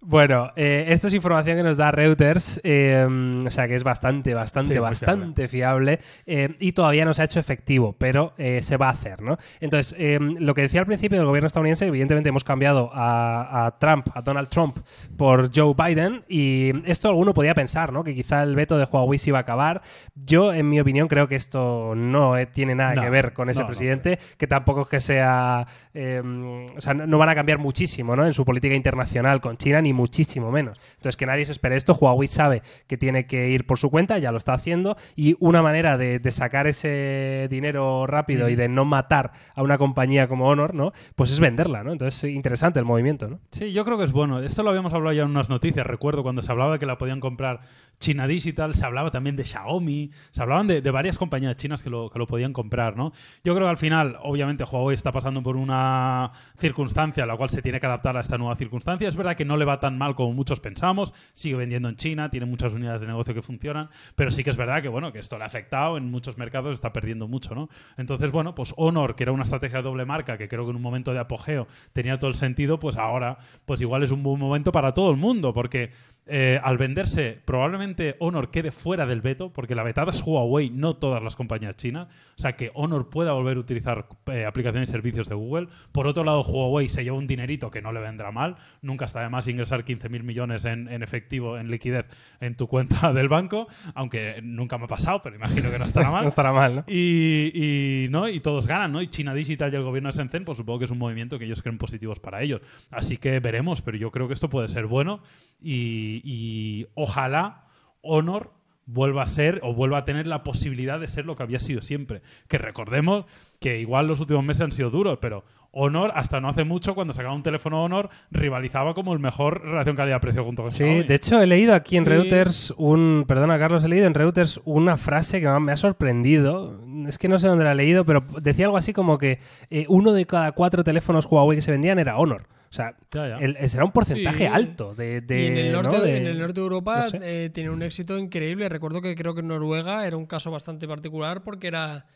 Bueno, 0.00 0.52
eh, 0.54 0.86
esto 0.88 1.08
es 1.08 1.14
información 1.14 1.56
que 1.56 1.62
nos 1.64 1.76
da 1.76 1.90
Reuters, 1.90 2.60
eh, 2.62 3.04
o 3.44 3.50
sea 3.50 3.66
que 3.66 3.74
es 3.74 3.82
bastante, 3.82 4.32
bastante, 4.32 4.74
Sí, 4.74 4.78
bastante 4.78 5.48
fiable, 5.48 5.98
eh, 6.24 6.54
y 6.60 6.70
todavía 6.70 7.04
no 7.04 7.12
se 7.12 7.22
ha 7.22 7.24
hecho 7.24 7.40
efectivo, 7.40 7.96
pero 7.98 8.32
eh, 8.38 8.62
se 8.62 8.76
va 8.76 8.86
a 8.86 8.90
hacer, 8.92 9.20
¿no? 9.22 9.38
Entonces, 9.58 9.96
eh, 9.98 10.18
lo 10.20 10.54
que 10.54 10.62
decía 10.62 10.78
al 10.80 10.86
principio 10.86 11.18
del 11.18 11.26
gobierno 11.26 11.48
estadounidense, 11.48 11.84
evidentemente 11.86 12.28
hemos 12.28 12.44
cambiado 12.44 12.90
a, 12.94 13.66
a 13.66 13.78
Trump, 13.80 14.06
a 14.14 14.22
Donald 14.22 14.48
Trump, 14.48 14.78
por 15.16 15.50
Joe 15.52 15.74
Biden, 15.76 16.22
y 16.28 16.72
esto 16.88 17.08
alguno 17.08 17.34
podía 17.34 17.54
pensar, 17.54 17.92
¿no? 17.92 18.04
Que 18.04 18.14
quizá 18.14 18.44
el 18.44 18.54
veto 18.54 18.78
de 18.78 18.84
Huawei 18.84 19.18
se 19.18 19.30
iba 19.30 19.38
a 19.38 19.42
acabar. 19.42 19.82
Yo, 20.14 20.52
en 20.52 20.68
mi 20.68 20.78
opinión, 20.78 21.08
creo 21.08 21.26
que 21.26 21.34
esto 21.34 21.94
no 21.96 22.36
eh, 22.38 22.46
tiene 22.46 22.76
nada 22.76 22.94
No, 22.94 23.02
que 23.02 23.10
ver 23.10 23.32
con 23.32 23.50
ese 23.50 23.60
no, 23.60 23.64
no. 23.64 23.70
presidente, 23.70 24.20
que 24.36 24.46
tampoco 24.46 24.82
es 24.82 24.88
que 24.88 25.00
sea, 25.00 25.66
o 25.92 26.80
sea, 26.80 26.94
no, 26.94 27.06
no 27.08 27.18
van 27.18 27.30
a 27.30 27.34
cambiar 27.34 27.58
muchísimo, 27.58 28.14
¿no? 28.14 28.24
En 28.24 28.32
su 28.32 28.44
política 28.44 28.76
internacional 28.76 29.40
con 29.40 29.56
China, 29.56 29.82
ni 29.82 29.87
muchísimo 29.92 30.50
menos. 30.50 30.78
Entonces, 30.96 31.16
que 31.16 31.26
nadie 31.26 31.46
se 31.46 31.52
espere 31.52 31.76
esto. 31.76 31.94
Huawei 31.94 32.28
sabe 32.28 32.62
que 32.86 32.96
tiene 32.96 33.26
que 33.26 33.50
ir 33.50 33.66
por 33.66 33.78
su 33.78 33.90
cuenta, 33.90 34.18
ya 34.18 34.32
lo 34.32 34.38
está 34.38 34.54
haciendo, 34.54 34.96
y 35.16 35.36
una 35.40 35.62
manera 35.62 35.98
de, 35.98 36.18
de 36.18 36.32
sacar 36.32 36.66
ese 36.66 37.48
dinero 37.50 38.06
rápido 38.06 38.48
y 38.48 38.56
de 38.56 38.68
no 38.68 38.84
matar 38.84 39.32
a 39.54 39.62
una 39.62 39.78
compañía 39.78 40.28
como 40.28 40.48
Honor, 40.48 40.74
¿no? 40.74 40.92
Pues 41.16 41.30
es 41.30 41.40
venderla, 41.40 41.82
¿no? 41.84 41.92
Entonces, 41.92 42.30
interesante 42.30 42.78
el 42.78 42.84
movimiento, 42.84 43.28
¿no? 43.28 43.40
Sí, 43.50 43.72
yo 43.72 43.84
creo 43.84 43.98
que 43.98 44.04
es 44.04 44.12
bueno. 44.12 44.40
Esto 44.40 44.62
lo 44.62 44.70
habíamos 44.70 44.92
hablado 44.92 45.12
ya 45.14 45.22
en 45.22 45.30
unas 45.30 45.50
noticias. 45.50 45.86
Recuerdo 45.86 46.22
cuando 46.22 46.42
se 46.42 46.50
hablaba 46.52 46.74
de 46.74 46.78
que 46.78 46.86
la 46.86 46.98
podían 46.98 47.20
comprar 47.20 47.60
China 48.00 48.26
Digital, 48.26 48.74
se 48.74 48.84
hablaba 48.84 49.10
también 49.10 49.36
de 49.36 49.44
Xiaomi, 49.44 50.10
se 50.30 50.42
hablaban 50.42 50.66
de, 50.66 50.80
de 50.80 50.90
varias 50.90 51.18
compañías 51.18 51.56
chinas 51.56 51.82
que 51.82 51.90
lo, 51.90 52.10
que 52.10 52.18
lo 52.18 52.26
podían 52.26 52.52
comprar, 52.52 52.96
¿no? 52.96 53.12
Yo 53.42 53.54
creo 53.54 53.66
que 53.66 53.70
al 53.70 53.76
final, 53.76 54.18
obviamente, 54.22 54.64
Huawei 54.64 54.94
está 54.94 55.12
pasando 55.12 55.42
por 55.42 55.56
una 55.56 56.30
circunstancia 56.58 57.24
a 57.24 57.26
la 57.26 57.36
cual 57.36 57.50
se 57.50 57.62
tiene 57.62 57.80
que 57.80 57.86
adaptar 57.86 58.16
a 58.16 58.20
esta 58.20 58.38
nueva 58.38 58.56
circunstancia. 58.56 59.08
Es 59.08 59.16
verdad 59.16 59.36
que 59.36 59.44
no 59.44 59.56
le 59.56 59.64
va 59.64 59.77
tan 59.80 59.98
mal 59.98 60.14
como 60.14 60.32
muchos 60.32 60.60
pensamos, 60.60 61.12
sigue 61.32 61.56
vendiendo 61.56 61.88
en 61.88 61.96
China, 61.96 62.30
tiene 62.30 62.46
muchas 62.46 62.72
unidades 62.72 63.00
de 63.00 63.06
negocio 63.06 63.34
que 63.34 63.42
funcionan, 63.42 63.90
pero 64.14 64.30
sí 64.30 64.42
que 64.42 64.50
es 64.50 64.56
verdad 64.56 64.82
que, 64.82 64.88
bueno, 64.88 65.12
que 65.12 65.18
esto 65.18 65.38
le 65.38 65.44
ha 65.44 65.46
afectado 65.46 65.96
en 65.96 66.10
muchos 66.10 66.38
mercados, 66.38 66.74
está 66.74 66.92
perdiendo 66.92 67.28
mucho, 67.28 67.54
¿no? 67.54 67.68
Entonces, 67.96 68.30
bueno, 68.30 68.54
pues 68.54 68.74
Honor, 68.76 69.14
que 69.14 69.24
era 69.24 69.32
una 69.32 69.44
estrategia 69.44 69.78
de 69.78 69.84
doble 69.84 70.04
marca, 70.04 70.38
que 70.38 70.48
creo 70.48 70.64
que 70.64 70.70
en 70.70 70.76
un 70.76 70.82
momento 70.82 71.12
de 71.12 71.18
apogeo 71.18 71.66
tenía 71.92 72.18
todo 72.18 72.30
el 72.30 72.36
sentido, 72.36 72.78
pues 72.78 72.96
ahora, 72.96 73.38
pues 73.64 73.80
igual 73.80 74.02
es 74.02 74.10
un 74.10 74.22
buen 74.22 74.38
momento 74.38 74.72
para 74.72 74.94
todo 74.94 75.10
el 75.10 75.16
mundo, 75.16 75.52
porque 75.52 75.90
eh, 76.28 76.60
al 76.62 76.76
venderse, 76.76 77.38
probablemente 77.44 78.16
Honor 78.18 78.50
quede 78.50 78.70
fuera 78.70 79.06
del 79.06 79.22
veto, 79.22 79.50
porque 79.52 79.74
la 79.74 79.82
vetada 79.82 80.10
es 80.10 80.22
Huawei, 80.22 80.70
no 80.70 80.94
todas 80.96 81.22
las 81.22 81.36
compañías 81.36 81.76
chinas. 81.76 82.08
O 82.36 82.40
sea, 82.40 82.52
que 82.52 82.70
Honor 82.74 83.08
pueda 83.08 83.32
volver 83.32 83.56
a 83.56 83.60
utilizar 83.60 84.06
eh, 84.26 84.44
aplicaciones 84.44 84.88
y 84.88 84.92
servicios 84.92 85.28
de 85.28 85.34
Google. 85.34 85.68
Por 85.90 86.06
otro 86.06 86.24
lado, 86.24 86.42
Huawei 86.42 86.88
se 86.88 87.02
lleva 87.02 87.16
un 87.16 87.26
dinerito 87.26 87.70
que 87.70 87.80
no 87.80 87.92
le 87.92 88.00
vendrá 88.00 88.30
mal. 88.30 88.56
Nunca 88.82 89.06
está 89.06 89.22
de 89.22 89.30
más 89.30 89.48
ingresar 89.48 89.84
15.000 89.84 90.22
millones 90.22 90.64
en, 90.66 90.88
en 90.88 91.02
efectivo, 91.02 91.58
en 91.58 91.70
liquidez, 91.70 92.06
en 92.40 92.56
tu 92.56 92.66
cuenta 92.66 93.12
del 93.14 93.28
banco, 93.28 93.68
aunque 93.94 94.40
nunca 94.42 94.76
me 94.76 94.84
ha 94.84 94.88
pasado, 94.88 95.22
pero 95.22 95.36
imagino 95.36 95.70
que 95.70 95.78
no 95.78 95.86
estará 95.86 96.10
mal. 96.12 96.24
No 96.24 96.28
estará 96.28 96.52
mal, 96.52 96.76
¿no? 96.76 96.84
Y, 96.86 97.52
y, 97.54 98.08
¿no? 98.10 98.28
y 98.28 98.40
todos 98.40 98.66
ganan, 98.66 98.92
¿no? 98.92 99.00
Y 99.00 99.08
China 99.08 99.32
Digital 99.32 99.72
y 99.72 99.76
el 99.76 99.82
gobierno 99.82 100.10
de 100.10 100.16
Shenzhen, 100.16 100.44
pues 100.44 100.58
supongo 100.58 100.80
que 100.80 100.84
es 100.84 100.90
un 100.90 100.98
movimiento 100.98 101.38
que 101.38 101.46
ellos 101.46 101.62
creen 101.62 101.78
positivos 101.78 102.20
para 102.20 102.42
ellos. 102.42 102.60
Así 102.90 103.16
que 103.16 103.40
veremos, 103.40 103.82
pero 103.82 103.96
yo 103.96 104.10
creo 104.10 104.28
que 104.28 104.34
esto 104.34 104.48
puede 104.48 104.68
ser 104.68 104.86
bueno 104.86 105.20
y, 105.60 106.17
y 106.24 106.86
ojalá 106.94 107.64
Honor 108.02 108.52
vuelva 108.86 109.22
a 109.22 109.26
ser 109.26 109.60
o 109.62 109.74
vuelva 109.74 109.98
a 109.98 110.04
tener 110.04 110.26
la 110.26 110.42
posibilidad 110.42 110.98
de 110.98 111.08
ser 111.08 111.26
lo 111.26 111.36
que 111.36 111.42
había 111.42 111.58
sido 111.60 111.82
siempre. 111.82 112.22
Que 112.48 112.56
recordemos 112.56 113.26
que 113.60 113.80
igual 113.80 114.06
los 114.06 114.18
últimos 114.20 114.42
meses 114.44 114.62
han 114.62 114.72
sido 114.72 114.88
duros, 114.90 115.18
pero 115.20 115.44
Honor, 115.72 116.10
hasta 116.14 116.40
no 116.40 116.48
hace 116.48 116.64
mucho, 116.64 116.94
cuando 116.94 117.12
sacaba 117.12 117.34
un 117.34 117.42
teléfono 117.42 117.84
Honor, 117.84 118.08
rivalizaba 118.30 118.94
como 118.94 119.12
el 119.12 119.18
mejor 119.18 119.62
relación 119.62 119.94
calidad-precio 119.96 120.42
junto 120.42 120.62
con 120.62 120.70
Sí, 120.70 120.78
Xiaomi. 120.78 121.02
de 121.02 121.14
hecho 121.14 121.42
he 121.42 121.46
leído 121.46 121.74
aquí 121.74 121.98
en 121.98 122.04
Sí. 122.04 122.08
Reuters 122.10 122.74
un, 122.78 123.26
perdona 123.28 123.58
Carlos, 123.58 123.84
he 123.84 123.88
leído 123.88 124.06
en 124.06 124.14
Reuters 124.14 124.58
una 124.64 124.96
frase 124.96 125.42
que 125.42 125.48
me 125.60 125.72
ha 125.72 125.76
sorprendido. 125.76 126.80
Es 127.06 127.18
que 127.18 127.28
no 127.28 127.38
sé 127.38 127.48
dónde 127.48 127.64
la 127.64 127.72
he 127.72 127.74
leído, 127.74 128.06
pero 128.06 128.24
decía 128.40 128.64
algo 128.64 128.78
así 128.78 128.94
como 128.94 129.18
que 129.18 129.38
eh, 129.68 129.84
uno 129.88 130.12
de 130.12 130.24
cada 130.24 130.52
cuatro 130.52 130.82
teléfonos 130.82 131.26
Huawei 131.26 131.58
que 131.58 131.62
se 131.62 131.70
vendían 131.72 131.98
era 131.98 132.16
Honor. 132.16 132.46
O 132.70 132.74
sea, 132.74 132.94
Ya, 133.12 133.28
ya. 133.28 133.38
el- 133.38 133.68
será 133.68 133.84
un 133.84 133.92
porcentaje 133.92 134.38
Sí. 134.38 134.46
alto 134.46 134.94
de, 134.94 135.20
de- 135.22 135.42
y 135.42 135.46
en 135.46 135.56
el 135.56 135.72
norte, 135.72 135.96
¿no? 135.98 136.02
de- 136.04 136.16
en 136.18 136.26
el 136.26 136.38
norte 136.38 136.60
de 136.60 136.64
Europa 136.64 136.96
no 136.96 137.08
sé. 137.08 137.18
eh, 137.22 137.50
tiene 137.50 137.70
un 137.70 137.82
éxito 137.82 138.18
increíble. 138.18 138.68
Recuerdo 138.68 139.00
que 139.00 139.14
creo 139.14 139.34
que 139.34 139.40
en 139.40 139.48
Noruega 139.48 140.06
era 140.06 140.16
un 140.16 140.26
caso 140.26 140.50
bastante 140.50 140.86
particular 140.86 141.42
porque 141.42 141.66
era, 141.68 142.06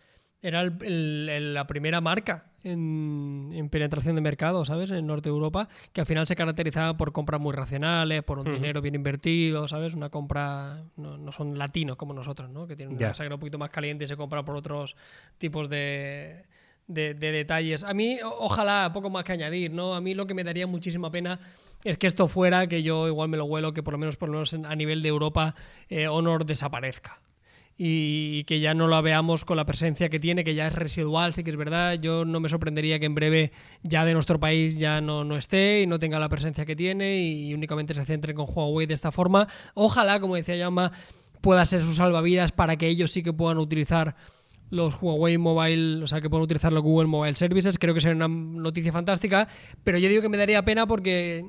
era 0.43 0.61
el- 0.61 0.77
el- 0.83 1.29
el- 1.31 1.55
la 1.55 1.67
primera 1.67 2.01
marca 2.01 2.47
en, 2.65 3.51
en 3.53 3.69
penetración 3.71 4.15
de 4.15 4.21
mercado, 4.21 4.65
¿sabes? 4.65 4.91
En 4.91 5.07
norte 5.07 5.29
de 5.31 5.35
Europa, 5.35 5.69
que 5.93 6.01
al 6.01 6.07
final 6.07 6.27
se 6.27 6.37
caracterizaba 6.37 6.97
por 6.97 7.13
compras 7.13 7.41
muy 7.41 7.53
racionales, 7.55 8.23
por 8.23 8.39
un 8.39 8.53
dinero 8.53 8.81
bien 8.83 8.95
invertido, 8.95 9.67
¿sabes? 9.69 9.95
Una 9.95 10.11
compra, 10.11 10.83
no, 10.97 11.17
no 11.17 11.33
son 11.33 11.57
latinos 11.59 11.97
como 11.97 12.13
nosotros, 12.15 12.51
¿no? 12.51 12.67
Que 12.67 12.77
tienen 12.77 12.97
una 12.97 13.15
sangre 13.15 13.35
un 13.35 13.41
poquito 13.41 13.59
más 13.59 13.71
caliente 13.71 14.05
y 14.05 14.09
se 14.09 14.17
compra 14.17 14.45
por 14.45 14.55
otros 14.57 14.97
tipos 15.39 15.69
de, 15.71 16.45
de, 16.93 17.15
de 17.15 17.33
detalles. 17.33 17.85
A 17.85 17.95
mí, 17.95 18.19
ojalá, 18.39 18.91
poco 18.93 19.11
más 19.11 19.25
que 19.25 19.33
añadir, 19.33 19.73
¿no? 19.73 19.95
A 19.95 20.01
mí 20.01 20.15
lo 20.15 20.27
que 20.27 20.35
me 20.35 20.45
daría 20.45 20.67
muchísima 20.67 21.11
pena 21.11 21.39
es 21.85 21.99
que 21.99 22.07
esto 22.07 22.29
fuera, 22.29 22.67
que 22.69 22.83
yo 22.83 23.09
igual 23.09 23.29
me 23.29 23.37
lo 23.37 23.45
huelo, 23.45 23.73
que 23.73 23.83
por 23.83 23.93
lo 23.93 23.99
menos, 23.99 24.17
por 24.17 24.29
lo 24.29 24.35
menos 24.35 24.53
en- 24.53 24.67
a 24.67 24.75
nivel 24.77 25.03
de 25.03 25.09
Europa, 25.09 25.55
eh, 25.89 26.07
Honor 26.09 26.45
desaparezca. 26.47 27.21
y 27.85 28.45
que 28.45 28.61
ya 28.61 28.75
no 28.75 28.87
la 28.87 29.01
veamos 29.01 29.45
con 29.47 29.57
la 29.57 29.65
presencia 29.65 30.09
que 30.11 30.21
tiene, 30.21 30.45
que 30.45 30.55
ya 30.55 30.67
es 30.69 30.75
residual, 30.75 31.33
sí 31.35 31.43
que 31.43 31.51
es 31.51 31.57
verdad. 31.57 31.95
Yo 31.95 32.25
no 32.25 32.39
me 32.39 32.49
sorprendería 32.51 33.01
que 33.01 33.07
en 33.07 33.15
breve 33.15 33.51
ya 33.83 34.05
de 34.05 34.13
nuestro 34.13 34.39
país 34.39 34.79
ya 34.79 35.01
no, 35.01 35.25
no 35.25 35.37
esté 35.37 35.81
y 35.81 35.87
no 35.87 35.99
tenga 35.99 36.21
la 36.21 36.29
presencia 36.29 36.67
que 36.67 36.77
tiene 36.77 37.23
y 37.25 37.53
únicamente 37.55 37.95
se 37.95 38.05
centre 38.05 38.35
con 38.35 38.47
Huawei 38.49 38.87
de 38.87 38.95
esta 38.95 39.11
forma. 39.11 39.49
Ojalá, 39.75 40.21
como 40.21 40.37
decía 40.37 40.55
Yama, 40.55 40.93
pueda 41.41 41.65
ser 41.67 41.83
su 41.83 41.95
salvavidas 41.95 42.53
para 42.53 42.77
que 42.77 42.87
ellos 42.89 43.11
sí 43.11 43.23
que 43.23 43.33
puedan 43.33 43.59
utilizar 43.59 44.15
los 44.73 45.01
Huawei 45.03 45.37
Mobile, 45.37 46.03
o 46.03 46.07
sea, 46.07 46.21
que 46.23 46.31
puedan 46.31 46.45
utilizar 46.45 46.73
los 46.73 46.83
Google 46.83 47.07
Mobile 47.07 47.37
Services. 47.37 47.79
Creo 47.79 47.93
que 47.93 48.01
sería 48.01 48.17
una 48.17 48.29
noticia 48.29 48.91
fantástica, 48.91 49.47
pero 49.85 49.99
yo 49.99 50.09
digo 50.09 50.23
que 50.23 50.31
me 50.31 50.39
daría 50.39 50.65
pena 50.65 50.87
porque 50.87 51.45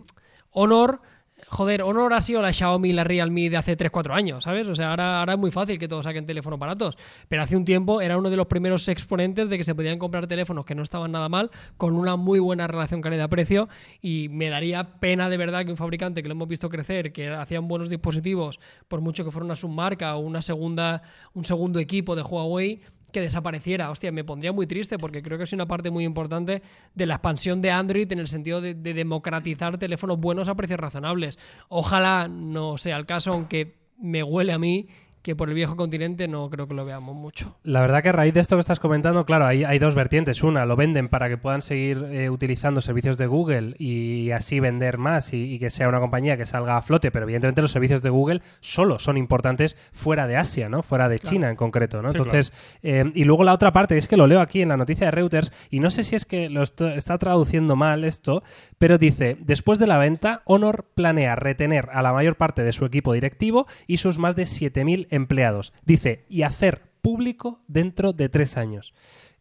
Honor 0.51 0.99
joder, 1.47 1.81
Honor 1.83 2.13
ha 2.13 2.21
sido 2.21 2.41
la 2.41 2.51
Xiaomi 2.51 2.93
la 2.93 3.03
Realme 3.03 3.49
de 3.49 3.57
hace 3.57 3.77
3-4 3.77 4.13
años, 4.13 4.43
¿sabes? 4.43 4.67
O 4.67 4.75
sea, 4.75 4.91
ahora, 4.91 5.19
ahora 5.19 5.33
es 5.33 5.39
muy 5.39 5.51
fácil 5.51 5.77
que 5.77 5.87
todos 5.87 6.05
saquen 6.05 6.25
teléfonos 6.25 6.59
baratos. 6.59 6.97
Pero 7.27 7.43
hace 7.43 7.55
un 7.55 7.65
tiempo 7.65 8.01
era 8.01 8.17
uno 8.17 8.29
de 8.29 8.37
los 8.37 8.47
primeros 8.47 8.87
exponentes 8.87 9.49
de 9.49 9.57
que 9.57 9.63
se 9.63 9.75
podían 9.75 9.99
comprar 9.99 10.27
teléfonos 10.27 10.65
que 10.65 10.75
no 10.75 10.83
estaban 10.83 11.11
nada 11.11 11.29
mal, 11.29 11.51
con 11.77 11.95
una 11.95 12.15
muy 12.15 12.39
buena 12.39 12.67
relación 12.67 13.01
calidad-precio. 13.01 13.69
Y 14.01 14.29
me 14.29 14.49
daría 14.49 14.99
pena 14.99 15.29
de 15.29 15.37
verdad 15.37 15.65
que 15.65 15.71
un 15.71 15.77
fabricante 15.77 16.21
que 16.21 16.27
lo 16.27 16.33
hemos 16.33 16.47
visto 16.47 16.69
crecer, 16.69 17.11
que 17.13 17.29
hacían 17.29 17.67
buenos 17.67 17.89
dispositivos, 17.89 18.59
por 18.87 19.01
mucho 19.01 19.23
que 19.23 19.31
fuera 19.31 19.45
una 19.45 19.55
submarca 19.55 20.15
o 20.15 20.19
una 20.19 20.41
segunda, 20.41 21.01
un 21.33 21.43
segundo 21.43 21.79
equipo 21.79 22.15
de 22.15 22.21
Huawei, 22.21 22.81
que 23.13 23.21
desapareciera. 23.21 23.89
Hostia, 23.89 24.11
me 24.11 24.25
pondría 24.25 24.51
muy 24.51 24.67
triste 24.67 24.97
porque 24.97 25.23
creo 25.23 25.37
que 25.37 25.45
es 25.45 25.53
una 25.53 25.65
parte 25.65 25.89
muy 25.89 26.03
importante 26.03 26.61
de 26.93 27.05
la 27.05 27.13
expansión 27.15 27.61
de 27.61 27.71
Android 27.71 28.11
en 28.11 28.19
el 28.19 28.27
sentido 28.27 28.59
de, 28.59 28.73
democratizar 28.73 29.77
teléfonos 29.77 30.19
buenos 30.19 30.49
a 30.49 30.55
precios 30.55 30.79
razonables. 30.79 31.39
Ojalá 31.69 32.27
no 32.27 32.77
sea 32.77 32.97
el 32.97 33.05
caso, 33.05 33.31
aunque 33.31 33.75
me 33.97 34.23
huele 34.23 34.51
a 34.51 34.59
mí 34.59 34.87
que 35.23 35.37
por 35.37 35.47
el 35.47 35.55
viejo 35.55 35.77
continente 35.77 36.27
no 36.27 36.49
creo 36.49 36.67
que 36.67 36.73
lo 36.73 36.83
veamos 36.83 37.15
mucho. 37.15 37.55
La 37.63 37.79
verdad 37.79 38.03
que 38.03 38.09
a 38.09 38.11
raíz 38.11 38.33
de 38.33 38.41
esto 38.41 38.57
que 38.57 38.59
estás 38.59 38.81
comentando, 38.81 39.23
claro, 39.23 39.45
hay, 39.45 39.63
hay 39.63 39.79
dos 39.79 39.95
vertientes. 39.95 40.43
Una, 40.43 40.65
lo 40.65 40.75
venden 40.75 41.07
para 41.07 41.29
que 41.29 41.37
puedan 41.37 41.61
seguir 41.61 42.05
eh, 42.11 42.29
utilizando 42.29 42.81
servicios 42.81 43.17
de 43.17 43.25
Google 43.25 43.75
y 43.79 44.31
así 44.31 44.59
vender 44.59 44.97
más 44.97 45.33
y, 45.33 45.57
que 45.59 45.69
sea 45.69 45.87
una 45.87 46.01
compañía 46.01 46.35
que 46.35 46.45
salga 46.45 46.75
a 46.75 46.81
flote, 46.81 47.09
pero 47.09 47.23
evidentemente 47.23 47.61
los 47.61 47.71
servicios 47.71 48.01
de 48.01 48.09
Google 48.09 48.41
solo 48.59 48.99
son 48.99 49.17
importantes 49.17 49.77
fuera 49.93 50.27
de 50.27 50.35
Asia, 50.35 50.67
¿no? 50.67 50.83
Fuera 50.83 51.07
de 51.07 51.19
China 51.19 51.49
en 51.49 51.55
concreto, 51.55 52.01
¿no? 52.01 52.09
Entonces, 52.09 52.51
eh, 52.83 53.09
y 53.15 53.23
luego 53.23 53.45
la 53.45 53.53
otra 53.53 53.71
parte 53.71 53.97
es 53.97 54.09
que 54.09 54.17
lo 54.17 54.27
leo 54.27 54.41
aquí 54.41 54.61
en 54.61 54.69
la 54.69 54.77
noticia 54.77 55.05
de 55.05 55.11
Reuters 55.11 55.53
y 55.69 55.79
no 55.79 55.89
sé 55.89 56.03
si 56.03 56.17
es 56.17 56.25
que 56.25 56.49
lo 56.49 56.63
está 56.63 57.17
traduciendo 57.17 57.77
mal 57.77 58.03
esto, 58.03 58.43
pero 58.77 58.97
dice, 58.97 59.37
después 59.39 59.79
de 59.79 59.87
la 59.87 59.97
venta, 59.97 60.41
Honor 60.43 60.85
planea 60.93 61.37
retener 61.37 61.87
a 61.93 62.01
la 62.01 62.11
mayor 62.11 62.35
parte 62.35 62.63
de 62.63 62.73
su 62.73 62.83
equipo 62.83 63.13
directivo 63.13 63.67
y 63.87 63.97
sus 63.97 64.19
más 64.19 64.35
de 64.35 64.43
7.000 64.43 65.12
empleados. 65.13 65.73
Dice, 65.85 66.25
y 66.29 66.43
hacer 66.43 66.83
público 67.01 67.61
dentro 67.67 68.13
de 68.13 68.29
tres 68.29 68.57
años. 68.57 68.93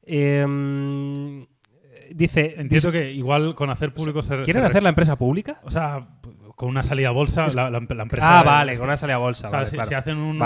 Em, 0.04 1.46
dice... 2.10 2.56
Entiendo 2.58 2.92
que 2.92 3.12
igual 3.12 3.54
con 3.54 3.70
hacer 3.70 3.94
público... 3.94 4.22
Se, 4.22 4.42
¿Quieren 4.42 4.64
hacer 4.64 4.82
la 4.82 4.90
empresa 4.90 5.16
pública? 5.16 5.60
O 5.62 5.70
sea, 5.70 6.08
con 6.56 6.68
una 6.68 6.82
salida 6.82 7.08
a 7.08 7.12
bolsa, 7.12 7.46
la, 7.54 7.78
empresa... 7.78 8.40
Ah, 8.40 8.42
vale, 8.42 8.76
con 8.76 8.84
una 8.84 8.96
salida 8.96 9.16
a 9.16 9.18
bolsa. 9.18 9.66
si, 9.66 9.78
hacen 9.94 10.18
un, 10.18 10.38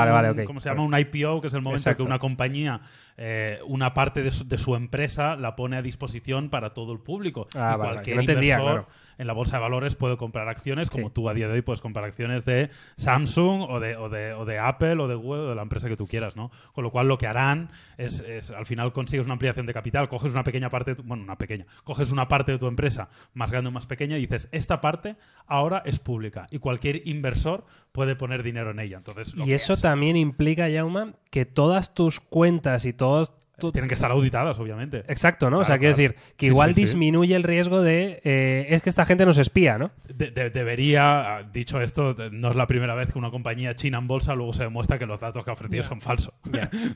¿cómo 0.47 0.61
se 0.61 0.69
llama? 0.69 0.83
Un 0.83 0.97
IPO, 0.99 1.41
que 1.41 1.49
es 1.49 1.55
el 1.55 1.63
momento 1.63 1.91
en 1.91 1.97
que 1.97 2.03
una 2.03 2.19
compañía, 2.19 2.81
eh, 3.19 3.61
una 3.67 3.95
parte 3.95 4.23
de 4.23 4.59
su, 4.59 4.75
empresa 4.75 5.37
la 5.37 5.57
pone 5.57 5.77
a 5.77 5.83
disposición 5.83 6.51
para 6.51 6.75
todo 6.75 6.93
el 6.93 7.01
público. 7.01 7.49
Ah, 7.55 7.75
y 7.75 7.81
cualquier 7.81 8.21
inversor 8.21 8.87
en 9.19 9.27
la 9.27 9.33
bolsa 9.33 9.57
de 9.57 9.63
valores 9.63 9.95
puede 9.95 10.17
comprar 10.17 10.49
acciones, 10.49 10.91
como 10.91 11.11
tú 11.11 11.29
a 11.29 11.35
día 11.35 11.49
de 11.49 11.55
hoy 11.55 11.63
puedes 11.63 11.81
comprar 11.81 12.05
acciones 12.05 12.45
de 12.45 12.71
Samsung 12.97 13.63
o 13.63 13.81
de, 13.81 13.97
o 13.97 14.09
de, 14.09 14.35
o 14.35 14.45
de 14.45 14.59
Apple 14.59 14.97
o 15.01 15.09
de 15.09 15.15
Google 15.15 15.43
o 15.43 15.49
de 15.49 15.55
la 15.55 15.63
empresa 15.63 15.89
que 15.89 15.97
tú 15.97 16.07
quieras, 16.07 16.37
¿no? 16.37 16.51
Con 16.75 16.85
lo 16.85 16.91
cual 16.91 17.09
lo 17.09 17.17
que 17.17 17.27
harán 17.27 17.71
es, 17.97 18.21
es 18.21 18.51
al 18.51 18.67
final 18.67 18.93
consigues 18.93 19.27
una 19.27 19.35
ampliación 19.35 19.67
de 19.67 19.73
capital, 19.73 20.09
coges 20.09 20.33
una 20.33 20.45
pequeña 20.45 20.69
parte, 20.69 20.95
bueno, 20.95 21.23
una 21.23 21.39
pequeña, 21.39 21.67
coges 21.85 22.13
una 22.13 22.29
parte 22.29 22.53
de 22.53 22.59
tu 22.59 22.67
empresa 22.67 23.09
más 23.33 23.51
grande 23.51 23.69
o 23.69 23.73
más 23.73 23.87
pequeña 23.87 24.19
y 24.19 24.23
dices, 24.23 24.49
esta 24.53 24.81
parte 24.81 25.17
ahora 25.47 25.83
es 25.85 25.99
pública 25.99 26.47
y 26.51 26.59
cualquier 26.59 27.07
inversor 27.09 27.65
puede 27.93 28.17
poner 28.17 28.43
dinero 28.43 28.71
en 28.71 28.81
ella. 28.81 28.99
Entonces, 28.99 29.35
y 29.35 29.53
eso 29.53 29.75
también 29.77 30.17
implica, 30.17 30.69
Jauma, 30.71 31.15
que 31.31 31.47
todas 31.47 31.95
tus 31.95 32.21
cuentas 32.21 32.85
y 32.85 32.93
todos 33.07 33.31
tienen 33.73 33.89
que 33.89 33.95
estar 33.95 34.11
auditadas, 34.11 34.59
obviamente. 34.59 35.05
Exacto, 35.09 35.51
¿no? 35.51 35.61
o 35.61 35.65
sea, 35.65 35.79
quiero 35.79 35.97
decir, 35.97 36.17
que 36.37 36.47
igual 36.47 36.75
disminuye 36.75 37.35
el 37.35 37.43
riesgo 37.43 37.81
de. 37.81 38.21
Eh, 38.23 38.67
es 38.69 38.83
que 38.83 38.91
esta 38.91 39.07
gente 39.07 39.25
nos 39.25 39.39
espía, 39.39 39.79
¿no? 39.79 39.91
debería, 40.09 41.49
dicho 41.53 41.81
esto, 41.81 42.15
no 42.33 42.51
es 42.51 42.57
la 42.57 42.67
primera 42.67 42.95
vez 42.95 43.13
que 43.13 43.19
una 43.19 43.31
compañía 43.31 43.75
china 43.75 43.99
en 43.99 44.07
bolsa 44.07 44.35
luego 44.35 44.53
se 44.53 44.65
demuestra 44.65 44.99
que 44.99 45.07
los 45.07 45.21
datos 45.21 45.45
que 45.45 45.51
ha 45.51 45.55
ofrecido 45.55 45.83
son 45.85 46.01
falsos. 46.01 46.35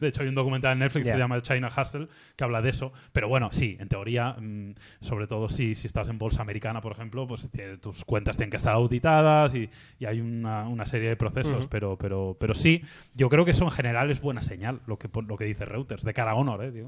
de 0.01 0.09
hecho, 0.09 0.23
hay 0.23 0.29
un 0.29 0.35
documental 0.35 0.73
en 0.73 0.81
Netflix 0.81 1.07
que 1.07 1.13
se 1.13 1.19
llama 1.19 1.41
China 1.41 1.69
Hustle 1.75 2.09
que 2.37 2.45
habla 2.45 2.61
de 2.63 2.71
eso. 2.71 2.93
Pero 3.13 3.29
bueno, 3.29 3.49
sí, 3.53 3.77
en 3.81 3.89
teoría, 3.89 4.37
mm, 4.39 4.75
sobre 5.01 5.27
todo 5.27 5.49
si, 5.49 5.75
si 5.75 5.87
estás 5.87 6.09
en 6.09 6.19
bolsa 6.19 6.43
americana, 6.43 6.81
por 6.81 6.93
ejemplo, 6.93 7.27
pues 7.27 7.49
tus 7.81 8.05
cuentas 8.05 8.37
tienen 8.37 8.51
que 8.51 8.59
estar 8.59 8.75
auditadas 8.75 9.55
y, 9.55 9.71
hay 10.07 10.21
una, 10.21 10.69
una, 10.69 10.87
serie 10.87 11.09
de 11.09 11.17
procesos. 11.17 11.69
pero, 11.69 11.97
pero, 11.97 12.37
pero 12.39 12.55
sí, 12.55 12.83
yo 13.15 13.29
creo 13.29 13.45
que 13.45 13.53
eso 13.53 13.65
en 13.65 13.71
general 13.71 14.11
es 14.11 14.21
buena 14.21 14.43
señal, 14.43 14.81
lo 14.87 14.99
que, 14.99 15.09
lo 15.27 15.37
que 15.37 15.45
dice 15.45 15.65
Reuters, 15.65 16.05
de 16.05 16.13
cara 16.15 16.33
a 16.33 16.35
¿eh? 16.63 16.85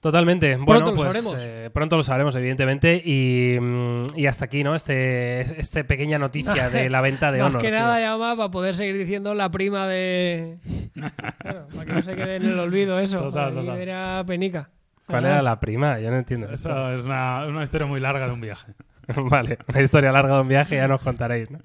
Totalmente. 0.00 0.58
Pronto 0.58 0.90
lo 0.90 0.96
pues, 0.96 1.14
sabremos. 1.14 1.36
Eh, 1.40 1.70
pronto 1.72 1.96
lo 1.96 2.02
sabremos, 2.02 2.34
evidentemente. 2.36 3.02
Mm, 3.58 4.06
y, 4.14 4.26
hasta 4.26 4.44
aquí, 4.44 4.62
¿no? 4.62 4.74
Este, 4.74 5.40
este 5.58 5.82
pequeña 5.84 6.18
noticia 6.18 6.68
de 6.70 6.90
la 6.90 7.00
venta 7.00 7.32
de 7.32 7.40
Honor. 7.40 7.54
Más 7.54 7.62
que 7.62 7.70
nada, 7.70 7.98
ya 7.98 8.16
va 8.16 8.36
para 8.36 8.50
poder 8.50 8.74
seguir 8.74 8.98
diciendo 8.98 9.34
la 9.34 9.50
prima 9.50 9.88
de. 9.88 10.58
para 11.74 11.84
que 11.86 11.92
no 11.92 12.02
se 12.02 12.14
quede 12.16 12.36
en 12.36 12.44
el 12.44 12.58
olvido 12.58 12.98
eso. 12.98 13.18
Total, 13.20 13.54
total. 13.54 13.78
Era 13.78 14.22
penica. 14.26 14.68
¿Cuál 15.06 15.24
era 15.24 15.40
la 15.40 15.58
prima? 15.58 15.98
Yo 16.00 16.10
no 16.10 16.18
entiendo. 16.18 16.50
Esto 16.50 16.92
es 16.92 17.02
una, 17.02 17.46
una 17.46 17.64
historia 17.64 17.86
muy 17.86 18.00
larga 18.00 18.26
de 18.26 18.32
un 18.32 18.40
viaje. 18.42 18.74
vale, 19.16 19.58
una 19.68 19.82
historia 19.82 20.12
larga 20.12 20.34
de 20.34 20.40
un 20.42 20.48
viaje, 20.48 20.76
ya 20.76 20.88
nos 20.88 21.00
contaréis, 21.00 21.50
¿no? 21.50 21.60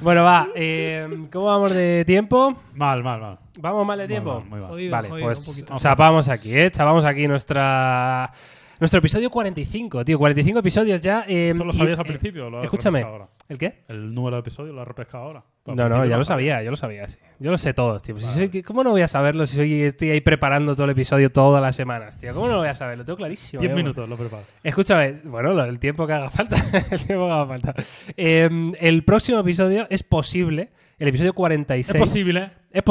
Bueno, 0.00 0.22
va. 0.22 0.48
Eh, 0.54 1.26
¿Cómo 1.32 1.46
vamos 1.46 1.72
de 1.72 2.04
tiempo? 2.06 2.54
Mal, 2.74 3.02
mal, 3.02 3.20
mal. 3.20 3.38
¿Vamos 3.58 3.86
mal 3.86 3.98
de 3.98 4.06
tiempo? 4.06 4.44
vale, 4.90 5.08
pues 5.08 5.64
chapamos 5.76 6.28
aquí, 6.28 6.56
¿eh? 6.56 6.70
Chapamos 6.70 7.04
aquí 7.04 7.26
nuestra... 7.26 8.30
Nuestro 8.78 9.00
episodio 9.00 9.28
45, 9.28 10.04
tío. 10.04 10.18
45 10.18 10.60
episodios 10.60 11.02
ya. 11.02 11.24
Eh, 11.26 11.50
¿Eso 11.52 11.64
lo 11.64 11.72
sabías 11.72 11.98
al 11.98 12.06
eh, 12.06 12.08
principio? 12.10 12.48
Lo 12.48 12.62
escúchame. 12.62 13.04
¿El 13.48 13.58
qué? 13.58 13.82
El 13.88 14.14
número 14.14 14.36
de 14.36 14.40
episodio 14.40 14.72
lo 14.72 14.82
has 14.82 14.86
repescado 14.86 15.24
ahora. 15.24 15.42
No, 15.74 15.88
no, 15.88 16.04
ya 16.04 16.16
lo 16.16 16.24
sabía, 16.24 16.62
yo 16.62 16.70
lo 16.70 16.76
sabía, 16.76 17.06
sí. 17.06 17.18
Yo 17.40 17.52
lo 17.52 17.58
sé 17.58 17.72
todo, 17.72 18.00
tío. 18.00 18.16
¿Cómo 18.64 18.82
no 18.82 18.90
voy 18.90 19.02
a 19.02 19.08
saberlo 19.08 19.46
si 19.46 19.54
soy, 19.54 19.82
estoy 19.82 20.10
ahí 20.10 20.20
preparando 20.20 20.74
todo 20.74 20.86
el 20.86 20.90
episodio 20.90 21.30
todas 21.30 21.62
las 21.62 21.76
semanas, 21.76 22.18
tío? 22.18 22.34
¿Cómo 22.34 22.46
no 22.46 22.54
lo 22.54 22.58
voy 22.58 22.68
a 22.68 22.74
saber? 22.74 22.98
Lo 22.98 23.04
tengo 23.04 23.16
clarísimo. 23.16 23.60
Diez 23.60 23.72
minutos 23.72 24.08
lo 24.08 24.16
preparo. 24.16 24.42
Escúchame, 24.64 25.20
bueno, 25.24 25.62
el 25.64 25.78
tiempo 25.78 26.06
que 26.06 26.14
haga 26.14 26.30
falta. 26.30 26.56
el 26.90 27.00
tiempo 27.06 27.26
que 27.26 27.32
haga 27.32 27.46
falta. 27.46 27.74
Em, 28.16 28.72
el 28.80 29.04
próximo 29.04 29.38
episodio 29.38 29.86
es 29.88 30.02
posible, 30.02 30.70
el 30.98 31.08
episodio 31.08 31.32
46. 31.32 31.94
Es 31.94 32.00
posible. 32.00 32.50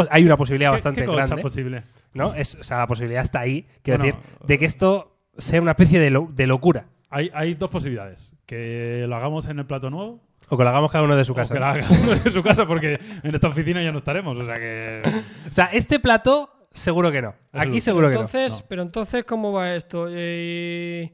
hay 0.10 0.24
una 0.24 0.38
posibilidad 0.38 0.72
bastante 0.72 1.02
¿qué 1.02 1.12
grande. 1.12 1.36
es 1.36 1.42
posible? 1.42 1.84
¿No? 2.14 2.34
Es, 2.34 2.56
o 2.56 2.64
sea, 2.64 2.78
la 2.78 2.88
posibilidad 2.88 3.24
está 3.24 3.42
ahí, 3.42 3.68
quiero 3.84 4.02
decir, 4.02 4.20
de 4.46 4.58
que 4.58 4.66
esto 4.66 5.18
sea 5.38 5.62
una 5.62 5.72
especie 5.72 6.00
de, 6.00 6.26
de 6.32 6.48
locura. 6.48 6.86
Hay, 7.10 7.30
hay 7.34 7.56
dos 7.56 7.70
posibilidades. 7.70 8.34
Que 8.46 9.06
lo 9.10 9.16
hagamos 9.18 9.48
en 9.50 9.60
el 9.60 9.66
plato 9.66 9.90
nuevo 9.90 10.27
o 10.50 10.58
que 10.58 10.64
lo 10.64 10.70
hagamos 10.70 10.92
cada 10.92 11.04
uno 11.04 11.16
de 11.16 11.26
su 11.26 11.34
casa. 11.34 11.54
O 11.54 11.56
que 11.56 11.60
lo 11.60 11.66
haga 11.66 11.86
uno 11.90 12.16
de 12.16 12.32
su 12.32 12.42
casa 12.42 12.66
porque 12.66 13.00
en 13.24 13.36
esta 13.36 13.48
oficina 13.48 13.82
ya 13.84 13.92
no 13.92 14.00
estaremos. 14.00 14.38
O 14.38 14.46
sea 14.46 14.58
que. 14.58 15.02
o 15.50 15.52
sea, 15.52 15.66
este 15.66 16.00
plato 16.00 16.70
seguro 16.72 17.12
que 17.12 17.22
no. 17.22 17.36
Aquí 17.52 17.82
seguro 17.82 18.10
que 18.10 18.18
no. 18.18 18.26
Pero 18.68 18.82
entonces, 18.82 19.26
¿cómo 19.26 19.52
va 19.52 19.76
esto? 19.76 20.08
Eh, 20.10 21.14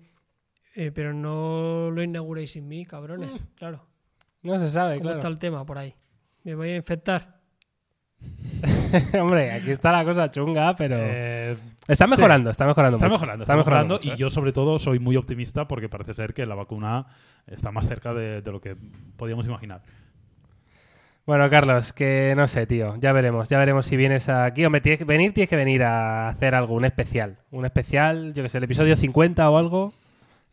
eh, 0.76 0.92
pero 0.94 1.14
no 1.14 1.90
lo 1.92 2.04
inauguréis 2.04 2.52
sin 2.52 2.68
mí, 2.68 2.86
cabrones. 2.86 3.32
Mm. 3.32 3.38
Claro. 3.56 3.86
No 4.42 4.60
se 4.60 4.70
sabe, 4.70 4.98
¿Cómo 4.98 5.12
está 5.12 5.30
el 5.30 5.40
tema 5.40 5.66
por 5.66 5.78
ahí? 5.78 5.96
Me 6.44 6.54
voy 6.56 6.72
a 6.72 6.76
infectar. 6.76 7.40
Hombre, 9.20 9.52
aquí 9.52 9.72
está 9.72 9.92
la 9.92 10.04
cosa 10.04 10.30
chunga, 10.30 10.76
pero. 10.76 10.98
Eh, 11.00 11.58
está 11.88 12.08
mejorando, 12.08 12.50
está 12.50 12.66
mejorando. 12.66 12.98
Está 12.98 13.10
mejorando, 13.10 13.44
está, 13.44 13.56
mejorando. 13.56 14.00
y 14.02 14.16
yo, 14.16 14.30
sobre 14.30 14.52
todo, 14.52 14.80
soy 14.80 15.00
muy 15.00 15.16
optimista 15.16 15.68
porque 15.68 15.90
parece 15.90 16.14
ser 16.14 16.34
que 16.34 16.46
la 16.46 16.56
vacuna 16.56 17.08
está 17.48 17.72
más 17.72 17.88
cerca 17.88 18.14
de, 18.14 18.42
lo 18.42 18.62
que 18.62 18.76
podíamos 19.18 19.46
imaginar. 19.46 19.82
Bueno, 21.26 21.50
Carlos, 21.50 21.94
que 21.94 22.34
no 22.36 22.48
sé, 22.48 22.68
tío. 22.68 22.98
Ya 23.00 23.14
veremos, 23.14 23.48
ya 23.48 23.58
veremos 23.58 23.86
si 23.86 23.96
vienes 23.96 24.28
aquí. 24.28 24.66
Hombre, 24.66 24.82
tienes 24.82 25.00
que 25.00 25.06
venir, 25.06 25.34
tienes 25.34 25.50
que 25.50 25.56
venir 25.56 25.84
a 25.84 26.28
hacer 26.28 26.54
algo, 26.54 26.76
un 26.76 26.84
especial. 26.84 27.38
Un 27.52 27.66
especial, 27.66 28.34
yo 28.34 28.44
que 28.44 28.50
sé, 28.50 28.58
el 28.58 28.66
episodio 28.66 28.98
50 28.98 29.50
o 29.50 29.58
algo. 29.58 29.94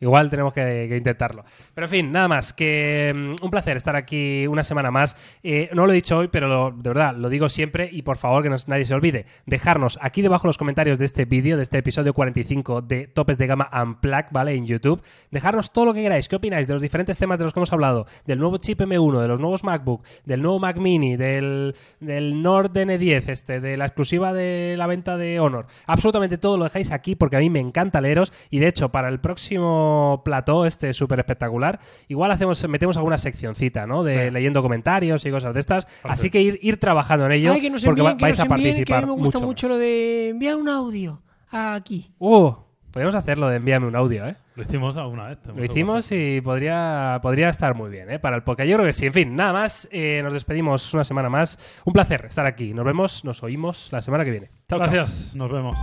Igual 0.01 0.29
tenemos 0.29 0.53
que, 0.53 0.93
intentarlo. 0.97 1.45
Pero 1.73 1.85
en 1.85 1.91
fin, 1.91 2.11
nada 2.11 2.27
más. 2.27 2.51
Que 2.53 3.13
mm, 3.15 3.43
un 3.45 3.49
placer 3.51 3.77
estar 3.77 3.95
aquí 3.95 4.45
una 4.47 4.63
semana 4.63 4.91
más. 4.91 5.15
Eh, 5.43 5.69
no 5.73 5.85
lo 5.85 5.91
he 5.93 5.95
dicho 5.95 6.17
hoy, 6.17 6.27
pero 6.27 6.47
lo- 6.47 6.71
de 6.71 6.89
verdad 6.89 7.15
lo 7.15 7.29
digo 7.29 7.47
siempre 7.47 7.87
y 7.91 8.01
por 8.01 8.17
favor 8.17 8.43
que 8.43 8.49
nadie 8.67 8.85
se 8.85 8.93
olvide. 8.93 9.25
Dejarnos 9.45 9.99
aquí 10.01 10.21
debajo 10.21 10.47
los 10.47 10.57
comentarios 10.57 10.99
de 10.99 11.05
este 11.05 11.25
vídeo, 11.25 11.55
de 11.55 11.63
este 11.63 11.77
episodio 11.77 12.13
45 12.13 12.81
de 12.81 13.07
Topes 13.07 13.37
de 13.37 13.47
Gama 13.47 13.69
Unplugged, 13.83 14.31
¿vale? 14.31 14.55
En 14.55 14.65
YouTube. 14.65 15.01
Dejarnos 15.29 15.71
todo 15.71 15.85
lo 15.85 15.93
que 15.93 16.01
queráis. 16.01 16.27
¿Qué 16.27 16.35
opináis 16.35 16.67
de 16.67 16.73
los 16.73 16.81
diferentes 16.81 17.17
temas 17.19 17.37
de 17.37 17.45
los 17.45 17.53
que 17.53 17.59
hemos 17.59 17.71
hablado? 17.71 18.07
Del 18.25 18.39
nuevo 18.39 18.57
chip 18.57 18.81
M1, 18.81 19.21
de 19.21 19.27
los 19.27 19.39
nuevos 19.39 19.63
MacBook, 19.63 20.03
del 20.25 20.41
nuevo 20.41 20.59
Mac 20.59 20.77
Mini, 20.77 21.15
del, 21.15 21.75
del 21.99 22.41
Nord 22.41 22.71
N10, 22.75 23.29
este, 23.29 23.61
de 23.61 23.77
la 23.77 23.85
exclusiva 23.85 24.33
de 24.33 24.75
la 24.77 24.87
venta 24.87 25.15
de 25.17 25.39
Honor. 25.39 25.67
Absolutamente 25.85 26.39
todo 26.39 26.57
lo 26.57 26.63
dejáis 26.63 26.91
aquí 26.91 27.15
porque 27.15 27.35
a 27.35 27.39
mí 27.39 27.51
me 27.51 27.59
encanta 27.59 28.01
leeros 28.01 28.33
y 28.49 28.57
de 28.59 28.67
hecho 28.67 28.89
para 28.89 29.07
el 29.07 29.19
próximo 29.19 29.90
plató 30.25 30.65
este 30.65 30.93
súper 30.93 31.19
espectacular, 31.19 31.79
igual 32.07 32.31
hacemos 32.31 32.67
metemos 32.67 32.97
alguna 32.97 33.17
seccioncita, 33.17 33.87
¿no? 33.87 34.03
De 34.03 34.15
Venga. 34.15 34.31
leyendo 34.31 34.61
comentarios 34.61 35.25
y 35.25 35.31
cosas 35.31 35.53
de 35.53 35.59
estas. 35.59 35.87
Así 36.03 36.29
que 36.29 36.41
ir, 36.41 36.59
ir 36.61 36.77
trabajando 36.79 37.25
en 37.25 37.31
ello 37.33 37.53
Ay, 37.53 37.61
que 37.61 37.69
nos 37.69 37.83
porque 37.83 38.01
envíen, 38.01 38.13
va- 38.13 38.17
que 38.17 38.25
vais 38.25 38.39
nos 38.39 38.49
a 38.51 38.55
envíen, 38.55 38.63
que 38.85 38.93
a 38.93 38.97
participar 38.97 39.05
mí 39.05 39.11
me 39.13 39.17
gusta 39.17 39.37
mucho. 39.39 39.47
mucho 39.47 39.67
lo 39.69 39.77
de 39.77 40.29
enviar 40.29 40.55
un 40.55 40.69
audio 40.69 41.21
aquí. 41.49 42.11
Uh, 42.19 42.51
podemos 42.91 43.15
hacerlo 43.15 43.47
de 43.49 43.57
envíame 43.57 43.87
un 43.87 43.95
audio, 43.95 44.25
¿eh? 44.27 44.35
Lo 44.53 44.63
hicimos 44.63 44.97
alguna 44.97 45.27
vez. 45.29 45.37
Lo 45.55 45.63
hicimos 45.63 46.11
y 46.11 46.41
podría, 46.41 47.19
podría 47.23 47.47
estar 47.47 47.73
muy 47.73 47.89
bien, 47.89 48.11
¿eh? 48.11 48.19
Para 48.19 48.35
el 48.35 48.43
podcast. 48.43 48.67
Yo 48.69 48.75
creo 48.75 48.85
que 48.85 48.91
sí. 48.93 49.05
En 49.05 49.13
fin, 49.13 49.33
nada 49.35 49.53
más. 49.53 49.87
eh, 49.91 50.19
nos 50.23 50.33
despedimos 50.33 50.93
una 50.93 51.05
semana 51.05 51.29
más. 51.29 51.57
Un 51.85 51.93
placer 51.93 52.25
estar 52.25 52.45
aquí. 52.45 52.73
Nos 52.73 52.85
vemos, 52.85 53.23
nos 53.23 53.41
oímos 53.43 53.87
la 53.93 54.01
semana 54.01 54.25
que 54.25 54.31
viene. 54.31 54.47
Chao, 54.67 54.79
chao. 54.81 54.91
Gracias, 54.91 55.33
nos 55.35 55.49
vemos. 55.49 55.79